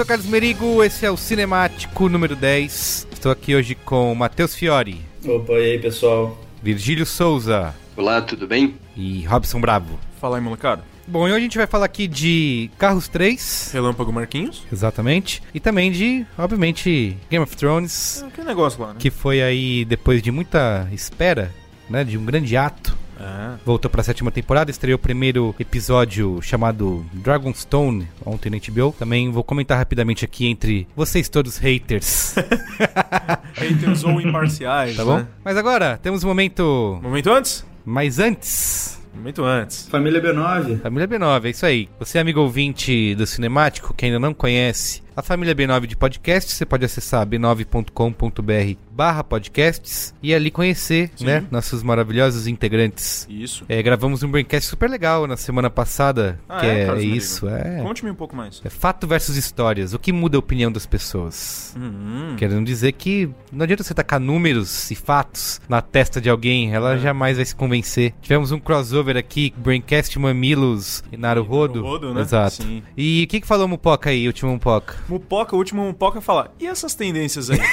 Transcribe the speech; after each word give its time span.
sou 0.00 0.06
Carlos 0.06 0.26
Merigo, 0.26 0.82
esse 0.82 1.04
é 1.04 1.10
o 1.10 1.16
Cinemático 1.16 2.08
número 2.08 2.34
10. 2.34 3.06
Estou 3.12 3.30
aqui 3.30 3.54
hoje 3.54 3.74
com 3.74 4.14
Matheus 4.14 4.54
Fiore, 4.54 4.98
Opa, 5.22 5.52
e 5.52 5.72
aí 5.72 5.78
pessoal? 5.78 6.42
Virgílio 6.62 7.04
Souza 7.04 7.74
Olá, 7.94 8.22
tudo 8.22 8.46
bem? 8.46 8.76
e 8.96 9.26
Robson 9.26 9.60
Bravo. 9.60 9.98
Fala 10.18 10.38
aí, 10.38 10.42
molecada. 10.42 10.82
Bom, 11.06 11.28
e 11.28 11.32
hoje 11.32 11.36
a 11.36 11.40
gente 11.40 11.58
vai 11.58 11.66
falar 11.66 11.84
aqui 11.84 12.08
de 12.08 12.70
Carros 12.78 13.08
3, 13.08 13.72
Relâmpago 13.74 14.10
Marquinhos. 14.10 14.64
exatamente, 14.72 15.42
e 15.52 15.60
também 15.60 15.92
de, 15.92 16.24
obviamente, 16.38 17.14
Game 17.30 17.42
of 17.44 17.54
Thrones, 17.54 18.24
Ah, 18.26 18.30
Que 18.34 18.42
negócio 18.42 18.80
lá, 18.80 18.94
né? 18.94 18.96
que 18.98 19.10
foi 19.10 19.42
aí, 19.42 19.84
depois 19.84 20.22
de 20.22 20.30
muita 20.30 20.88
espera, 20.92 21.52
né, 21.90 22.04
de 22.04 22.16
um 22.16 22.24
grande 22.24 22.56
ato, 22.56 22.96
É. 23.20 23.56
voltou 23.66 23.90
pra 23.90 24.02
sétima 24.02 24.30
temporada, 24.30 24.70
estreou 24.70 24.96
o 24.96 24.98
primeiro 24.98 25.54
episódio 25.60 26.40
chamado 26.40 27.04
Dragonstone, 27.12 28.08
ontem 28.24 28.48
na 28.50 28.56
HBO. 28.56 28.94
Também 28.98 29.30
vou 29.30 29.44
comentar 29.44 29.76
rapidamente 29.76 30.24
aqui 30.24 30.46
entre 30.46 30.88
vocês 30.96 31.28
todos 31.28 31.58
haters, 31.58 32.34
Haters 33.54 34.04
ou 34.04 34.20
imparciais, 34.20 34.96
tá 34.96 35.04
bom? 35.04 35.18
né? 35.18 35.26
Mas 35.44 35.56
agora, 35.56 35.98
temos 36.02 36.24
um 36.24 36.28
momento 36.28 36.98
Momento 37.02 37.30
antes? 37.30 37.64
mais 37.84 38.18
antes. 38.18 38.98
Momento 39.12 39.44
antes. 39.44 39.88
Família 39.88 40.22
B9? 40.22 40.80
Família 40.80 41.06
B9, 41.08 41.44
é 41.44 41.50
isso 41.50 41.66
aí. 41.66 41.88
Você, 41.98 42.18
amigo 42.18 42.40
ouvinte 42.40 43.14
do 43.16 43.26
Cinemático, 43.26 43.92
que 43.92 44.06
ainda 44.06 44.18
não 44.20 44.32
conhece 44.32 45.02
a 45.20 45.22
família 45.22 45.54
B9 45.54 45.86
de 45.86 45.96
podcast, 45.96 46.52
você 46.52 46.64
pode 46.64 46.84
acessar 46.84 47.26
b9.com.br 47.26 48.78
barra 48.90 49.22
podcasts 49.24 50.14
e 50.22 50.34
ali 50.34 50.50
conhecer, 50.50 51.10
Sim. 51.16 51.24
né, 51.26 51.44
nossos 51.50 51.82
maravilhosos 51.82 52.46
integrantes. 52.46 53.26
Isso. 53.30 53.64
É, 53.68 53.82
gravamos 53.82 54.22
um 54.22 54.30
braincast 54.30 54.68
super 54.68 54.90
legal 54.90 55.26
na 55.26 55.36
semana 55.36 55.70
passada, 55.70 56.38
Ah, 56.48 56.60
que 56.60 56.66
é, 56.66 56.88
é, 56.88 57.00
isso, 57.02 57.48
é, 57.48 57.80
Conte-me 57.82 58.10
um 58.10 58.14
pouco 58.14 58.34
mais. 58.36 58.60
é 58.64 58.68
fato 58.68 59.06
versus 59.06 59.36
histórias, 59.36 59.94
o 59.94 59.98
que 59.98 60.12
muda 60.12 60.36
a 60.36 60.40
opinião 60.40 60.70
das 60.72 60.84
pessoas. 60.86 61.74
Hum, 61.78 62.34
Querendo 62.36 62.64
dizer 62.64 62.92
que 62.92 63.28
não 63.52 63.62
adianta 63.64 63.82
você 63.82 63.94
tacar 63.94 64.20
números 64.20 64.90
e 64.90 64.94
fatos 64.94 65.60
na 65.68 65.80
testa 65.80 66.20
de 66.20 66.28
alguém, 66.28 66.74
ela 66.74 66.94
É. 66.94 66.98
jamais 66.98 67.36
vai 67.36 67.44
se 67.46 67.54
convencer. 67.54 68.12
Tivemos 68.20 68.52
um 68.52 68.58
crossover 68.58 69.16
aqui, 69.16 69.52
Braincast 69.56 70.18
Mamilos 70.18 71.02
e 71.12 71.16
Naruhodo. 71.16 71.76
Naruhodo, 71.82 72.14
né? 72.14 72.20
Exato. 72.22 72.62
Sim. 72.62 72.82
E 72.96 73.24
o 73.24 73.28
que, 73.28 73.40
que 73.40 73.46
falou 73.46 73.66
Mupoca 73.68 74.10
aí, 74.10 74.24
o 74.24 74.28
último 74.28 74.52
Mupoca? 74.52 74.96
Mupoca, 75.10 75.54
o 75.54 75.58
último 75.58 75.82
Mupoca 75.82 76.20
fala. 76.20 76.54
E 76.60 76.66
essas 76.66 76.94
tendências 76.94 77.50
aí? 77.50 77.58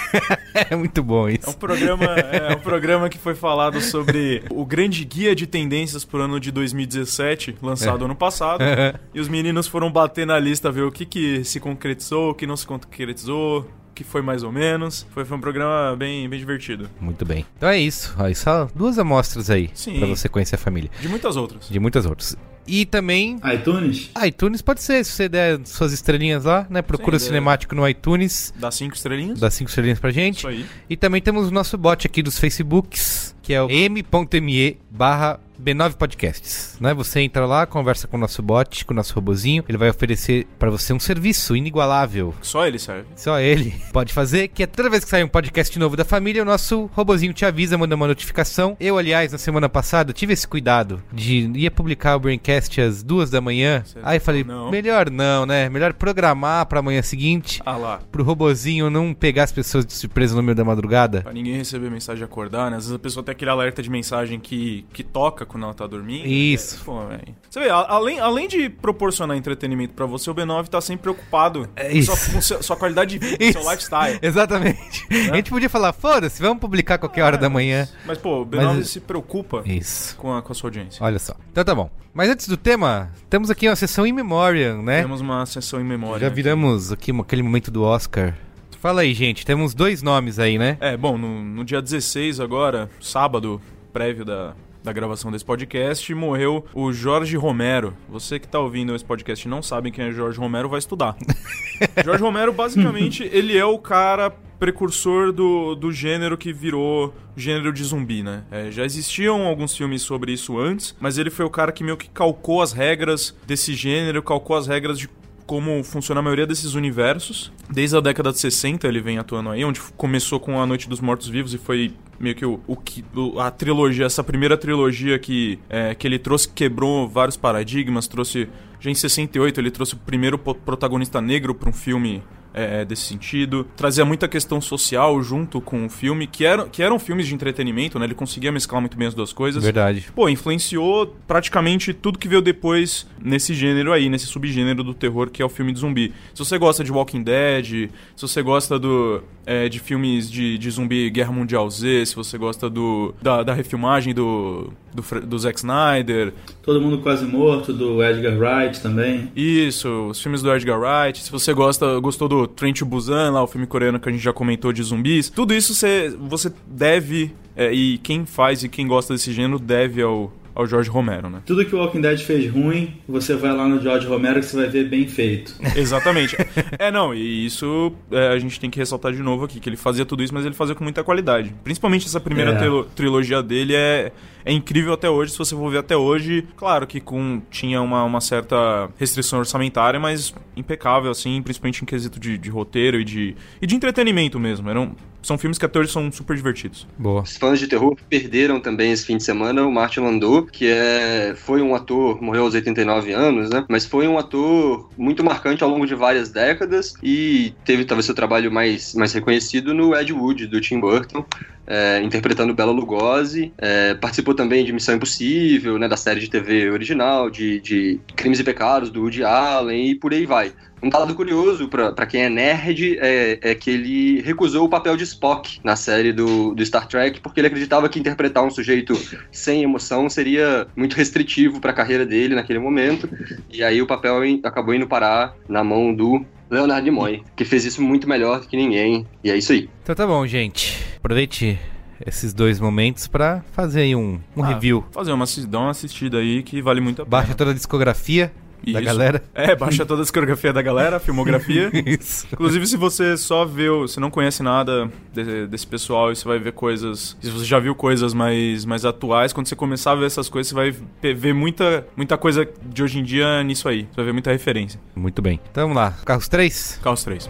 É 0.72 0.76
muito 0.76 1.04
bom 1.04 1.28
É 1.30 1.32
um 1.32 1.36
isso. 1.36 1.58
programa, 1.58 2.06
é 2.06 2.56
um 2.56 2.60
programa 2.62 3.10
que 3.10 3.18
foi 3.20 3.36
falado 3.36 3.80
sobre 3.80 4.44
o 4.50 4.66
grande 4.66 5.06
guia 5.06 5.36
de 5.36 5.46
tendências 5.46 6.04
pro 6.04 6.20
ano 6.20 6.40
de 6.40 6.52
2017, 6.52 7.58
lançado 7.62 8.02
É. 8.02 8.06
ano 8.06 8.16
passado. 8.16 8.62
e 9.14 9.20
os 9.20 9.28
meninos 9.28 9.68
foram 9.68 9.92
bater 9.92 10.26
na 10.26 10.40
lista, 10.40 10.72
ver 10.72 10.82
o 10.82 10.92
que, 10.92 11.06
que 11.06 11.44
se 11.44 11.60
concretizou, 11.60 12.32
o 12.32 12.34
que 12.34 12.48
não 12.48 12.58
se 12.58 12.66
concretizou, 12.66 13.60
o 13.62 13.94
que 13.94 14.04
foi 14.04 14.24
mais 14.24 14.42
ou 14.42 14.52
menos. 14.52 15.06
Foi, 15.12 15.24
foi 15.26 15.38
um 15.38 15.42
programa 15.42 15.96
bem, 15.96 16.28
bem 16.28 16.40
divertido. 16.40 16.90
Muito 17.00 17.24
bem. 17.24 17.46
Então 17.56 17.70
é 17.70 17.78
isso. 17.78 18.16
Aí 18.18 18.34
só 18.34 18.68
duas 18.74 18.98
amostras 18.98 19.52
aí 19.52 19.70
Sim. 19.76 20.00
pra 20.00 20.08
você 20.08 20.28
conhecer 20.28 20.56
a 20.56 20.60
família. 20.60 20.90
De 21.00 21.08
muitas 21.08 21.36
outras. 21.36 21.70
De 21.70 21.80
muitas 21.80 22.06
outras. 22.08 22.36
E 22.68 22.86
também 22.86 23.40
iTunes? 23.54 24.10
iTunes 24.26 24.62
pode 24.62 24.82
ser, 24.82 25.04
se 25.06 25.12
você 25.12 25.30
der 25.30 25.60
suas 25.66 25.94
estrelinhas 25.94 26.44
lá, 26.44 26.68
né? 26.70 26.82
Procura 26.82 27.18
Sim, 27.18 27.26
é. 27.26 27.28
cinemático 27.28 27.74
no 27.74 27.88
iTunes, 27.88 28.54
Dá 28.58 28.70
cinco 28.72 28.96
estrelinhas. 28.96 29.40
dá 29.40 29.50
cinco 29.50 29.70
estrelinhas 29.70 30.00
pra 30.00 30.12
gente. 30.12 30.38
Isso 30.40 30.48
aí. 30.48 30.66
E 30.90 30.98
também 30.98 31.22
temos 31.22 31.48
o 31.48 31.52
nosso 31.52 31.78
bot 31.78 32.06
aqui 32.06 32.22
dos 32.22 32.38
Facebooks, 32.38 33.36
que 33.42 33.54
é 33.54 33.62
o 33.64 33.70
m.me 33.70 34.78
barra 34.92 35.40
B9 35.62 35.96
Podcasts. 35.96 36.78
Né? 36.80 36.94
Você 36.94 37.22
entra 37.22 37.46
lá, 37.46 37.66
conversa 37.66 38.08
com 38.08 38.18
o 38.18 38.20
nosso 38.20 38.42
bot, 38.42 38.86
com 38.86 38.94
o 38.94 38.96
nosso 38.96 39.14
robozinho. 39.14 39.64
Ele 39.68 39.78
vai 39.78 39.90
oferecer 39.90 40.48
pra 40.60 40.70
você 40.70 40.94
um 40.94 41.00
serviço 41.00 41.56
inigualável. 41.56 42.34
Só 42.42 42.66
ele 42.68 42.80
serve. 42.80 43.06
Só 43.16 43.40
ele 43.40 43.74
pode 43.94 44.14
fazer, 44.14 44.48
que 44.50 44.64
é 44.64 44.68
toda 44.68 44.90
vez 44.90 45.04
que 45.04 45.10
sair 45.10 45.24
um 45.24 45.28
podcast 45.28 45.78
novo 45.80 45.96
da 45.96 46.06
família, 46.06 46.42
o 46.42 46.46
nosso 46.46 46.90
robozinho 46.94 47.34
te 47.34 47.46
avisa, 47.46 47.78
manda 47.78 47.96
uma 47.96 48.08
notificação. 48.08 48.76
Eu, 48.80 48.98
aliás, 48.98 49.32
na 49.32 49.38
semana 49.38 49.68
passada, 49.70 50.14
tive 50.14 50.34
esse 50.34 50.48
cuidado 50.48 51.02
de 51.12 51.52
ia 51.56 51.72
publicar 51.72 52.16
o 52.16 52.20
Braincast 52.20 52.80
às 52.82 53.04
duas 53.04 53.30
da 53.30 53.42
manhã. 53.42 53.84
Você 53.86 54.00
Aí 54.04 54.20
falei, 54.20 54.44
não. 54.44 54.70
melhor 54.72 55.10
não, 55.10 55.46
né? 55.46 55.70
Melhor 55.70 55.94
programar 55.94 56.66
pra 56.66 56.82
manhã 56.82 57.02
seguinte, 57.02 57.62
Ah 57.66 57.78
lá. 57.78 58.00
pro 58.12 58.24
robozinho 58.24 58.90
não 58.90 59.14
pegar 59.14 59.44
as 59.44 59.52
pessoas 59.52 59.86
de 59.86 59.94
surpresa 59.94 60.36
no 60.36 60.44
meio 60.44 60.56
da 60.56 60.64
madrugada. 60.64 61.22
Pra 61.22 61.34
ninguém 61.34 61.56
receber 61.58 61.90
mensagem 61.90 62.24
acordar, 62.24 62.70
né? 62.72 62.78
Às 62.78 62.84
vezes 62.84 62.96
a 62.96 63.00
pessoa 63.00 63.24
tem 63.24 63.32
aquele 63.32 63.52
alerta 63.52 63.82
de 63.82 63.90
mensagem 63.90 64.40
que, 64.40 64.86
que 64.94 65.04
toca 65.04 65.46
quando 65.48 65.64
ela 65.64 65.74
tá 65.74 65.88
dormindo. 65.88 66.28
Isso. 66.28 66.76
É, 66.82 66.86
pô. 66.86 67.02
Você 67.50 67.60
vê, 67.62 67.70
além, 67.70 68.20
além 68.20 68.48
de 68.48 68.70
proporcionar 68.70 69.36
entretenimento 69.38 69.94
pra 69.94 70.06
você, 70.06 70.30
o 70.30 70.36
B9 70.36 70.68
tá 70.68 70.80
sempre 70.82 71.04
preocupado 71.04 71.68
É 71.76 71.90
com 71.90 71.98
isso. 71.98 72.16
sua, 72.16 72.34
com 72.34 72.42
seu- 72.42 72.62
sua 72.64 72.76
qualidade 72.76 73.18
de 73.18 73.26
vida, 73.26 73.38
com 73.46 73.52
seu 73.62 73.62
lifestyle. 73.72 74.20
Exatamente. 74.22 75.08
A 75.32 75.36
gente 75.36 75.50
podia 75.50 75.70
falar, 75.70 75.94
foda-se, 75.94 76.42
vamos 76.42 76.60
publicar 76.60 76.98
qualquer 76.98 77.24
hora 77.24 77.38
da 77.38 77.50
manhã. 77.50 77.88
Mas, 78.06 78.18
pô, 78.18 78.42
o 78.42 78.46
B9 78.46 78.76
Mas- 78.76 78.90
se 78.90 79.00
preocupa 79.00 79.64
Isso. 79.66 80.16
com 80.18 80.34
a, 80.36 80.42
com 80.42 80.52
a 80.52 80.56
sua 80.56 80.68
audiência. 80.68 81.04
Olha 81.04 81.20
só. 81.20 81.36
Então 81.52 81.64
tá 81.64 81.74
bom. 81.74 81.90
Mas 82.14 82.30
antes 82.30 82.48
do 82.48 82.58
tema, 82.58 83.12
temos 83.30 83.50
aqui 83.52 83.68
uma 83.70 83.76
sessão 83.76 84.06
in 84.06 84.12
memoriam, 84.12 84.82
né? 84.82 85.02
Temos 85.04 85.22
uma 85.22 85.46
sessão 85.46 85.80
em 85.80 85.84
memória. 85.84 86.22
Já 86.22 86.28
aqui. 86.28 86.36
viramos 86.36 86.92
aqui 86.92 87.12
uma- 87.12 87.22
aquele 87.24 87.44
momento 87.44 87.70
do 87.72 87.84
Oscar. 87.84 88.36
Fala 88.80 89.02
aí, 89.02 89.14
gente. 89.14 89.46
Temos 89.46 89.74
dois 89.74 90.02
nomes 90.04 90.38
aí, 90.40 90.58
né? 90.58 90.78
É, 90.80 90.96
bom, 90.96 91.18
no, 91.18 91.44
no 91.44 91.64
dia 91.66 91.82
16 91.82 92.40
agora, 92.40 92.90
sábado, 93.02 93.60
prévio 93.92 94.24
da, 94.24 94.54
da 94.88 94.94
gravação 94.94 95.30
desse 95.30 95.44
podcast, 95.44 96.16
morreu 96.16 96.66
o 96.74 96.94
Jorge 96.94 97.36
Romero. 97.36 97.94
Você 98.08 98.40
que 98.40 98.48
tá 98.48 98.58
ouvindo 98.58 98.96
esse 98.96 99.04
podcast 99.04 99.46
e 99.46 99.52
não 99.52 99.62
sabe 99.62 99.92
quem 99.92 100.06
é 100.06 100.12
Jorge 100.12 100.40
Romero, 100.40 100.70
vai 100.70 100.80
estudar. 100.80 101.18
Jorge 102.06 102.24
Romero, 102.24 102.54
basicamente, 102.54 103.30
ele 103.34 103.58
é 103.58 103.66
o 103.66 103.78
cara 103.78 104.30
precursor 104.58 105.34
do, 105.34 105.76
do 105.76 105.92
gênero 105.92 106.38
que 106.38 106.54
virou 106.54 107.14
gênero 107.36 107.74
de 107.74 107.84
zumbi, 107.84 108.24
né? 108.24 108.46
É, 108.50 108.72
já 108.72 108.86
existiam 108.86 109.46
alguns 109.46 109.76
filmes 109.76 110.02
sobre 110.02 110.32
isso 110.32 110.58
antes, 110.58 110.96
mas 111.02 111.18
ele 111.18 111.30
foi 111.30 111.46
o 111.46 111.50
cara 111.50 111.74
que 111.74 111.84
meio 111.84 111.98
que 111.98 112.10
calcou 112.10 112.62
as 112.62 112.72
regras 112.72 113.36
desse 113.46 113.74
gênero, 113.74 114.24
calcou 114.24 114.56
as 114.56 114.68
regras 114.68 114.98
de 114.98 115.10
como 115.46 115.84
funciona 115.84 116.20
a 116.20 116.24
maioria 116.24 116.48
desses 116.48 116.76
universos. 116.76 117.52
Desde 117.70 117.96
a 117.96 118.00
década 118.00 118.32
de 118.32 118.40
60 118.40 118.88
ele 118.88 119.02
vem 119.02 119.18
atuando 119.18 119.50
aí, 119.50 119.66
onde 119.66 119.82
começou 119.98 120.40
com 120.40 120.62
A 120.62 120.66
Noite 120.66 120.88
dos 120.88 121.02
Mortos 121.02 121.28
Vivos 121.28 121.54
e 121.54 121.58
foi 121.58 121.94
meio 122.20 122.36
que 122.36 122.46
o, 122.46 122.60
o 122.68 123.40
a 123.40 123.52
trilogia, 123.52 124.06
essa 124.06 124.24
primeira 124.24 124.58
trilogia 124.58 125.18
que, 125.20 125.60
é, 125.70 125.96
que 125.96 126.08
ele 126.08 126.20
trouxe, 126.20 126.50
quebrou 126.50 127.08
vários 127.08 127.38
paradigmas, 127.38 128.08
trouxe. 128.08 128.48
Já 128.80 128.92
em 128.92 128.96
68 128.96 129.60
ele 129.60 129.72
trouxe 129.72 129.96
o 129.96 129.98
primeiro 129.98 130.38
protagonista 130.38 131.20
negro 131.20 131.56
para 131.56 131.70
um 131.70 131.74
filme 131.74 132.22
é, 132.58 132.84
desse 132.84 133.04
sentido. 133.04 133.68
Trazia 133.76 134.04
muita 134.04 134.28
questão 134.28 134.60
social 134.60 135.22
junto 135.22 135.62
com 135.62 135.86
o 135.86 135.90
filme, 135.90 136.26
que, 136.26 136.44
eram 136.44 136.68
que 136.68 136.82
eram 136.82 136.98
filmes 136.98 137.28
de 137.28 137.36
entretenimento, 137.36 138.00
né? 138.00 138.06
Ele 138.06 138.16
conseguia 138.16 138.52
mesclar 138.52 138.82
muito 138.82 138.98
bem 138.98 139.08
as 139.08 139.14
duas 139.14 139.32
coisas. 139.32 139.64
Verdade. 139.64 140.08
Pô, 140.16 140.28
influenciou 140.28 141.16
praticamente 141.28 141.94
tudo 141.94 142.18
que 142.18 142.28
veio 142.28 142.42
depois 142.42 143.08
nesse 143.22 143.54
gênero 143.54 143.94
aí, 143.94 144.10
nesse 144.10 144.26
subgênero 144.26 144.84
do 144.84 144.94
terror 144.94 145.30
que 145.30 145.42
é 145.42 145.46
o 145.46 145.50
filme 145.50 145.72
de 145.72 145.80
zumbi. 145.80 146.14
Se 146.34 146.40
você 146.44 146.58
gosta 146.58 146.84
de 146.84 146.92
Walking 146.92 147.22
Dead, 147.22 147.90
se 148.16 148.22
você 148.22 148.42
gosta 148.42 148.80
do, 148.80 149.22
é, 149.48 149.70
de 149.70 149.80
filmes 149.80 150.30
de, 150.30 150.58
de 150.58 150.70
zumbi 150.70 151.10
Guerra 151.10 151.32
Mundial 151.32 151.70
Z, 151.70 152.06
se 152.06 152.14
você 152.14 152.38
gosta 152.38 152.70
do, 152.70 153.16
da, 153.22 153.44
da 153.44 153.54
refilmagem 153.54 154.14
do, 154.14 154.74
do, 154.94 155.22
do 155.26 155.40
Zack 155.40 155.58
Snyder, 155.58 156.34
Todo 156.62 156.82
mundo 156.82 156.98
quase 156.98 157.26
morto, 157.26 157.72
do 157.72 158.04
Edgar 158.04 158.38
Wright 158.38 158.82
também. 158.82 159.32
isso, 159.34 160.10
os 160.10 160.22
filmes 160.22 160.42
do 160.42 160.54
Edgar 160.54 160.78
Wright, 160.78 161.24
se 161.24 161.32
você 161.32 161.54
gosta, 161.54 161.98
gostou 162.02 162.28
do 162.28 162.46
Train 162.46 162.74
to 162.74 162.86
Busan, 162.86 163.32
lá 163.32 163.42
o 163.42 163.48
filme 163.48 163.66
coreano 163.66 164.02
que 164.02 164.10
a 164.10 164.12
gente 164.12 164.22
já 164.22 164.34
comentou 164.34 164.74
de 164.74 164.84
zumbis, 164.84 165.30
tudo 165.30 165.54
isso 165.54 165.74
você, 165.74 166.14
você 166.20 166.52
deve, 166.68 167.34
é, 167.56 167.72
e 167.72 167.98
quem 168.00 168.26
faz 168.26 168.64
e 168.64 168.70
quem 168.70 168.86
gosta 168.86 169.14
desse 169.14 169.32
gênero 169.32 169.60
deve 169.60 170.02
ao, 170.02 170.34
ao 170.58 170.66
Jorge 170.66 170.90
Romero, 170.90 171.30
né? 171.30 171.42
Tudo 171.46 171.64
que 171.64 171.76
o 171.76 171.78
Walking 171.78 172.02
Dead 172.02 172.18
fez 172.20 172.52
ruim, 172.52 172.96
você 173.08 173.36
vai 173.36 173.56
lá 173.56 173.68
no 173.68 173.80
George 173.80 174.08
Romero 174.08 174.40
que 174.40 174.48
você 174.48 174.58
vai 174.58 174.68
ver 174.68 174.90
bem 174.90 175.08
feito. 175.08 175.54
Exatamente. 175.78 176.36
é, 176.80 176.90
não, 176.90 177.14
e 177.14 177.46
isso 177.46 177.92
é, 178.12 178.30
a 178.30 178.40
gente 178.40 178.60
tem 178.60 178.68
que 178.70 178.80
ressaltar 178.80 179.14
de 179.14 179.22
novo 179.22 179.46
aqui, 179.46 179.60
que 179.60 179.70
ele 179.70 179.78
fazia 179.78 180.04
tudo 180.06 180.24
isso, 180.24 180.34
mas 180.34 180.46
ele 180.46 180.56
fazia 180.56 180.74
com 180.74 180.84
muita 180.84 181.04
qualidade. 181.04 181.54
Principalmente 181.64 182.08
essa 182.08 182.20
primeira 182.20 182.54
É. 182.54 182.56
trilo- 182.56 182.86
trilogia 182.96 183.44
dele 183.44 183.76
é, 183.76 184.12
é 184.48 184.54
incrível 184.54 184.94
até 184.94 185.10
hoje, 185.10 185.34
se 185.34 185.38
você 185.38 185.54
for 185.54 185.70
ver 185.70 185.80
até 185.80 185.98
hoje. 185.98 186.48
Claro 186.56 186.88
que 186.88 187.02
com 187.02 187.42
tinha 187.52 187.82
uma, 187.82 188.06
uma 188.06 188.22
certa 188.22 188.90
restrição 188.98 189.40
orçamentária, 189.40 190.00
mas 190.00 190.34
impecável, 190.56 191.12
assim, 191.12 191.42
principalmente 191.42 191.82
em 191.82 191.86
quesito 191.86 192.18
de, 192.18 192.38
de 192.38 192.50
roteiro 192.50 192.98
e 193.00 193.04
de, 193.04 193.36
e 193.62 193.68
de 193.68 193.76
entretenimento 193.76 194.40
mesmo. 194.40 194.70
Eram, 194.70 194.96
são 195.22 195.38
filmes 195.38 195.58
que 195.58 195.66
até 195.66 195.78
hoje 195.78 195.92
são 195.92 196.10
super 196.14 196.38
divertidos. 196.38 196.88
Boa. 196.98 197.24
Os 197.24 197.36
fãs 197.36 197.60
de 197.60 197.68
terror 197.68 197.98
perderam 198.10 198.62
também 198.62 198.94
esse 198.94 199.06
fim 199.06 199.18
de 199.18 199.24
semana 199.24 199.66
o 199.66 199.72
Martin 199.72 200.00
Landau, 200.00 200.44
que 200.44 200.66
é, 200.66 201.34
foi 201.36 201.62
um 201.62 201.76
ator, 201.76 202.22
morreu 202.22 202.44
aos 202.44 202.54
89 202.54 203.12
anos, 203.12 203.50
né? 203.50 203.66
Mas 203.68 203.86
foi 203.86 204.08
um 204.08 204.18
ator 204.18 204.90
muito 204.98 205.26
marcante 205.26 205.62
ao 205.62 205.70
longo 205.70 205.86
de 205.86 205.94
várias 205.94 206.30
décadas 206.30 206.94
e 207.04 207.54
teve 207.66 207.84
talvez 207.84 208.06
seu 208.06 208.16
trabalho 208.16 208.50
mais, 208.50 208.96
mais 208.96 209.12
reconhecido 209.12 209.74
no 209.74 209.94
Ed 209.94 210.14
Wood, 210.14 210.48
do 210.48 210.62
Tim 210.62 210.80
Burton. 210.80 211.26
É, 211.68 212.02
interpretando 212.02 212.54
Bela 212.54 212.72
Lugosi, 212.72 213.54
é, 213.58 213.94
participou 213.94 214.34
também 214.34 214.64
de 214.64 214.72
Missão 214.72 214.96
Impossível, 214.96 215.78
né, 215.78 215.88
da 215.88 215.98
série 215.98 216.22
de 216.22 216.30
TV 216.30 216.72
original, 216.72 217.30
de, 217.30 217.60
de 217.60 218.00
Crimes 218.16 218.40
e 218.40 218.44
Pecados, 218.44 218.90
do 218.90 219.02
Woody 219.02 219.24
Allen 219.24 219.92
e 219.92 219.96
por 219.96 220.14
aí 220.14 220.26
vai. 220.26 220.54
Um 220.82 220.90
dado 220.90 221.16
curioso 221.16 221.68
pra 221.68 222.06
quem 222.06 222.24
é 222.24 222.30
nerd 222.30 223.00
é, 223.00 223.40
é 223.42 223.56
que 223.56 223.72
ele 223.72 224.22
recusou 224.22 224.66
o 224.66 224.70
papel 224.70 224.96
de 224.96 225.04
Spock 225.06 225.60
na 225.64 225.76
série 225.76 226.14
do, 226.14 226.54
do 226.54 226.64
Star 226.64 226.88
Trek 226.88 227.20
porque 227.20 227.40
ele 227.40 227.48
acreditava 227.48 227.90
que 227.90 228.00
interpretar 228.00 228.44
um 228.44 228.52
sujeito 228.52 228.94
sem 229.32 229.64
emoção 229.64 230.08
seria 230.08 230.68
muito 230.76 230.96
restritivo 230.96 231.60
pra 231.60 231.74
carreira 231.74 232.06
dele 232.06 232.36
naquele 232.36 232.60
momento. 232.60 233.10
E 233.52 233.64
aí 233.64 233.82
o 233.82 233.88
papel 233.88 234.18
acabou 234.44 234.76
indo 234.76 234.86
parar 234.86 235.36
na 235.50 235.64
mão 235.64 235.94
do 235.96 236.24
Leonard 236.50 236.84
Nimoy, 236.84 237.24
que 237.36 237.44
fez 237.46 237.66
isso 237.66 237.82
muito 237.82 238.08
melhor 238.08 238.42
que 238.46 238.56
ninguém. 238.56 239.06
E 239.24 239.30
é 239.32 239.38
isso 239.38 239.52
aí. 239.52 239.70
Então 239.84 239.96
tá 239.96 240.06
bom, 240.08 240.26
gente. 240.26 240.78
Aproveite 240.98 241.60
esses 242.06 242.34
dois 242.34 242.60
momentos 242.60 243.08
pra 243.08 243.44
fazer 243.54 243.82
aí 243.82 243.96
um, 243.96 244.20
um 244.36 244.44
Ah, 244.44 244.48
review. 244.48 244.86
Fazer 244.92 245.12
uma, 245.12 245.26
dar 245.48 245.60
uma 245.60 245.72
assistida 245.72 246.18
aí 246.20 246.44
que 246.44 246.62
vale 246.62 246.80
muito 246.80 247.02
a 247.02 247.06
pena. 247.06 247.10
Baixa 247.10 247.34
toda 247.36 247.52
a 247.52 247.54
discografia 247.54 248.32
da 248.66 248.80
Isso. 248.80 248.84
galera. 248.84 249.24
É, 249.34 249.56
baixa 249.56 249.86
toda 249.86 250.02
a 250.02 250.04
discografia 250.04 250.52
da 250.52 250.62
galera, 250.62 250.98
a 250.98 251.00
filmografia. 251.00 251.70
Isso. 251.86 252.28
Inclusive, 252.34 252.66
se 252.68 252.76
você 252.78 253.16
só 253.18 253.46
vê, 253.46 253.70
você 253.70 254.00
não 254.00 254.10
conhece 254.10 254.42
nada 254.44 254.90
de- 255.14 255.48
desse 255.48 255.66
pessoal 255.68 256.12
e 256.12 256.16
você 256.16 256.28
vai 256.28 256.40
ver 256.40 256.52
coisas, 256.54 257.16
se 257.22 257.30
você 257.30 257.46
já 257.46 257.60
viu 257.60 257.76
coisas 257.76 258.14
mais, 258.14 258.66
mais 258.66 258.84
atuais, 258.86 259.32
quando 259.34 259.48
você 259.48 259.56
começar 259.56 259.92
a 259.92 259.96
ver 259.96 260.06
essas 260.06 260.28
coisas, 260.30 260.50
você 260.50 260.56
vai 260.56 261.14
ver 261.14 261.34
muita, 261.34 261.86
muita 261.96 262.18
coisa 262.18 262.48
de 262.66 262.84
hoje 262.84 263.00
em 263.00 263.04
dia 263.04 263.44
nisso 263.44 263.68
aí. 263.70 263.84
Você 263.84 263.96
vai 263.98 264.06
ver 264.06 264.14
muita 264.14 264.32
referência. 264.32 264.80
Muito 264.96 265.22
bem. 265.22 265.40
Então 265.52 265.64
vamos 265.64 265.78
lá. 265.78 265.92
Carros 266.06 266.28
3? 266.28 266.80
Carros 266.84 267.04
3. 267.04 267.30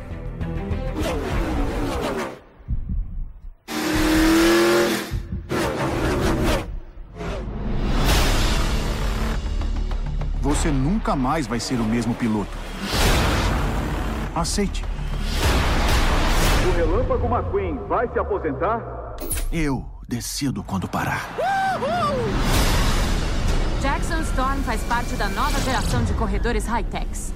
Você 10.68 10.72
nunca 10.74 11.16
mais 11.16 11.48
vai 11.48 11.62
ser 11.62 11.80
o 11.80 11.84
mesmo 11.86 12.14
piloto. 12.14 12.52
Aceite. 14.36 14.84
O 16.68 16.76
Relâmpago 16.76 17.26
McQueen 17.26 17.78
vai 17.88 18.06
se 18.12 18.20
aposentar? 18.20 19.16
Eu 19.50 19.86
decido 20.10 20.66
quando 20.66 20.86
parar. 20.86 21.26
Jackson 23.82 24.20
Storm 24.24 24.58
faz 24.64 24.84
parte 24.84 25.16
da 25.16 25.30
nova 25.30 25.58
geração 25.62 26.04
de 26.04 26.12
corredores 26.16 26.66
high-techs. 26.66 27.34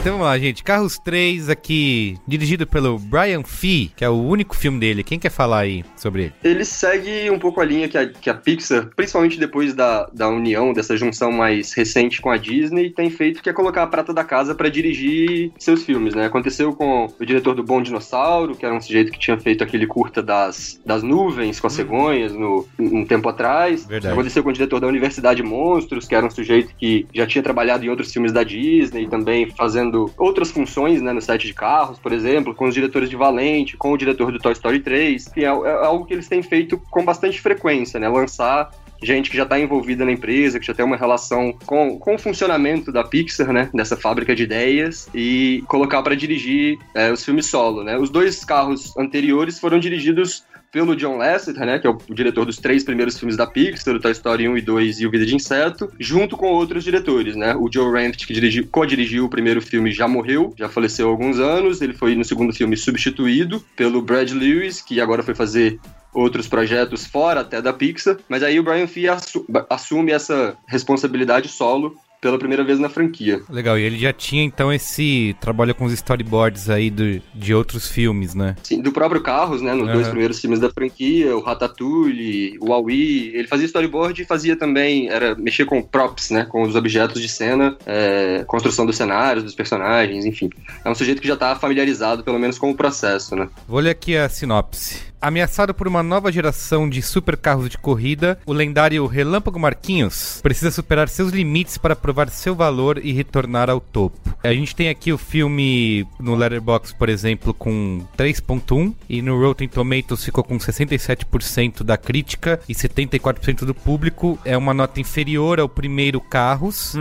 Então 0.00 0.12
vamos 0.12 0.28
lá, 0.28 0.38
gente. 0.38 0.62
Carros 0.62 0.96
3 0.96 1.50
aqui, 1.50 2.16
dirigido 2.26 2.64
pelo 2.66 3.00
Brian 3.00 3.42
Fee, 3.42 3.90
que 3.96 4.04
é 4.04 4.08
o 4.08 4.14
único 4.14 4.54
filme 4.54 4.78
dele. 4.78 5.02
Quem 5.02 5.18
quer 5.18 5.30
falar 5.30 5.58
aí 5.58 5.84
sobre 5.96 6.22
ele? 6.22 6.32
Ele 6.42 6.64
segue 6.64 7.28
um 7.30 7.38
pouco 7.38 7.60
a 7.60 7.64
linha 7.64 7.88
que 7.88 7.98
a, 7.98 8.06
que 8.06 8.30
a 8.30 8.34
Pixar, 8.34 8.90
principalmente 8.94 9.40
depois 9.40 9.74
da, 9.74 10.08
da 10.12 10.28
união, 10.28 10.72
dessa 10.72 10.96
junção 10.96 11.32
mais 11.32 11.72
recente 11.72 12.22
com 12.22 12.30
a 12.30 12.36
Disney, 12.36 12.90
tem 12.90 13.10
feito, 13.10 13.42
que 13.42 13.50
é 13.50 13.52
colocar 13.52 13.82
a 13.82 13.86
prata 13.88 14.14
da 14.14 14.22
casa 14.22 14.54
pra 14.54 14.68
dirigir 14.68 15.50
seus 15.58 15.82
filmes, 15.82 16.14
né? 16.14 16.26
Aconteceu 16.26 16.72
com 16.72 17.12
o 17.18 17.26
diretor 17.26 17.56
do 17.56 17.64
Bom 17.64 17.82
Dinossauro, 17.82 18.54
que 18.54 18.64
era 18.64 18.74
um 18.74 18.80
sujeito 18.80 19.10
que 19.10 19.18
tinha 19.18 19.36
feito 19.36 19.64
aquele 19.64 19.86
curta 19.86 20.22
das, 20.22 20.80
das 20.86 21.02
nuvens 21.02 21.58
com 21.58 21.66
as 21.66 21.72
cegonhas 21.72 22.32
no, 22.32 22.68
um 22.78 23.04
tempo 23.04 23.28
atrás. 23.28 23.84
Verdade. 23.84 24.12
Aconteceu 24.12 24.44
com 24.44 24.50
o 24.50 24.52
diretor 24.52 24.78
da 24.78 24.86
Universidade 24.86 25.42
Monstros, 25.42 26.06
que 26.06 26.14
era 26.14 26.24
um 26.24 26.30
sujeito 26.30 26.72
que 26.78 27.04
já 27.12 27.26
tinha 27.26 27.42
trabalhado 27.42 27.84
em 27.84 27.88
outros 27.88 28.12
filmes 28.12 28.30
da 28.30 28.44
Disney, 28.44 29.08
também 29.08 29.50
fazendo 29.50 29.87
outras 30.16 30.50
funções, 30.50 31.02
né, 31.02 31.12
no 31.12 31.20
set 31.20 31.46
de 31.46 31.54
carros, 31.54 31.98
por 31.98 32.12
exemplo, 32.12 32.54
com 32.54 32.66
os 32.66 32.74
diretores 32.74 33.10
de 33.10 33.16
Valente, 33.16 33.76
com 33.76 33.92
o 33.92 33.98
diretor 33.98 34.32
do 34.32 34.38
Toy 34.38 34.52
Story 34.52 34.80
3. 34.80 35.28
Enfim, 35.28 35.40
é, 35.40 35.44
é 35.44 35.84
algo 35.84 36.04
que 36.04 36.14
eles 36.14 36.28
têm 36.28 36.42
feito 36.42 36.80
com 36.90 37.04
bastante 37.04 37.40
frequência, 37.40 37.98
né? 37.98 38.08
Lançar 38.08 38.70
gente 39.02 39.30
que 39.30 39.36
já 39.36 39.44
está 39.44 39.58
envolvida 39.58 40.04
na 40.04 40.12
empresa, 40.12 40.58
que 40.58 40.66
já 40.66 40.74
tem 40.74 40.84
uma 40.84 40.96
relação 40.96 41.52
com, 41.66 41.98
com 41.98 42.14
o 42.14 42.18
funcionamento 42.18 42.90
da 42.90 43.04
Pixar, 43.04 43.52
né, 43.52 43.70
dessa 43.72 43.96
fábrica 43.96 44.34
de 44.34 44.42
ideias, 44.42 45.08
e 45.14 45.62
colocar 45.68 46.02
para 46.02 46.16
dirigir 46.16 46.78
é, 46.94 47.12
os 47.12 47.24
filmes 47.24 47.46
solo, 47.46 47.84
né. 47.84 47.96
Os 47.96 48.10
dois 48.10 48.44
carros 48.44 48.96
anteriores 48.96 49.58
foram 49.58 49.78
dirigidos 49.78 50.44
pelo 50.72 50.96
John 50.96 51.16
Lasseter, 51.16 51.64
né, 51.64 51.78
que 51.78 51.86
é 51.86 51.90
o 51.90 51.98
diretor 52.10 52.44
dos 52.44 52.56
três 52.56 52.84
primeiros 52.84 53.18
filmes 53.18 53.36
da 53.36 53.46
Pixar, 53.46 53.94
o 53.94 54.00
Toy 54.00 54.12
Story 54.12 54.48
1 54.48 54.58
e 54.58 54.60
2 54.60 55.00
e 55.00 55.06
o 55.06 55.10
Vida 55.10 55.26
de 55.26 55.34
Inseto, 55.34 55.90
junto 55.98 56.36
com 56.36 56.46
outros 56.48 56.84
diretores, 56.84 57.36
né? 57.36 57.54
O 57.54 57.68
Joe 57.72 57.90
Ranft, 57.90 58.26
que 58.26 58.32
dirigiu, 58.32 58.66
co-dirigiu 58.70 59.24
o 59.24 59.30
primeiro 59.30 59.60
filme, 59.62 59.92
já 59.92 60.06
morreu, 60.06 60.54
já 60.56 60.68
faleceu 60.68 61.08
há 61.08 61.10
alguns 61.10 61.38
anos. 61.38 61.80
Ele 61.80 61.94
foi 61.94 62.14
no 62.14 62.24
segundo 62.24 62.52
filme 62.52 62.76
substituído 62.76 63.64
pelo 63.76 64.02
Brad 64.02 64.30
Lewis, 64.30 64.82
que 64.82 65.00
agora 65.00 65.22
foi 65.22 65.34
fazer 65.34 65.78
outros 66.12 66.48
projetos 66.48 67.06
fora 67.06 67.40
até 67.40 67.60
da 67.60 67.72
Pixar, 67.72 68.16
mas 68.28 68.42
aí 68.42 68.58
o 68.58 68.62
Brian 68.62 68.86
Fee 68.86 69.08
assu 69.08 69.46
assume 69.68 70.12
essa 70.12 70.56
responsabilidade 70.66 71.48
solo 71.48 71.96
pela 72.20 72.38
primeira 72.38 72.64
vez 72.64 72.78
na 72.78 72.88
franquia. 72.88 73.40
Legal, 73.48 73.78
e 73.78 73.82
ele 73.82 73.98
já 73.98 74.12
tinha 74.12 74.42
então 74.42 74.72
esse 74.72 75.36
trabalho 75.40 75.74
com 75.74 75.84
os 75.84 75.92
storyboards 75.92 76.68
aí 76.68 76.90
do, 76.90 77.20
de 77.34 77.54
outros 77.54 77.88
filmes, 77.88 78.34
né? 78.34 78.56
Sim, 78.62 78.80
do 78.80 78.92
próprio 78.92 79.20
Carros, 79.22 79.62
né? 79.62 79.72
Nos 79.74 79.86
Uhum. 79.88 79.94
dois 79.94 80.08
primeiros 80.08 80.40
filmes 80.40 80.58
da 80.60 80.70
franquia, 80.70 81.36
o 81.36 81.40
Ratatouille, 81.40 82.58
o 82.60 82.72
Aui. 82.72 83.30
Ele 83.34 83.46
fazia 83.46 83.66
storyboard 83.66 84.22
e 84.22 84.24
fazia 84.24 84.56
também, 84.56 85.08
era 85.08 85.34
mexer 85.34 85.64
com 85.64 85.82
props, 85.82 86.30
né? 86.30 86.44
Com 86.44 86.62
os 86.62 86.74
objetos 86.74 87.20
de 87.22 87.28
cena, 87.28 87.76
é, 87.86 88.44
construção 88.46 88.84
dos 88.86 88.96
cenários, 88.96 89.44
dos 89.44 89.54
personagens, 89.54 90.24
enfim. 90.24 90.50
É 90.84 90.90
um 90.90 90.94
sujeito 90.94 91.20
que 91.22 91.28
já 91.28 91.36
tá 91.36 91.54
familiarizado, 91.56 92.22
pelo 92.24 92.38
menos, 92.38 92.58
com 92.58 92.70
o 92.70 92.74
processo, 92.76 93.34
né? 93.36 93.48
Vou 93.66 93.80
ler 93.80 93.90
aqui 93.90 94.16
a 94.16 94.28
sinopse. 94.28 95.08
Ameaçado 95.20 95.74
por 95.74 95.88
uma 95.88 96.00
nova 96.00 96.30
geração 96.30 96.88
de 96.88 97.02
supercarros 97.02 97.68
de 97.68 97.76
corrida, 97.76 98.38
o 98.46 98.52
lendário 98.52 99.04
Relâmpago 99.06 99.58
Marquinhos 99.58 100.38
precisa 100.40 100.70
superar 100.70 101.08
seus 101.08 101.32
limites 101.32 101.76
para 101.76 101.96
provar 102.08 102.30
seu 102.30 102.54
valor 102.54 102.98
e 103.04 103.12
retornar 103.12 103.68
ao 103.68 103.80
topo. 103.80 104.18
A 104.42 104.50
gente 104.54 104.74
tem 104.74 104.88
aqui 104.88 105.12
o 105.12 105.18
filme 105.18 106.06
no 106.18 106.34
Letterboxd, 106.34 106.96
por 106.96 107.10
exemplo, 107.10 107.52
com 107.52 108.02
3.1 108.16 108.94
e 109.10 109.20
no 109.20 109.38
Rotten 109.38 109.68
Tomatoes 109.68 110.24
ficou 110.24 110.42
com 110.42 110.56
67% 110.56 111.82
da 111.82 111.98
crítica 111.98 112.58
e 112.66 112.72
74% 112.74 113.66
do 113.66 113.74
público. 113.74 114.38
É 114.42 114.56
uma 114.56 114.72
nota 114.72 115.00
inferior 115.00 115.60
ao 115.60 115.68
primeiro 115.68 116.18
Carros, 116.18 116.94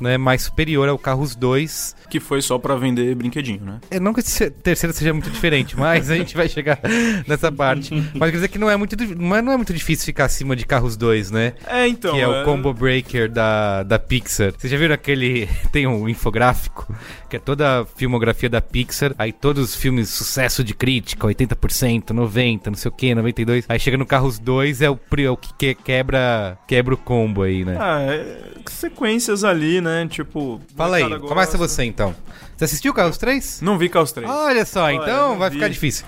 né, 0.00 0.16
mais 0.16 0.42
superior 0.42 0.88
ao 0.88 0.96
Carros 0.98 1.34
2. 1.36 1.96
Que 2.08 2.18
foi 2.18 2.40
só 2.40 2.58
pra 2.58 2.74
vender 2.76 3.14
brinquedinho, 3.14 3.60
né? 3.60 3.80
É, 3.90 4.00
não 4.00 4.14
que 4.14 4.20
esse 4.20 4.48
terceiro 4.50 4.94
seja 4.94 5.12
muito 5.12 5.30
diferente, 5.30 5.76
mas 5.78 6.10
a 6.10 6.16
gente 6.16 6.34
vai 6.34 6.48
chegar 6.48 6.80
nessa 7.28 7.52
parte. 7.52 7.92
Mas 8.14 8.30
quer 8.30 8.36
dizer 8.36 8.48
que 8.48 8.58
não 8.58 8.70
é 8.70 8.76
muito, 8.78 8.96
mas 9.18 9.44
não 9.44 9.52
é 9.52 9.56
muito 9.56 9.74
difícil 9.74 10.06
ficar 10.06 10.24
acima 10.24 10.56
de 10.56 10.64
Carros 10.64 10.96
2, 10.96 11.30
né? 11.30 11.52
É, 11.66 11.86
então. 11.86 12.14
que 12.14 12.20
é, 12.20 12.22
é- 12.22 12.28
o 12.28 12.44
Combo 12.44 12.72
Breaker 12.72 13.30
da, 13.30 13.82
da 13.82 13.98
Pixar. 13.98 14.53
Vocês 14.58 14.70
já 14.70 14.78
viram 14.78 14.94
aquele. 14.94 15.48
Tem 15.70 15.86
um 15.86 16.08
infográfico, 16.08 16.86
que 17.28 17.36
é 17.36 17.38
toda 17.38 17.80
a 17.80 17.84
filmografia 17.86 18.48
da 18.48 18.60
Pixar. 18.60 19.14
Aí 19.18 19.32
todos 19.32 19.62
os 19.70 19.74
filmes 19.76 20.08
sucesso 20.08 20.62
de 20.64 20.74
crítica, 20.74 21.26
80%, 21.26 22.06
90%, 22.12 22.66
não 22.66 22.74
sei 22.74 22.88
o 22.88 22.92
que, 22.92 23.08
92%. 23.14 23.64
Aí 23.68 23.78
chega 23.78 23.96
no 23.96 24.06
Carros 24.06 24.38
2, 24.38 24.80
é 24.82 24.90
o, 24.90 24.98
é 25.18 25.30
o 25.30 25.36
que 25.36 25.54
que- 25.54 25.74
quebra, 25.74 26.56
quebra 26.66 26.94
o 26.94 26.98
combo 26.98 27.42
aí, 27.42 27.64
né? 27.64 27.76
Ah, 27.78 28.00
é 28.02 28.44
sequências 28.70 29.44
ali, 29.44 29.80
né? 29.80 30.06
Tipo. 30.08 30.60
Fala 30.76 30.96
aí, 30.96 31.02
molecada 31.02 31.28
começa 31.28 31.58
gosta. 31.58 31.74
você 31.74 31.84
então. 31.84 32.14
Você 32.56 32.64
assistiu 32.66 32.94
Carros 32.94 33.18
3? 33.18 33.60
Não 33.62 33.76
vi 33.76 33.88
Carros 33.88 34.12
3. 34.12 34.30
Olha 34.30 34.64
só, 34.64 34.84
Olha, 34.84 34.94
então 34.94 35.36
vai 35.38 35.50
vi. 35.50 35.56
ficar 35.56 35.68
difícil. 35.68 36.06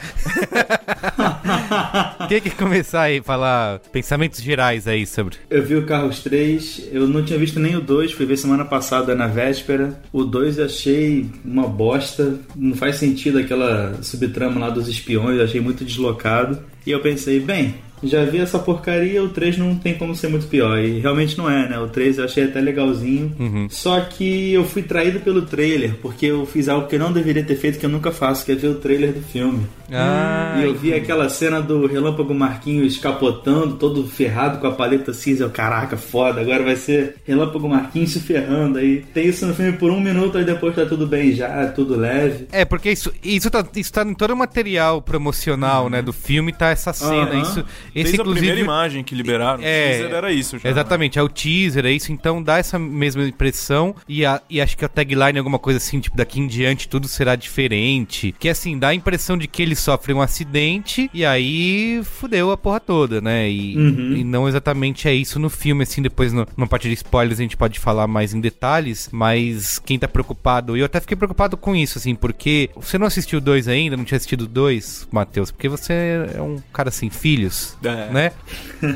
Quem 2.28 2.40
que 2.40 2.50
começar 2.50 3.02
aí, 3.02 3.20
falar 3.20 3.80
pensamentos 3.92 4.40
gerais 4.40 4.86
aí 4.86 5.04
sobre. 5.06 5.36
Eu 5.50 5.64
vi 5.64 5.74
o 5.76 5.84
Carros 5.84 6.20
3, 6.22 6.88
eu 6.92 7.06
não 7.08 7.24
tinha 7.24 7.38
visto 7.38 7.58
nem 7.58 7.74
o 7.76 7.80
2, 7.80 8.12
fui 8.12 8.26
ver 8.26 8.35
semana 8.36 8.64
passada 8.64 9.14
na 9.14 9.26
véspera. 9.26 10.00
O 10.12 10.24
2 10.24 10.58
eu 10.58 10.64
achei 10.66 11.26
uma 11.44 11.66
bosta, 11.66 12.38
não 12.54 12.74
faz 12.74 12.96
sentido 12.96 13.38
aquela 13.38 13.98
subtrama 14.02 14.60
lá 14.60 14.70
dos 14.70 14.88
espiões, 14.88 15.40
achei 15.40 15.60
muito 15.60 15.84
deslocado. 15.84 16.58
E 16.86 16.90
eu 16.90 17.00
pensei, 17.00 17.40
bem, 17.40 17.74
já 18.02 18.24
vi 18.24 18.38
essa 18.38 18.58
porcaria, 18.58 19.22
o 19.22 19.28
3 19.28 19.58
não 19.58 19.74
tem 19.76 19.94
como 19.94 20.14
ser 20.14 20.28
muito 20.28 20.46
pior. 20.46 20.78
E 20.78 21.00
realmente 21.00 21.36
não 21.36 21.50
é, 21.50 21.68
né? 21.68 21.78
O 21.78 21.88
3 21.88 22.18
eu 22.18 22.24
achei 22.24 22.44
até 22.44 22.60
legalzinho. 22.60 23.34
Só 23.70 24.00
que 24.00 24.52
eu 24.52 24.64
fui 24.64 24.82
traído 24.82 25.20
pelo 25.20 25.42
trailer, 25.42 25.94
porque 26.02 26.26
eu 26.26 26.46
fiz 26.46 26.68
algo 26.68 26.86
que 26.86 26.96
eu 26.96 27.00
não 27.00 27.12
deveria 27.12 27.44
ter 27.44 27.56
feito, 27.56 27.78
que 27.78 27.86
eu 27.86 27.90
nunca 27.90 28.10
faço, 28.10 28.44
que 28.44 28.52
é 28.52 28.54
ver 28.54 28.68
o 28.68 28.74
trailer 28.76 29.12
do 29.12 29.22
filme. 29.22 29.66
Ah, 29.92 30.56
e 30.58 30.64
eu 30.64 30.74
vi 30.74 30.92
aquela 30.92 31.28
cena 31.28 31.60
do 31.60 31.86
Relâmpago 31.86 32.34
Marquinhos 32.34 32.96
capotando, 32.96 33.74
todo 33.74 34.06
ferrado 34.06 34.58
com 34.58 34.66
a 34.66 34.72
paleta 34.72 35.12
cinza. 35.12 35.44
Eu, 35.44 35.50
Caraca, 35.50 35.96
foda, 35.96 36.40
agora 36.40 36.62
vai 36.62 36.76
ser 36.76 37.16
Relâmpago 37.24 37.68
Marquinhos 37.68 38.12
se 38.12 38.20
ferrando. 38.20 38.78
Aí 38.78 39.04
tem 39.14 39.28
isso 39.28 39.46
no 39.46 39.54
filme 39.54 39.72
por 39.72 39.90
um 39.90 40.00
minuto, 40.00 40.38
aí 40.38 40.44
depois 40.44 40.74
tá 40.74 40.84
tudo 40.84 41.06
bem 41.06 41.32
já, 41.32 41.66
tudo 41.68 41.96
leve. 41.96 42.46
É, 42.52 42.64
porque 42.64 42.90
isso, 42.90 43.12
isso, 43.22 43.50
tá, 43.50 43.64
isso 43.74 43.92
tá 43.92 44.02
em 44.02 44.14
todo 44.14 44.32
o 44.32 44.36
material 44.36 45.00
promocional, 45.00 45.88
né, 45.88 46.02
do 46.02 46.12
filme, 46.12 46.52
tá 46.52 46.70
essa 46.70 46.92
cena. 46.92 47.30
Aham. 47.30 47.42
Isso, 47.42 47.64
Desde 47.94 48.12
esse, 48.12 48.20
a 48.20 48.24
primeira 48.24 48.60
imagem 48.60 49.02
que 49.04 49.14
liberaram, 49.14 49.62
É, 49.62 49.86
o 49.88 49.90
teaser 49.98 50.12
era 50.16 50.32
isso 50.32 50.58
já. 50.58 50.68
Exatamente, 50.68 51.18
é 51.18 51.22
o 51.22 51.28
teaser, 51.28 51.84
é 51.86 51.90
isso, 51.92 52.12
então 52.12 52.42
dá 52.42 52.58
essa 52.58 52.78
mesma 52.78 53.22
impressão 53.26 53.94
e, 54.08 54.24
a- 54.24 54.40
e 54.50 54.60
acho 54.60 54.76
que 54.76 54.84
a 54.84 54.88
tagline 54.88 55.36
é 55.36 55.38
alguma 55.38 55.58
coisa 55.58 55.78
assim, 55.78 56.00
tipo, 56.00 56.16
daqui 56.16 56.40
em 56.40 56.46
diante 56.46 56.88
tudo 56.88 57.08
será 57.08 57.34
diferente, 57.36 58.34
que 58.38 58.48
assim, 58.48 58.78
dá 58.78 58.88
a 58.88 58.94
impressão 58.94 59.36
de 59.36 59.46
que 59.48 59.62
ele 59.62 59.74
sofre 59.74 60.12
um 60.12 60.20
acidente 60.20 61.10
e 61.12 61.24
aí 61.24 62.00
fudeu 62.04 62.50
a 62.50 62.56
porra 62.56 62.80
toda, 62.80 63.20
né, 63.20 63.48
e, 63.50 63.76
Uhum. 63.76 64.12
e 64.16 64.24
não 64.24 64.48
exatamente 64.48 65.08
é 65.08 65.14
isso 65.14 65.38
no 65.38 65.50
filme, 65.50 65.82
assim, 65.82 66.00
depois 66.02 66.32
no, 66.32 66.46
numa 66.56 66.66
parte 66.66 66.88
de 66.88 66.94
spoilers 66.94 67.38
a 67.38 67.42
gente 67.42 67.56
pode 67.56 67.78
falar 67.78 68.06
mais 68.06 68.32
em 68.34 68.40
detalhes, 68.40 69.08
mas 69.12 69.78
quem 69.78 69.98
tá 69.98 70.08
preocupado, 70.08 70.76
e 70.76 70.80
eu 70.80 70.86
até 70.86 71.00
fiquei 71.00 71.16
preocupado 71.16 71.56
com 71.56 71.74
isso, 71.74 71.98
assim, 71.98 72.14
porque 72.14 72.70
você 72.76 72.98
não 72.98 73.06
assistiu 73.06 73.38
o 73.38 73.42
2 73.42 73.68
ainda, 73.68 73.96
não 73.96 74.04
tinha 74.04 74.16
assistido 74.16 74.42
o 74.42 74.46
2, 74.46 75.08
Matheus, 75.10 75.50
porque 75.50 75.68
você 75.68 75.92
é 76.34 76.40
um 76.42 76.58
cara 76.72 76.90
sem 76.90 77.10
filhos, 77.10 77.76
É. 77.86 78.10
né? 78.10 78.32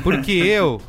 Porque 0.03 0.31
eu, 0.31 0.81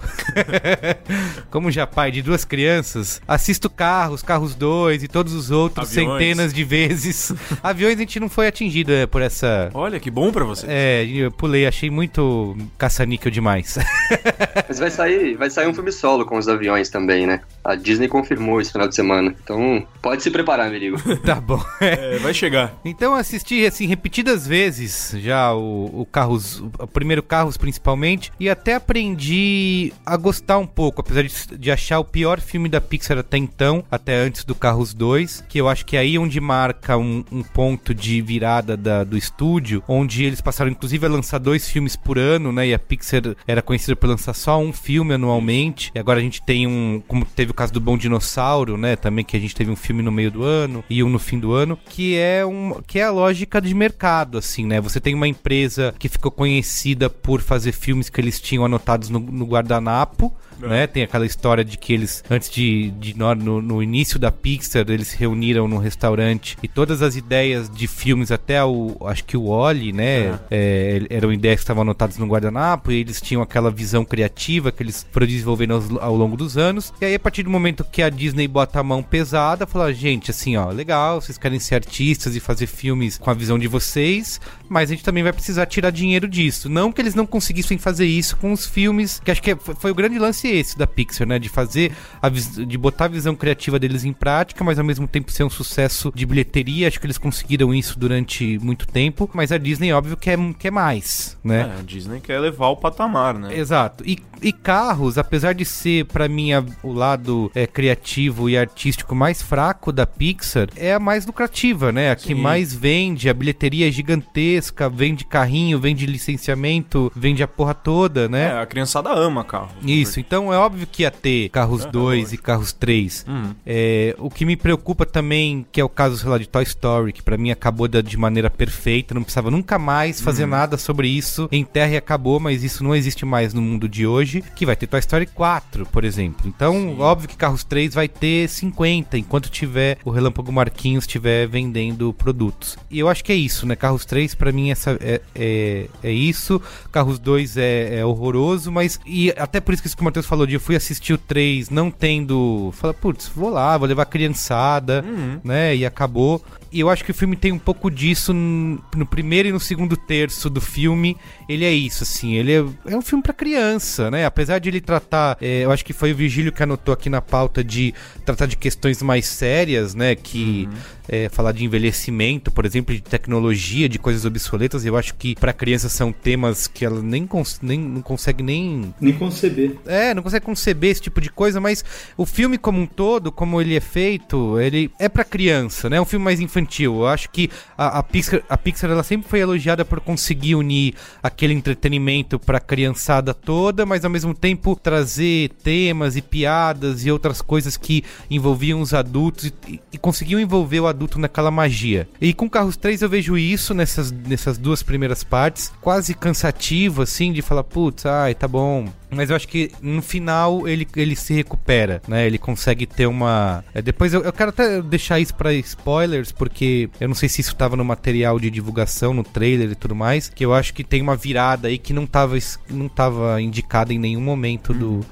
como 1.51 1.71
já 1.71 1.87
pai 1.87 2.11
de 2.11 2.23
duas 2.23 2.45
crianças, 2.45 3.21
assisto 3.27 3.71
Carros, 3.71 4.23
Carros 4.23 4.55
2 4.55 5.03
e 5.05 5.09
todos 5.09 5.33
os 5.33 5.51
outros 5.51 5.91
Aviões. 5.91 6.21
centenas 6.21 6.53
de 6.53 6.65
vezes. 6.65 7.33
Aviões 7.63 7.97
a 7.97 8.01
gente 8.01 8.21
não 8.21 8.29
foi 8.29 8.47
atingido 8.47 8.93
é, 8.93 9.07
por 9.07 9.23
essa. 9.23 9.71
Olha, 9.75 9.99
que 9.99 10.11
bom 10.11 10.31
pra 10.31 10.45
você. 10.45 10.67
É, 10.69 11.05
eu 11.07 11.31
pulei, 11.31 11.67
achei 11.67 11.91
muito 11.91 12.57
caça-níquel 12.79 13.31
demais. 13.31 13.79
Mas 14.69 14.79
vai 14.79 14.91
sair, 14.91 15.37
vai 15.37 15.51
sair 15.51 15.67
um 15.69 15.75
filme 15.75 15.93
solo 15.93 16.25
com 16.25 16.37
os 16.37 16.49
aviões 16.49 16.91
também, 16.91 17.27
né? 17.27 17.41
A 17.65 17.75
Disney 17.75 18.09
confirmou 18.09 18.61
esse 18.61 18.73
final 18.73 18.89
de 18.89 18.95
semana. 18.95 19.35
Então, 19.43 19.87
pode 20.01 20.23
se 20.23 20.31
preparar, 20.31 20.67
amigo. 20.67 20.97
tá 21.25 21.37
bom. 21.37 21.63
É, 21.81 22.19
vai 22.19 22.35
chegar. 22.35 22.75
Então 22.85 23.13
eu 23.13 23.19
assisti 23.19 23.65
assim 23.67 23.87
repetidas 23.87 24.47
vezes 24.47 25.15
já 25.19 25.53
o, 25.55 26.01
o 26.01 26.07
Carros, 26.07 26.61
o 26.79 26.87
primeiro 26.87 27.23
Carros 27.23 27.57
principalmente, 27.83 28.31
e 28.39 28.49
até 28.49 28.75
aprendi 28.75 29.93
a 30.07 30.17
gostar 30.17 30.59
um 30.59 30.67
pouco, 30.67 31.01
apesar 31.01 31.23
de, 31.25 31.59
de 31.59 31.71
achar 31.71 31.99
o 31.99 32.05
pior 32.05 32.41
filme 32.41 32.69
da 32.69 32.81
Pixar 32.81 33.19
até 33.19 33.37
então, 33.37 33.83
até 33.91 34.15
antes 34.17 34.45
do 34.45 34.55
Carros 34.55 34.95
2, 34.95 35.45
que 35.49 35.59
eu 35.61 35.69
acho 35.69 35.85
que 35.85 35.97
é 35.97 36.01
aí 36.01 36.17
onde 36.19 36.41
marca 36.41 36.97
um, 36.97 37.25
um 37.33 37.43
ponto 37.43 37.93
de 37.95 38.23
virada 38.23 38.77
da- 38.77 39.03
do 39.05 39.17
estúdio, 39.17 39.83
onde 39.89 40.25
eles 40.25 40.41
passaram 40.41 40.71
inclusive 40.71 41.05
a 41.05 41.09
lançar 41.09 41.39
dois 41.39 41.69
filmes 41.69 41.97
por 41.97 42.19
ano, 42.19 42.53
né? 42.53 42.69
E 42.69 42.75
a 42.75 42.79
Pixar 42.79 43.23
era 43.47 43.61
conhecida 43.61 43.97
por 43.97 44.09
lançar 44.09 44.33
só 44.35 44.59
um 44.61 44.73
filme 44.73 45.15
anualmente. 45.15 45.91
E 45.95 45.99
agora 45.99 46.21
a 46.21 46.23
gente 46.23 46.41
tem 46.43 46.67
um, 46.67 47.03
como 47.09 47.25
teve 47.25 47.51
o 47.51 47.55
caso 47.55 47.73
do 47.73 47.81
Bom 47.81 47.99
Dinossauro, 47.99 48.77
né? 48.77 48.95
Também 48.97 49.25
que 49.25 49.37
a 49.37 49.41
gente 49.41 49.55
teve 49.55 49.71
um 49.71 49.77
filme 49.77 50.03
no 50.03 50.13
meio 50.13 50.31
do 50.31 50.45
ano 50.45 50.85
e 50.89 51.03
um 51.03 51.09
no 51.09 51.19
fim 51.19 51.39
do 51.39 51.53
ano, 51.53 51.77
que 51.89 52.17
é 52.17 52.45
um, 52.47 52.81
que 52.87 52.99
é 53.01 53.05
a 53.05 53.11
lógica 53.11 53.61
de 53.61 53.75
mercado, 53.75 54.39
assim, 54.39 54.65
né? 54.67 54.81
Você 54.81 55.01
tem 55.01 55.15
uma 55.15 55.27
empresa 55.29 55.95
que 55.99 56.09
ficou 56.09 56.31
conhecida 56.31 57.11
por 57.11 57.41
fazer 57.41 57.72
filmes 57.73 58.09
que 58.09 58.21
eles 58.21 58.41
tinham 58.41 58.65
anotados 58.65 59.09
no, 59.09 59.19
no 59.19 59.45
guardanapo. 59.47 60.33
Né? 60.69 60.87
Tem 60.87 61.03
aquela 61.03 61.27
história 61.27 61.65
de 61.65 61.77
que 61.77 61.93
eles, 61.93 62.23
antes 62.31 62.49
de, 62.51 62.91
de 62.93 63.17
no, 63.19 63.61
no- 63.61 63.83
início 63.83 64.19
da 64.19 64.31
Pixar, 64.31 64.85
eles 64.89 65.09
se 65.09 65.17
reuniram 65.17 65.67
num 65.69 65.79
restaurante 65.79 66.57
e 66.63 66.69
todas 66.69 67.03
as 67.03 67.17
ideias 67.17 67.69
de 67.69 67.87
filmes, 67.87 68.31
até 68.31 68.63
o, 68.65 68.97
acho 69.07 69.25
que 69.25 69.37
o 69.37 69.45
Oli, 69.47 69.93
né? 69.93 70.39
é, 70.51 71.03
eram 71.11 71.33
ideias 71.33 71.57
que 71.61 71.65
estavam 71.65 71.83
anotadas 71.83 72.17
no 72.19 72.27
guardanapo 72.27 72.91
e 72.93 72.97
eles 73.01 73.21
tinham 73.21 73.43
aquela 73.43 73.71
visão 73.71 74.05
criativa 74.05 74.71
que 74.73 74.83
eles 74.83 75.07
foram 75.11 75.27
desenvolvendo 75.27 75.75
aos- 75.75 75.91
ao, 76.01 76.17
longo 76.17 76.37
dos 76.37 76.57
anos. 76.57 76.93
E 77.01 77.05
aí, 77.05 77.15
a 77.15 77.21
partir 77.21 77.43
do 77.43 77.51
momento 77.51 77.85
que 77.85 78.03
a 78.03 78.09
Disney 78.11 78.47
bota 78.49 78.81
a 78.81 78.83
mão 78.83 79.03
pesada, 79.03 79.67
fala, 79.67 79.93
gente, 79.93 80.31
assim, 80.31 80.57
ó, 80.57 80.71
legal, 80.71 81.21
vocês 81.21 81.39
querem 81.39 81.59
ser 81.59 81.75
artistas 81.77 82.37
e 82.37 82.41
fazer 82.41 82.67
filmes 82.67 83.19
com 83.19 83.31
a 83.31 83.35
visão 83.35 83.59
de 83.59 83.67
vocês, 83.69 84.41
mas 84.69 84.91
a 84.91 84.95
gente 84.95 85.05
também 85.05 85.23
vai 85.23 85.33
precisar 85.33 85.67
tirar 85.67 85.91
dinheiro 85.91 86.29
disso. 86.29 86.69
Não 86.69 86.93
que 86.93 87.01
eles 87.01 87.15
não 87.15 87.27
conseguissem 87.27 87.79
fazer 87.79 88.07
isso 88.07 88.37
com 88.37 88.53
os 88.53 88.67
filmes, 88.67 89.21
que 89.25 89.31
acho 89.31 89.43
que 89.43 89.51
é- 89.53 89.57
foi 89.57 89.91
o 89.91 89.95
grande 89.95 90.19
lance 90.19 90.52
esse 90.53 90.77
da 90.79 90.87
Pixar, 90.87 91.27
né? 91.27 91.39
De 91.39 91.49
fazer, 91.49 91.93
a 92.21 92.29
de 92.29 92.79
botar 92.79 93.07
a 93.07 93.09
visão 93.09 93.35
criativa 93.35 93.79
deles 93.79 94.05
em 94.05 94.13
prática, 94.13 94.63
mas 94.65 94.79
ao 94.79 94.85
mesmo 94.85 95.07
tempo 95.09 95.31
ser 95.31 95.45
um 95.45 95.51
sucesso 95.51 96.13
de 96.15 96.25
bilheteria. 96.27 96.89
Acho 96.89 96.99
que 97.01 97.07
eles 97.07 97.19
conseguiram 97.19 97.75
isso 97.75 97.99
durante 97.99 98.59
muito 98.59 98.87
tempo, 98.87 99.29
mas 99.35 99.53
a 99.53 99.59
Disney, 99.59 99.93
óbvio, 99.93 100.17
quer, 100.17 100.39
quer 100.59 100.71
mais, 100.71 101.37
né? 101.43 101.73
É, 101.77 101.81
a 101.81 101.83
Disney 101.83 102.21
quer 102.21 102.39
levar 102.41 102.69
o 102.69 102.77
patamar, 102.77 103.35
né? 103.39 103.57
Exato. 103.57 104.05
E, 104.07 104.19
e 104.41 104.53
carros, 104.53 105.19
apesar 105.19 105.53
de 105.55 105.65
ser, 105.65 106.05
pra 106.07 106.29
mim, 106.29 106.53
a- 106.53 106.65
o 106.83 106.93
lado 106.93 107.51
é, 107.55 107.67
criativo 107.67 108.49
e 108.49 108.57
artístico 108.57 109.15
mais 109.15 109.41
fraco 109.43 109.93
da 109.93 110.07
Pixar, 110.07 110.69
é 110.77 110.95
a 110.95 110.99
mais 111.01 111.27
lucrativa, 111.27 111.93
né? 111.93 112.11
A 112.11 112.17
que 112.17 112.29
Sim. 112.29 112.35
mais 112.35 112.75
vende, 112.75 113.29
a 113.29 113.35
bilheteria 113.35 113.89
é 113.89 113.91
gigantesca, 113.91 114.89
vende 114.89 115.25
carrinho, 115.25 115.79
vende 115.79 116.07
licenciamento, 116.07 117.13
vende 117.15 117.43
a 117.43 117.49
porra 117.49 117.75
toda, 117.75 118.29
né? 118.29 118.49
É, 118.49 118.61
a 118.61 118.67
criançada 118.67 119.11
ama 119.11 119.45
carro. 119.45 119.71
Isso, 119.83 120.19
então 120.21 120.42
é 120.51 120.57
óbvio 120.57 120.87
que 120.91 121.03
ia 121.03 121.11
ter 121.11 121.51
Carros 121.51 121.85
2 121.85 122.33
e 122.33 122.39
Carros 122.39 122.73
3. 122.73 123.27
Uhum. 123.29 123.55
É, 123.67 124.17
o 124.19 124.31
que 124.31 124.47
me 124.47 124.57
preocupa 124.57 125.05
também, 125.05 125.67
que 125.71 125.79
é 125.79 125.85
o 125.85 125.89
caso, 125.91 126.17
sei 126.17 126.31
lá, 126.31 126.39
de 126.39 126.49
Toy 126.49 126.63
Story, 126.63 127.13
que 127.13 127.23
pra 127.23 127.37
mim 127.37 127.51
acabou 127.51 127.87
da- 127.87 128.01
de 128.01 128.17
maneira 128.17 128.49
perfeita, 128.49 129.15
não 129.15 129.23
precisava 129.23 129.51
nunca 129.51 129.79
mais 129.79 130.21
fazer 130.23 130.45
Uhum. 130.45 130.51
nada 130.51 130.79
sobre 130.79 131.09
isso 131.09 131.49
em 131.53 131.65
terra 131.65 131.93
e 131.93 131.97
acabou, 131.99 132.41
mas 132.41 132.65
isso 132.65 132.83
não 132.83 132.95
existe 132.95 133.27
mais 133.27 133.53
no 133.53 133.61
mundo 133.61 133.87
de 133.87 134.07
hoje, 134.07 134.43
que 134.57 134.65
vai 134.65 134.75
ter 134.75 134.87
Toy 134.87 135.01
Story 135.01 135.27
4, 135.27 135.85
por 135.87 136.05
exemplo. 136.05 136.47
Então, 136.47 136.99
óbvio 136.99 137.29
que 137.29 137.37
Carros 137.37 137.65
3 137.65 137.93
vai 137.93 138.09
ter 138.09 138.49
50, 138.49 139.19
enquanto 139.19 139.51
tiver 139.51 139.99
o 140.05 140.11
Relâmpago 140.11 140.51
Marquinhos 140.53 141.05
estiver 141.05 141.47
vendendo 141.49 142.15
produtos. 142.15 142.79
E 142.91 142.99
eu 142.99 143.09
acho 143.09 143.23
que 143.25 143.33
é 143.33 143.37
isso, 143.37 143.67
né? 143.67 143.77
Carros 143.77 144.05
3 144.07 144.35
pra 144.35 144.53
mim 144.53 144.71
essa, 144.71 144.97
é, 145.01 145.21
é, 145.35 145.87
é 146.03 146.13
isso, 146.13 146.61
Carros 146.91 147.19
2 147.19 147.57
é, 147.57 147.99
é 147.99 148.05
horroroso, 148.07 148.71
mas 148.71 148.99
e 149.05 149.31
até 149.37 149.61
por 149.61 149.73
isso 149.75 149.83
que 149.83 149.89
isso 149.89 149.97
que 149.97 150.03
o 150.03 150.05
Matheus 150.05 150.22
falou 150.27 150.47
de 150.47 150.55
eu 150.55 150.61
fui 150.61 150.77
assistir 150.77 151.13
o 151.13 151.19
3 151.19 151.71
não 151.71 151.91
tendo, 151.91 152.73
fala, 152.75 152.95
putz, 152.95 153.31
vou 153.35 153.51
lá, 153.51 153.77
vou 153.77 153.89
levar 153.89 154.03
a 154.03 154.07
criançada, 154.07 155.03
né? 155.45 155.75
E 155.75 155.85
acabou. 155.87 156.43
E 156.71 156.81
eu 156.81 156.89
acho 156.89 157.05
que 157.05 157.11
o 157.11 157.15
filme 157.15 157.37
tem 157.37 157.53
um 157.53 157.59
pouco 157.59 157.91
disso 157.91 158.33
no 158.33 159.07
primeiro 159.07 159.49
e 159.49 159.53
no 159.53 159.61
segundo 159.61 159.97
terço 159.97 160.49
do 160.49 160.61
filme. 160.61 161.17
Ele 161.53 161.65
é 161.65 161.73
isso, 161.73 162.03
assim. 162.03 162.35
Ele 162.35 162.53
é, 162.53 162.65
é 162.93 162.97
um 162.97 163.03
filme 163.03 163.23
pra 163.23 163.33
criança, 163.33 164.11
né? 164.11 164.25
Apesar 164.25 164.59
de 164.59 164.69
ele 164.69 164.81
tratar. 164.81 165.37
é, 165.41 165.65
eu 165.65 165.71
acho 165.71 165.85
que 165.85 165.93
foi 165.93 166.13
o 166.13 166.17
Vigílio 166.17 166.53
que 166.53 166.63
anotou 166.63 166.93
aqui 166.95 167.09
na 167.11 167.21
pauta 167.21 167.63
de 167.63 167.95
tratar 168.25 168.47
de 168.47 168.57
questões 168.57 169.03
mais 169.03 169.27
sérias, 169.27 169.95
né? 169.95 170.15
Que 170.15 170.69
é, 171.09 171.29
falar 171.29 171.53
de 171.53 171.65
envelhecimento, 171.65 172.51
por 172.51 172.65
exemplo, 172.65 172.95
de 172.95 173.01
tecnologia, 173.03 173.89
de 173.89 173.99
coisas 173.99 174.25
obsoletas. 174.25 174.85
Eu 174.85 174.97
acho 174.97 175.15
que 175.15 175.35
pra 175.35 175.53
criança 175.53 175.89
são 175.89 176.13
temas 176.13 176.67
que 176.67 176.85
ela 176.85 177.03
nem, 177.03 177.27
cons 177.27 177.59
nem 177.63 177.79
não 177.79 178.03
consegue 178.03 178.43
nem 178.43 178.95
Nem 179.01 179.13
conceber. 179.15 179.77
é, 179.87 180.15
não 180.15 180.23
consegue 180.23 180.45
conceber 180.47 180.91
esse 180.91 181.03
tipo 181.03 181.21
de 181.21 181.31
coisa, 181.31 181.61
mas 181.61 181.85
o 182.17 182.25
filme 182.25 182.57
como 182.59 182.81
um 182.81 182.87
todo, 182.87 183.31
como 183.33 183.61
ele 183.61 183.77
é 183.77 183.81
feito, 183.81 184.59
ele 184.61 184.91
é 184.99 185.09
pra 185.09 185.25
criança, 185.25 185.89
né? 185.91 185.97
É 185.97 186.01
um 186.01 186.05
filme 186.05 186.25
mais 186.25 186.41
infantil. 186.41 187.01
Eu 187.01 187.07
acho 187.07 187.31
que 187.31 187.51
a, 187.77 187.99
a 187.99 188.03
Pixar, 188.03 188.43
a 188.49 188.57
Pixar 188.57 188.91
ela 188.91 189.03
sempre 189.03 189.29
foi 189.29 189.41
elogiada 189.41 189.85
por 189.85 190.01
conseguir 190.01 190.55
unir 190.55 190.95
aquele 191.43 191.55
entretenimento 191.55 192.39
pra 192.39 192.61
criançada 192.61 193.35
toda, 193.35 193.85
mas 193.85 194.05
ao 194.05 194.11
mesmo 194.11 194.33
tempo 194.33 194.79
trazer 194.81 195.51
temas 195.61 196.17
e 196.17 196.23
piadas 196.23 197.05
e 197.05 197.11
outras 197.11 197.43
coisas 197.43 197.77
que 197.77 198.05
envolviam 198.31 198.81
os 198.81 198.95
adultos 198.95 199.53
e, 199.67 199.81
e 199.93 199.99
conseguiam 199.99 200.41
envolver 200.41 200.79
o 200.79 200.87
adulto 200.87 201.19
naquela 201.19 201.51
magia. 201.51 202.09
E 202.21 202.33
com 202.33 202.49
Carros 202.49 202.77
3 202.77 203.03
eu 203.03 203.09
vejo 203.09 203.37
isso 203.37 203.75
nessas, 203.75 204.13
nessas 204.13 204.57
duas 204.57 204.85
primeiras 204.85 205.25
partes, 205.25 205.73
quase 205.81 206.15
cansativo, 206.15 207.03
assim, 207.03 207.33
de 207.33 207.43
falar, 207.43 207.65
putz, 207.65 208.07
ai, 208.07 208.37
tá 208.37 208.47
bom. 208.47 208.87
Mas 209.15 209.29
eu 209.29 209.37
acho 209.37 209.47
que 209.47 209.71
no 209.83 210.01
final 210.01 210.67
ele, 210.67 210.89
ele 210.97 211.15
se 211.15 211.35
recupera, 211.35 212.01
né? 212.09 212.27
Ele 212.27 212.39
consegue 212.39 212.87
ter 212.87 213.07
uma. 213.07 213.63
é, 213.75 213.83
depois 213.83 214.15
eu, 214.15 214.23
eu 214.23 214.33
quero 214.33 214.49
até 214.49 214.81
deixar 214.81 215.21
isso 215.21 215.35
pra 215.35 215.53
spoilers, 215.53 216.33
porque 216.33 216.89
eu 216.99 217.09
não 217.09 217.15
sei 217.15 217.29
se 217.29 217.43
isso 217.43 217.55
tava 217.55 217.77
no 217.77 217.85
material 217.85 218.41
de 218.41 218.51
divulgação, 218.51 219.13
no 219.13 219.23
trailer 219.23 219.71
e 219.71 219.75
tudo 219.75 219.95
mais, 219.95 220.29
que 220.29 220.45
eu 220.45 220.55
acho 220.55 220.73
que 220.73 220.83
tem 220.83 221.03
uma 221.03 221.15
virada 221.15 221.69
aí 221.69 221.77
que 221.77 221.93
não 221.93 222.07
tava, 222.07 222.39
não 222.71 222.89
tava 222.89 223.41
indicada 223.41 223.93
em 223.93 223.99
nenhum 223.99 224.23
momento 224.23 224.73
do. 224.73 225.05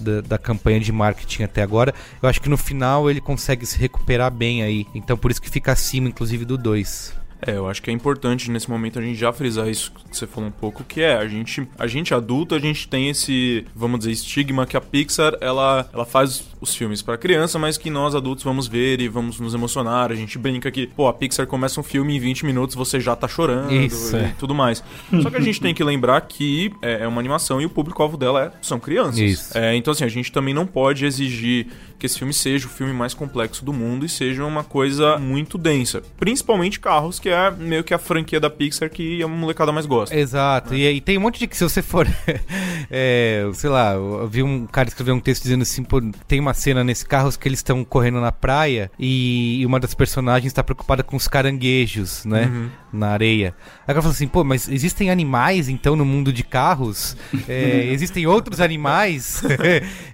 Da, 0.00 0.20
da 0.20 0.38
campanha 0.38 0.78
de 0.78 0.92
marketing 0.92 1.42
até 1.42 1.60
agora, 1.60 1.92
eu 2.22 2.28
acho 2.28 2.40
que 2.40 2.48
no 2.48 2.56
final 2.56 3.10
ele 3.10 3.20
consegue 3.20 3.66
se 3.66 3.76
recuperar 3.76 4.30
bem 4.30 4.62
aí. 4.62 4.86
Então 4.94 5.18
por 5.18 5.28
isso 5.28 5.42
que 5.42 5.50
fica 5.50 5.72
acima, 5.72 6.08
inclusive, 6.08 6.44
do 6.44 6.56
2. 6.56 7.17
É, 7.40 7.56
eu 7.56 7.68
acho 7.68 7.82
que 7.82 7.90
é 7.90 7.92
importante 7.92 8.50
nesse 8.50 8.68
momento 8.70 8.98
a 8.98 9.02
gente 9.02 9.18
já 9.18 9.32
frisar 9.32 9.68
isso 9.68 9.92
que 10.10 10.16
você 10.16 10.26
falou 10.26 10.48
um 10.48 10.52
pouco, 10.52 10.82
que 10.84 11.00
é 11.00 11.16
a 11.16 11.26
gente, 11.28 11.66
a 11.78 11.86
gente 11.86 12.12
adulto, 12.12 12.54
a 12.54 12.58
gente 12.58 12.88
tem 12.88 13.08
esse, 13.08 13.64
vamos 13.74 14.00
dizer, 14.00 14.12
estigma 14.12 14.66
que 14.66 14.76
a 14.76 14.80
Pixar, 14.80 15.36
ela, 15.40 15.88
ela 15.92 16.04
faz 16.04 16.44
os 16.60 16.74
filmes 16.74 17.02
pra 17.02 17.16
criança, 17.16 17.58
mas 17.58 17.78
que 17.78 17.90
nós 17.90 18.14
adultos 18.14 18.42
vamos 18.44 18.66
ver 18.66 19.00
e 19.00 19.08
vamos 19.08 19.38
nos 19.38 19.54
emocionar. 19.54 20.10
A 20.10 20.14
gente 20.14 20.38
brinca 20.38 20.70
que, 20.70 20.86
pô, 20.86 21.06
a 21.06 21.12
Pixar 21.12 21.46
começa 21.46 21.80
um 21.80 21.82
filme 21.82 22.16
em 22.16 22.20
20 22.20 22.44
minutos, 22.44 22.74
você 22.74 22.98
já 22.98 23.14
tá 23.14 23.28
chorando 23.28 23.72
Isso, 23.72 24.16
e 24.16 24.20
é. 24.20 24.34
tudo 24.38 24.54
mais. 24.54 24.82
Só 25.22 25.30
que 25.30 25.36
a 25.36 25.40
gente 25.40 25.60
tem 25.60 25.74
que 25.74 25.84
lembrar 25.84 26.20
que 26.22 26.72
é, 26.82 27.04
é 27.04 27.08
uma 27.08 27.20
animação 27.20 27.60
e 27.60 27.66
o 27.66 27.70
público-alvo 27.70 28.16
dela 28.16 28.46
é, 28.46 28.52
são 28.60 28.80
crianças. 28.80 29.18
Isso. 29.18 29.56
É, 29.56 29.74
então, 29.76 29.92
assim, 29.92 30.04
a 30.04 30.08
gente 30.08 30.32
também 30.32 30.52
não 30.52 30.66
pode 30.66 31.04
exigir 31.04 31.66
que 31.98 32.06
esse 32.06 32.18
filme 32.18 32.32
seja 32.32 32.66
o 32.66 32.70
filme 32.70 32.92
mais 32.92 33.12
complexo 33.12 33.64
do 33.64 33.72
mundo 33.72 34.06
e 34.06 34.08
seja 34.08 34.44
uma 34.44 34.62
coisa 34.62 35.18
muito 35.18 35.58
densa. 35.58 36.02
Principalmente 36.18 36.78
carros, 36.78 37.18
que 37.18 37.27
é 37.28 37.50
meio 37.50 37.84
que 37.84 37.94
a 37.94 37.98
franquia 37.98 38.40
da 38.40 38.50
Pixar 38.50 38.90
que 38.90 39.22
a 39.22 39.28
molecada 39.28 39.72
mais 39.72 39.86
gosta. 39.86 40.14
Exato, 40.14 40.74
e, 40.74 40.86
e 40.88 41.00
tem 41.00 41.18
um 41.18 41.20
monte 41.20 41.38
de 41.38 41.46
que 41.46 41.56
se 41.56 41.64
você 41.64 41.82
for. 41.82 42.06
é, 42.90 43.48
sei 43.54 43.70
lá, 43.70 43.94
eu 43.94 44.28
vi 44.28 44.42
um 44.42 44.66
cara 44.66 44.88
escrever 44.88 45.12
um 45.12 45.20
texto 45.20 45.42
dizendo 45.42 45.62
assim: 45.62 45.82
pô, 45.82 46.00
tem 46.26 46.40
uma 46.40 46.54
cena 46.54 46.82
nesse 46.84 47.04
carro 47.04 47.28
que 47.38 47.48
eles 47.48 47.58
estão 47.58 47.84
correndo 47.84 48.20
na 48.20 48.32
praia 48.32 48.90
e, 48.98 49.62
uma 49.66 49.78
das 49.78 49.94
personagens 49.94 50.50
está 50.50 50.62
preocupada 50.62 51.02
com 51.02 51.16
os 51.16 51.28
caranguejos, 51.28 52.24
né? 52.24 52.46
Uhum. 52.46 52.70
Na 52.92 53.08
areia. 53.08 53.54
Aí 53.86 53.92
ela 53.92 54.00
fala 54.00 54.14
assim: 54.14 54.28
pô, 54.28 54.44
mas 54.44 54.68
existem 54.68 55.10
animais 55.10 55.68
então 55.68 55.94
no 55.96 56.04
mundo 56.04 56.32
de 56.32 56.42
carros? 56.42 57.16
É, 57.48 57.86
existem 57.92 58.26
outros 58.26 58.60
animais? 58.60 59.42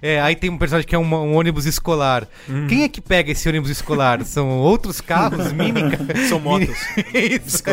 É, 0.01 0.19
aí 0.21 0.35
tem 0.35 0.49
um 0.49 0.57
personagem 0.57 0.87
que 0.87 0.95
é 0.95 0.99
um, 0.99 1.15
um 1.15 1.35
ônibus 1.35 1.65
escolar. 1.65 2.27
Uhum. 2.47 2.67
Quem 2.67 2.83
é 2.83 2.89
que 2.89 3.01
pega 3.01 3.31
esse 3.31 3.47
ônibus 3.47 3.69
escolar? 3.69 4.23
São 4.23 4.49
outros 4.49 5.01
carros, 5.01 5.51
mini. 5.51 5.81
São 6.27 6.39
motos. 6.39 6.75
Isso. 7.13 7.63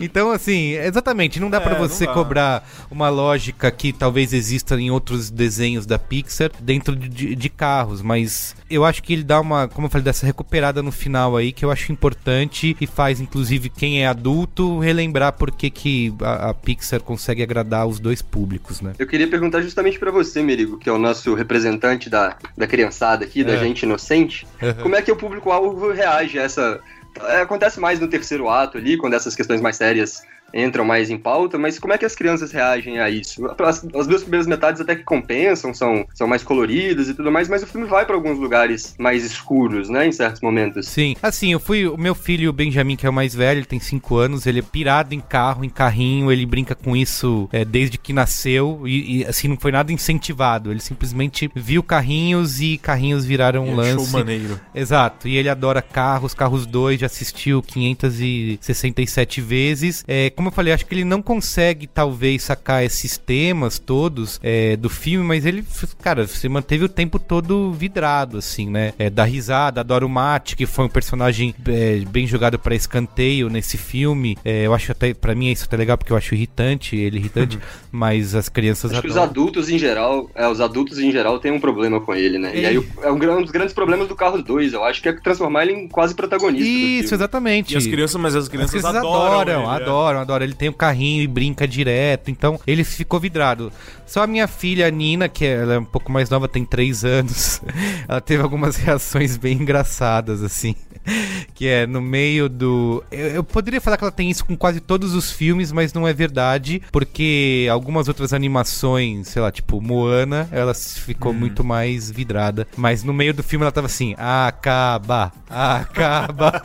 Então, 0.00 0.30
assim, 0.30 0.72
exatamente, 0.72 1.38
não 1.40 1.50
dá 1.50 1.58
É, 1.58 1.60
pra 1.60 1.72
não 1.78 1.80
você 1.88 2.06
dá. 2.06 2.12
cobrar 2.12 2.68
uma 2.90 3.08
lógica 3.08 3.70
que 3.70 3.92
talvez 3.92 4.32
exista 4.32 4.74
em 4.80 4.90
outros 4.90 5.30
desenhos 5.30 5.86
da 5.86 5.98
Pixar 5.98 6.50
dentro 6.60 6.94
de, 6.96 7.08
de- 7.08 7.34
de 7.34 7.48
carros, 7.48 8.02
mas 8.02 8.54
eu 8.70 8.84
acho 8.84 9.02
que 9.02 9.12
ele 9.12 9.22
dá 9.24 9.40
uma, 9.40 9.68
como 9.68 9.86
eu 9.86 9.90
falei, 9.90 10.04
dessa 10.04 10.24
recuperada 10.26 10.82
no 10.82 10.92
final 10.92 11.36
aí, 11.36 11.52
que 11.52 11.64
eu 11.64 11.70
acho 11.70 11.92
importante 11.92 12.76
e 12.80 12.86
faz, 12.86 13.20
inclusive, 13.20 13.68
quem 13.68 14.02
é 14.02 14.06
adulto 14.06 14.78
relembrar 14.78 15.32
por 15.34 15.50
que 15.50 15.70
que 15.70 16.14
a, 16.22 16.50
a 16.50 16.54
Pixar 16.54 17.00
consegue 17.00 17.42
agradar 17.42 17.86
os 17.86 17.98
dois 18.00 18.22
públicos, 18.22 18.80
né? 18.80 18.92
Eu 18.98 19.06
queria 19.06 19.28
perguntar 19.28 19.60
justamente 19.62 19.98
pra 19.98 20.10
você, 20.10 20.42
Merigo, 20.42 20.78
que 20.78 20.88
é 20.88 20.92
o 20.92 20.98
nosso 20.98 21.34
representante 21.34 22.08
da, 22.08 22.36
da 22.56 22.66
criançada 22.66 23.24
aqui, 23.24 23.44
da 23.44 23.54
É. 23.54 23.58
gente 23.58 23.82
inocente. 23.82 24.46
Uhum. 24.62 24.74
Como 24.82 24.96
é 24.96 25.02
que 25.02 25.10
o 25.12 25.16
público-alvo 25.16 25.92
reage 25.92 26.38
a 26.38 26.42
essa. 26.42 26.80
É, 27.22 27.40
acontece 27.40 27.80
mais 27.80 27.98
no 27.98 28.08
terceiro 28.08 28.48
ato 28.48 28.78
ali, 28.78 28.96
quando 28.96 29.14
essas 29.14 29.34
questões 29.34 29.60
mais 29.60 29.76
sérias 29.76 30.22
entram 30.54 30.84
mais 30.84 31.10
em 31.10 31.18
pauta, 31.18 31.58
mas 31.58 31.78
como 31.78 31.92
é 31.92 31.98
que 31.98 32.04
as 32.04 32.14
crianças 32.14 32.52
reagem 32.52 32.98
a 32.98 33.08
isso? 33.10 33.44
As, 33.58 33.84
as 33.94 34.06
duas 34.06 34.22
primeiras 34.22 34.46
metades 34.46 34.80
até 34.80 34.94
que 34.96 35.04
compensam, 35.04 35.72
são, 35.74 36.06
são 36.14 36.26
mais 36.26 36.42
coloridas 36.42 37.08
e 37.08 37.14
tudo 37.14 37.30
mais, 37.30 37.48
mas 37.48 37.62
o 37.62 37.66
filme 37.66 37.86
vai 37.86 38.04
pra 38.04 38.14
alguns 38.14 38.38
lugares 38.38 38.94
mais 38.98 39.24
escuros, 39.24 39.88
né, 39.88 40.06
em 40.06 40.12
certos 40.12 40.40
momentos. 40.40 40.86
Sim, 40.88 41.14
assim, 41.22 41.52
eu 41.52 41.60
fui. 41.60 41.86
O 41.86 41.96
meu 41.96 42.14
filho, 42.14 42.50
o 42.50 42.52
Benjamin, 42.52 42.96
que 42.96 43.06
é 43.06 43.10
o 43.10 43.12
mais 43.12 43.34
velho, 43.34 43.58
ele 43.58 43.66
tem 43.66 43.80
5 43.80 44.16
anos, 44.16 44.46
ele 44.46 44.58
é 44.58 44.62
pirado 44.62 45.14
em 45.14 45.20
carro, 45.20 45.64
em 45.64 45.68
carrinho, 45.68 46.30
ele 46.30 46.44
brinca 46.46 46.74
com 46.74 46.96
isso 46.96 47.48
é, 47.52 47.64
desde 47.64 47.98
que 47.98 48.12
nasceu 48.12 48.82
e, 48.86 49.20
e, 49.20 49.24
assim, 49.24 49.48
não 49.48 49.56
foi 49.56 49.72
nada 49.72 49.92
incentivado. 49.92 50.70
Ele 50.70 50.80
simplesmente 50.80 51.50
viu 51.54 51.82
carrinhos 51.82 52.60
e 52.60 52.78
carrinhos 52.78 53.24
viraram 53.24 53.64
um 53.64 53.76
E 53.76 53.80
achou 53.80 54.00
lance. 54.00 54.12
maneiro. 54.12 54.60
Exato, 54.74 55.28
e 55.28 55.36
ele 55.36 55.48
adora 55.48 55.80
carros, 55.82 56.34
Carros 56.34 56.66
2, 56.66 57.00
já 57.00 57.06
assistiu 57.06 57.62
567 57.62 59.40
vezes. 59.40 60.04
É, 60.06 60.30
como 60.40 60.48
eu 60.48 60.52
falei, 60.52 60.72
acho 60.72 60.86
que 60.86 60.94
ele 60.94 61.04
não 61.04 61.20
consegue, 61.20 61.86
talvez, 61.86 62.42
sacar 62.44 62.82
esses 62.82 63.18
temas 63.18 63.78
todos 63.78 64.40
é, 64.42 64.74
do 64.74 64.88
filme, 64.88 65.24
mas 65.26 65.44
ele, 65.44 65.62
cara, 66.02 66.26
se 66.26 66.48
manteve 66.48 66.84
o 66.84 66.88
tempo 66.88 67.18
todo 67.18 67.70
vidrado, 67.72 68.38
assim, 68.38 68.70
né? 68.70 68.94
É, 68.98 69.10
dá 69.10 69.24
risada, 69.24 69.80
adora 69.80 70.04
o 70.04 70.08
Mate, 70.08 70.56
que 70.56 70.64
foi 70.64 70.86
um 70.86 70.88
personagem 70.88 71.54
é, 71.68 71.98
bem 72.08 72.26
jogado 72.26 72.58
pra 72.58 72.74
escanteio 72.74 73.48
nesse 73.50 73.76
filme. 73.76 74.36
É, 74.44 74.66
eu 74.66 74.72
acho 74.74 74.90
até, 74.92 75.12
pra 75.12 75.34
mim, 75.34 75.50
isso 75.50 75.64
até 75.66 75.76
legal, 75.76 75.98
porque 75.98 76.12
eu 76.12 76.16
acho 76.16 76.34
irritante, 76.34 76.96
ele 76.96 77.18
irritante, 77.18 77.58
mas 77.92 78.34
as 78.34 78.48
crianças 78.48 78.92
Acho 78.92 79.02
que 79.02 79.08
os 79.08 79.16
adoram. 79.16 79.30
adultos 79.30 79.68
em 79.68 79.78
geral, 79.78 80.30
é, 80.34 80.48
os 80.48 80.60
adultos 80.60 80.98
em 80.98 81.12
geral 81.12 81.38
têm 81.38 81.52
um 81.52 81.60
problema 81.60 82.00
com 82.00 82.14
ele, 82.14 82.38
né? 82.38 82.52
E 82.56 82.64
É. 82.64 82.68
aí 82.68 82.76
é 83.02 83.10
um, 83.12 83.16
um 83.38 83.42
dos 83.42 83.50
grandes 83.50 83.74
problemas 83.74 84.08
do 84.08 84.16
Carros 84.16 84.42
2, 84.42 84.72
eu 84.72 84.82
acho 84.84 85.02
que 85.02 85.08
é 85.08 85.12
transformar 85.12 85.64
ele 85.64 85.72
em 85.74 85.86
quase 85.88 86.14
protagonista. 86.14 86.64
do 86.64 86.70
Isso, 86.70 87.08
filme. 87.08 87.14
exatamente. 87.14 87.74
E 87.74 87.76
as 87.76 87.86
crianças, 87.86 88.20
mas 88.20 88.34
as 88.34 88.48
crianças, 88.48 88.74
As 88.76 88.80
crianças 88.80 88.96
adoram. 88.96 89.40
adoram, 89.40 89.60
ele, 89.62 89.82
é. 89.82 89.82
adoram, 89.82 90.20
adora. 90.30 90.44
Ele 90.44 90.54
tem 90.54 90.68
um 90.68 90.72
carrinho 90.72 91.22
e 91.22 91.26
brinca 91.26 91.66
direto, 91.66 92.30
então 92.30 92.58
ele 92.66 92.84
ficou 92.84 93.18
vidrado. 93.18 93.72
Só 94.06 94.22
a 94.22 94.26
minha 94.26 94.46
filha, 94.48 94.90
Nina, 94.90 95.28
que 95.28 95.44
ela 95.44 95.74
é 95.74 95.78
um 95.78 95.84
pouco 95.84 96.10
mais 96.10 96.30
nova, 96.30 96.48
tem 96.48 96.64
3 96.64 97.04
anos, 97.04 97.60
ela 98.08 98.20
teve 98.20 98.42
algumas 98.42 98.76
reações 98.76 99.36
bem 99.36 99.58
engraçadas, 99.58 100.42
assim. 100.42 100.74
Que 101.54 101.66
é 101.66 101.86
no 101.86 102.00
meio 102.00 102.48
do. 102.48 103.02
Eu, 103.10 103.28
eu 103.28 103.44
poderia 103.44 103.80
falar 103.80 103.96
que 103.96 104.04
ela 104.04 104.12
tem 104.12 104.30
isso 104.30 104.44
com 104.44 104.56
quase 104.56 104.80
todos 104.80 105.14
os 105.14 105.30
filmes, 105.30 105.72
mas 105.72 105.92
não 105.92 106.06
é 106.06 106.12
verdade, 106.12 106.80
porque 106.92 107.66
algumas 107.70 108.06
outras 108.08 108.32
animações, 108.32 109.28
sei 109.28 109.42
lá, 109.42 109.50
tipo 109.50 109.80
Moana, 109.80 110.48
ela 110.52 110.72
ficou 110.74 111.32
muito 111.32 111.64
mais 111.64 112.10
vidrada. 112.10 112.66
Mas 112.76 113.02
no 113.02 113.12
meio 113.12 113.34
do 113.34 113.42
filme 113.42 113.62
ela 113.64 113.72
tava 113.72 113.86
assim: 113.86 114.14
acaba, 114.16 115.32
acaba. 115.48 116.62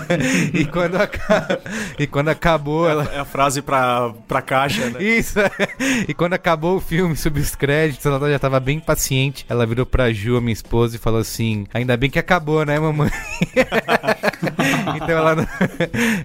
e, 0.54 0.64
quando 0.66 0.96
aca- 0.96 1.60
e 1.98 2.06
quando 2.06 2.28
acabou, 2.28 2.88
ela. 2.88 3.04
É 3.12 3.20
a 3.20 3.24
frase 3.24 3.62
pra, 3.62 4.10
pra 4.26 4.42
caixa, 4.42 4.90
né? 4.90 5.02
Isso, 5.02 5.38
e 6.06 6.14
quando 6.14 6.34
acabou 6.34 6.76
o 6.76 6.80
filme, 6.80 7.16
subiu 7.16 7.42
os 7.42 7.54
créditos, 7.54 8.04
ela 8.06 8.30
já 8.30 8.38
tava 8.38 8.60
bem 8.60 8.78
paciente. 8.80 9.44
Ela 9.48 9.66
virou 9.66 9.86
pra 9.86 10.12
Ju, 10.12 10.36
a 10.36 10.40
minha 10.40 10.52
esposa, 10.52 10.96
e 10.96 10.98
falou 10.98 11.20
assim: 11.20 11.66
Ainda 11.72 11.96
bem 11.96 12.10
que 12.10 12.18
acabou, 12.18 12.64
né, 12.64 12.78
mamãe? 12.78 13.10
então 14.96 15.08
ela 15.08 15.34
não, 15.36 15.46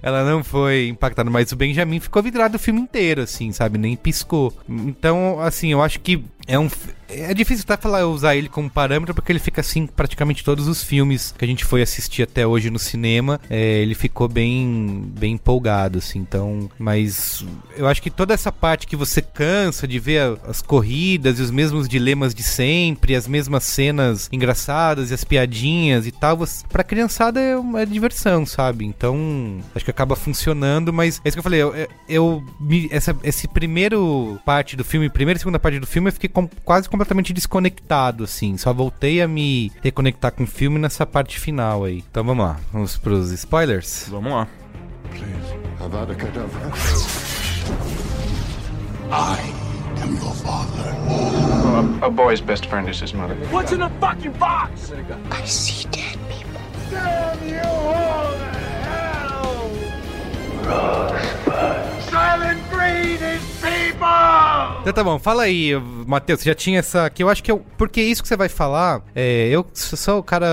ela 0.01 0.23
não 0.23 0.43
foi 0.43 0.87
impactada, 0.87 1.29
mas 1.29 1.51
o 1.51 1.55
Benjamin 1.55 1.99
ficou 1.99 2.21
vidrado 2.21 2.55
o 2.55 2.59
filme 2.59 2.81
inteiro, 2.81 3.21
assim, 3.21 3.51
sabe? 3.51 3.77
Nem 3.77 3.95
piscou. 3.95 4.53
Então, 4.67 5.39
assim, 5.39 5.71
eu 5.71 5.81
acho 5.81 5.99
que 5.99 6.23
é 6.47 6.57
um. 6.57 6.69
É 7.09 7.33
difícil 7.33 7.65
até 7.67 7.81
falar 7.81 8.05
usar 8.07 8.35
ele 8.35 8.49
como 8.49 8.69
parâmetro, 8.69 9.13
porque 9.13 9.31
ele 9.31 9.39
fica 9.39 9.61
assim 9.61 9.85
praticamente 9.87 10.43
todos 10.43 10.67
os 10.67 10.83
filmes 10.83 11.33
que 11.37 11.43
a 11.45 11.47
gente 11.47 11.65
foi 11.65 11.81
assistir 11.81 12.23
até 12.23 12.45
hoje 12.45 12.69
no 12.69 12.79
cinema. 12.79 13.39
É, 13.49 13.79
ele 13.81 13.95
ficou 13.95 14.27
bem, 14.27 15.03
bem 15.17 15.33
empolgado, 15.33 15.99
assim. 15.99 16.19
Então, 16.19 16.69
mas 16.79 17.45
eu 17.75 17.87
acho 17.87 18.01
que 18.01 18.09
toda 18.09 18.33
essa 18.33 18.51
parte 18.51 18.87
que 18.87 18.95
você 18.95 19.21
cansa 19.21 19.87
de 19.87 19.99
ver 19.99 20.37
as 20.47 20.61
corridas 20.61 21.39
e 21.39 21.41
os 21.41 21.51
mesmos 21.51 21.87
dilemas 21.87 22.33
de 22.33 22.43
sempre, 22.43 23.15
as 23.15 23.27
mesmas 23.27 23.63
cenas 23.63 24.29
engraçadas 24.31 25.11
e 25.11 25.13
as 25.13 25.23
piadinhas 25.23 26.07
e 26.07 26.11
tal, 26.11 26.37
você, 26.37 26.65
pra 26.67 26.83
criançada 26.83 27.39
é 27.39 27.53
é 27.75 27.85
diversão, 27.85 28.45
sabe? 28.45 28.85
Então, 28.85 29.59
acho 29.73 29.83
que 29.85 29.91
acaba 29.91 30.15
funcionando, 30.15 30.91
mas 30.93 31.19
é 31.23 31.27
isso 31.29 31.35
que 31.35 31.39
eu 31.39 31.43
falei, 31.43 31.61
eu, 31.61 31.73
eu- 32.07 32.43
essa, 32.91 33.15
esse 33.23 33.47
primeiro 33.47 34.39
parte 34.45 34.75
do 34.75 34.83
filme, 34.83 35.09
primeira 35.09 35.37
e 35.37 35.39
segunda 35.39 35.59
parte 35.59 35.79
do 35.79 35.87
filme, 35.87 36.09
eu 36.09 36.13
fiquei 36.13 36.29
com- 36.29 36.47
quase 36.63 36.87
completamente 36.93 37.33
desconectado, 37.33 38.23
assim. 38.23 38.55
Só 38.55 38.71
voltei 38.71 39.19
a 39.19 39.27
me 39.27 39.71
reconectar 39.81 40.31
com 40.31 40.43
o 40.43 40.47
filme 40.47 40.77
nessa 40.77 41.07
parte 41.07 41.39
final 41.39 41.83
aí. 41.85 42.03
Então 42.09 42.23
vamos 42.23 42.45
lá, 42.45 42.59
vamos 42.71 42.97
pros 42.97 43.31
spoilers? 43.31 44.07
Vamos 44.11 44.31
lá. 44.31 44.47
Avada 45.79 46.13
Kedavra. 46.13 46.71
I 49.11 49.53
am 50.03 50.13
your 50.15 50.33
father. 50.35 50.93
a, 52.01 52.05
a 52.05 52.09
boy's 52.09 52.41
best 52.41 52.67
friend 52.67 52.87
is 52.87 53.01
his 53.01 53.13
mother. 53.13 53.35
What's 53.51 53.71
in 53.71 53.79
the 53.79 53.89
fucking 53.99 54.33
box? 54.33 54.91
I 55.31 55.45
see 55.45 55.87
dead 55.89 56.17
people. 56.29 56.61
Damn 56.91 57.47
you 57.47 57.59
all 57.59 58.33
to 58.33 58.59
hell! 58.85 59.69
People! 60.61 61.22
Então 64.81 64.91
tá 64.91 65.03
bom, 65.03 65.17
fala 65.17 65.43
aí, 65.43 65.71
Matheus, 66.05 66.41
você 66.41 66.49
já 66.49 66.55
tinha 66.55 66.79
essa. 66.79 67.09
Que 67.09 67.23
eu 67.23 67.29
acho 67.29 67.41
que 67.41 67.49
eu. 67.49 67.63
Porque 67.77 68.01
isso 68.01 68.21
que 68.21 68.27
você 68.27 68.35
vai 68.35 68.49
falar, 68.49 69.01
é, 69.15 69.47
eu 69.47 69.65
sou 69.73 69.97
sou 69.97 70.19
o 70.19 70.23
cara 70.23 70.47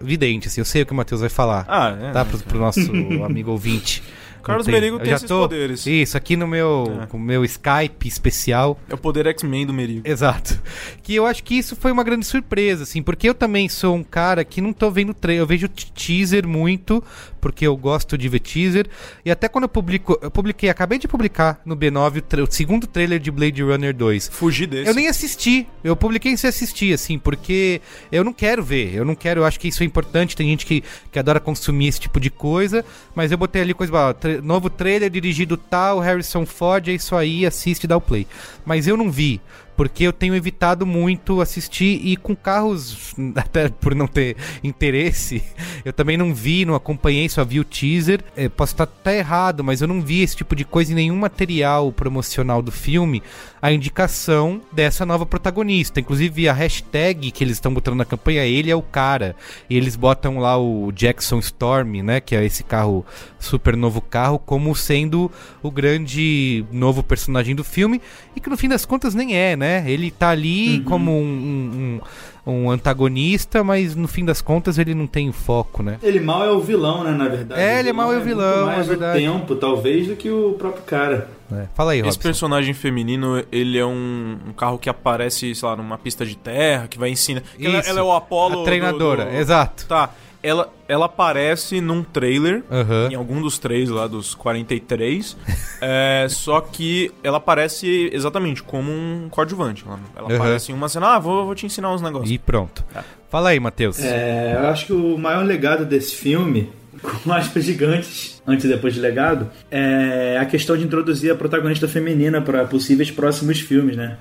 vidente, 0.00 0.48
assim, 0.48 0.60
eu 0.60 0.64
sei 0.64 0.82
o 0.82 0.86
que 0.86 0.92
o 0.92 0.96
Matheus 0.96 1.20
vai 1.20 1.30
falar. 1.30 1.64
Ah, 1.68 1.96
é. 2.00 2.10
Tá? 2.10 2.24
Pro, 2.24 2.38
pro 2.38 2.58
nosso 2.58 2.80
amigo 3.24 3.52
ouvinte. 3.52 4.02
Carlos 4.42 4.66
Não 4.66 4.72
Merigo 4.74 4.96
eu 4.96 5.00
tem 5.00 5.12
esses 5.12 5.26
tô- 5.28 5.40
poderes. 5.42 5.86
Isso, 5.86 6.16
aqui 6.16 6.36
no 6.36 6.46
meu, 6.46 6.84
É. 7.12 7.16
meu 7.16 7.44
Skype 7.44 8.06
especial. 8.08 8.78
É 8.88 8.94
o 8.94 8.98
poder 8.98 9.26
X-Men 9.28 9.66
do 9.66 9.72
Merigo. 9.72 10.02
Exato. 10.04 10.60
Que 11.02 11.14
eu 11.14 11.26
acho 11.26 11.42
que 11.44 11.54
isso 11.54 11.74
foi 11.76 11.92
uma 11.92 12.04
grande 12.04 12.26
surpresa, 12.26 12.82
assim, 12.82 13.02
porque 13.02 13.28
eu 13.28 13.34
também 13.34 13.68
sou 13.68 13.94
um 13.96 14.02
cara 14.02 14.44
que 14.44 14.60
não 14.60 14.72
tô 14.72 14.90
vendo 14.90 15.14
trailer, 15.14 15.42
eu 15.42 15.46
vejo 15.46 15.68
teaser 15.68 16.46
muito, 16.46 17.02
porque 17.40 17.66
eu 17.66 17.76
gosto 17.76 18.16
de 18.16 18.28
ver 18.28 18.38
teaser, 18.40 18.86
e 19.24 19.30
até 19.30 19.48
quando 19.48 19.64
eu 19.64 19.68
publico, 19.68 20.18
eu 20.22 20.30
publiquei, 20.30 20.68
acabei 20.70 20.98
de 20.98 21.08
publicar 21.08 21.60
no 21.64 21.76
B9 21.76 22.22
o, 22.38 22.42
o 22.42 22.52
segundo 22.52 22.86
trailer 22.86 23.18
de 23.18 23.30
Blade 23.30 23.62
Runner 23.62 23.94
2. 23.94 24.28
Fugir 24.32 24.66
desse. 24.66 24.88
Eu 24.88 24.94
nem 24.94 25.08
assisti, 25.08 25.66
eu 25.82 25.96
publiquei 25.96 26.36
sem 26.36 26.48
assistir, 26.48 26.92
assim, 26.94 27.18
porque 27.18 27.80
eu 28.10 28.22
não 28.24 28.32
quero 28.32 28.62
ver, 28.62 28.94
eu 28.94 29.04
não 29.04 29.14
quero, 29.14 29.40
eu 29.40 29.44
acho 29.44 29.58
que 29.58 29.68
isso 29.68 29.82
é 29.82 29.86
importante, 29.86 30.36
tem 30.36 30.48
gente 30.48 30.64
que, 30.66 30.82
que 31.10 31.18
adora 31.18 31.40
consumir 31.40 31.88
esse 31.88 32.00
tipo 32.00 32.20
de 32.20 32.30
coisa, 32.30 32.84
mas 33.14 33.32
eu 33.32 33.38
botei 33.38 33.62
ali 33.62 33.74
coisa, 33.74 33.92
ó, 33.94 34.14
novo 34.40 34.70
trailer 34.70 35.10
dirigido 35.10 35.56
tal, 35.56 35.98
Harrison 35.98 36.46
Ford, 36.46 36.88
é 36.88 36.92
isso 36.92 37.14
aí, 37.16 37.44
assiste 37.44 37.84
e 37.84 37.86
dá 37.86 37.96
o 37.96 38.00
play. 38.00 38.26
Mas 38.64 38.86
eu 38.86 38.96
não 38.96 39.10
vi, 39.10 39.40
porque 39.82 40.04
eu 40.04 40.12
tenho 40.12 40.36
evitado 40.36 40.86
muito 40.86 41.40
assistir 41.40 42.00
e 42.06 42.16
com 42.16 42.36
carros, 42.36 43.16
até 43.34 43.68
por 43.68 43.96
não 43.96 44.06
ter 44.06 44.36
interesse, 44.62 45.42
eu 45.84 45.92
também 45.92 46.16
não 46.16 46.32
vi, 46.32 46.64
não 46.64 46.76
acompanhei, 46.76 47.28
só 47.28 47.44
vi 47.44 47.58
o 47.58 47.64
teaser. 47.64 48.22
É, 48.36 48.48
posso 48.48 48.74
estar 48.74 48.84
até 48.84 49.18
errado, 49.18 49.64
mas 49.64 49.82
eu 49.82 49.88
não 49.88 50.00
vi 50.00 50.22
esse 50.22 50.36
tipo 50.36 50.54
de 50.54 50.64
coisa 50.64 50.92
em 50.92 50.94
nenhum 50.94 51.16
material 51.16 51.90
promocional 51.90 52.62
do 52.62 52.70
filme. 52.70 53.24
A 53.60 53.72
indicação 53.72 54.60
dessa 54.72 55.04
nova 55.04 55.26
protagonista. 55.26 55.98
Inclusive 55.98 56.48
a 56.48 56.52
hashtag 56.52 57.32
que 57.32 57.42
eles 57.42 57.56
estão 57.56 57.74
botando 57.74 57.96
na 57.96 58.04
campanha, 58.04 58.44
ele 58.44 58.70
é 58.70 58.76
o 58.76 58.82
cara. 58.82 59.34
E 59.68 59.76
eles 59.76 59.96
botam 59.96 60.38
lá 60.38 60.56
o 60.56 60.92
Jackson 60.92 61.38
Storm, 61.40 62.02
né? 62.02 62.20
Que 62.20 62.36
é 62.36 62.44
esse 62.44 62.62
carro, 62.62 63.04
super 63.38 63.76
novo 63.76 64.00
carro, 64.00 64.38
como 64.38 64.74
sendo 64.76 65.30
o 65.60 65.70
grande 65.70 66.64
novo 66.70 67.02
personagem 67.02 67.54
do 67.54 67.64
filme. 67.64 68.00
E 68.36 68.40
que 68.40 68.50
no 68.50 68.56
fim 68.56 68.68
das 68.68 68.84
contas 68.84 69.14
nem 69.14 69.36
é, 69.36 69.56
né? 69.56 69.71
Ele 69.86 70.10
tá 70.10 70.30
ali 70.30 70.80
como 70.80 71.10
um, 71.10 71.22
um, 71.24 72.00
um- 72.00 72.00
um 72.44 72.70
antagonista, 72.70 73.62
mas 73.62 73.94
no 73.94 74.08
fim 74.08 74.24
das 74.24 74.40
contas 74.42 74.76
ele 74.76 74.94
não 74.94 75.06
tem 75.06 75.30
foco, 75.30 75.80
né? 75.82 75.98
Ele 76.02 76.18
mal 76.18 76.44
é 76.44 76.50
o 76.50 76.58
vilão, 76.60 77.04
né, 77.04 77.12
na 77.12 77.28
verdade. 77.28 77.60
É, 77.60 77.78
ele 77.78 77.90
é 77.90 77.92
mal 77.92 78.12
é 78.12 78.18
o 78.18 78.20
vilão, 78.20 78.64
muito 78.64 78.66
mais 78.66 78.86
é 78.86 78.88
verdade. 78.88 79.18
o 79.28 79.32
tempo, 79.32 79.54
talvez, 79.54 80.08
do 80.08 80.16
que 80.16 80.28
o 80.28 80.54
próprio 80.54 80.82
cara. 80.82 81.28
É. 81.52 81.66
Fala 81.74 81.92
aí, 81.92 81.98
Esse 81.98 82.06
Robson. 82.06 82.20
personagem 82.22 82.74
feminino, 82.74 83.44
ele 83.52 83.78
é 83.78 83.86
um, 83.86 84.38
um 84.48 84.52
carro 84.52 84.76
que 84.76 84.88
aparece, 84.90 85.54
sei 85.54 85.68
lá, 85.68 85.76
numa 85.76 85.96
pista 85.98 86.26
de 86.26 86.36
terra, 86.36 86.88
que 86.88 86.98
vai 86.98 87.10
ensinar. 87.10 87.42
Ela, 87.60 87.78
ela 87.78 88.00
é 88.00 88.02
o 88.02 88.10
Apollo. 88.12 88.62
A 88.62 88.64
treinadora, 88.64 89.24
do- 89.26 89.30
do- 89.30 89.36
exato. 89.36 89.86
Tá. 89.86 90.10
Ela, 90.42 90.72
ela 90.88 91.06
aparece 91.06 91.80
num 91.80 92.02
trailer, 92.02 92.64
Aham. 92.70 93.08
em 93.12 93.14
algum 93.14 93.40
dos 93.40 93.58
três 93.58 93.88
lá, 93.88 94.08
dos 94.08 94.34
43. 94.34 95.36
é, 95.80 96.26
só 96.28 96.60
que 96.60 97.12
ela 97.22 97.36
aparece 97.36 98.10
exatamente 98.12 98.62
como 98.62 98.90
um 98.90 99.28
coadjuvante. 99.30 99.84
Ela, 99.86 100.00
ela 100.16 100.26
Aham. 100.28 100.36
aparece 100.36 100.72
em 100.72 100.74
uma 100.74 100.88
cena, 100.88 101.14
ah, 101.14 101.18
vou, 101.18 101.46
vou 101.46 101.54
te 101.54 101.64
ensinar 101.64 101.92
uns 101.94 102.02
negócios. 102.02 102.30
E 102.30 102.38
pronto. 102.38 102.84
Fala 103.30 103.50
aí, 103.50 103.60
Matheus. 103.60 103.98
É, 104.00 104.56
eu 104.56 104.66
acho 104.66 104.86
que 104.86 104.92
o 104.92 105.16
maior 105.16 105.44
legado 105.44 105.86
desse 105.86 106.16
filme, 106.16 106.70
com 107.24 107.32
aspas 107.32 107.64
gigantes, 107.64 108.42
antes 108.46 108.64
e 108.64 108.68
depois 108.68 108.94
de 108.94 109.00
legado, 109.00 109.48
é 109.70 110.36
a 110.40 110.44
questão 110.44 110.76
de 110.76 110.84
introduzir 110.84 111.30
a 111.30 111.36
protagonista 111.36 111.86
feminina 111.86 112.42
para 112.42 112.64
possíveis 112.64 113.10
próximos 113.10 113.60
filmes, 113.60 113.96
né? 113.96 114.18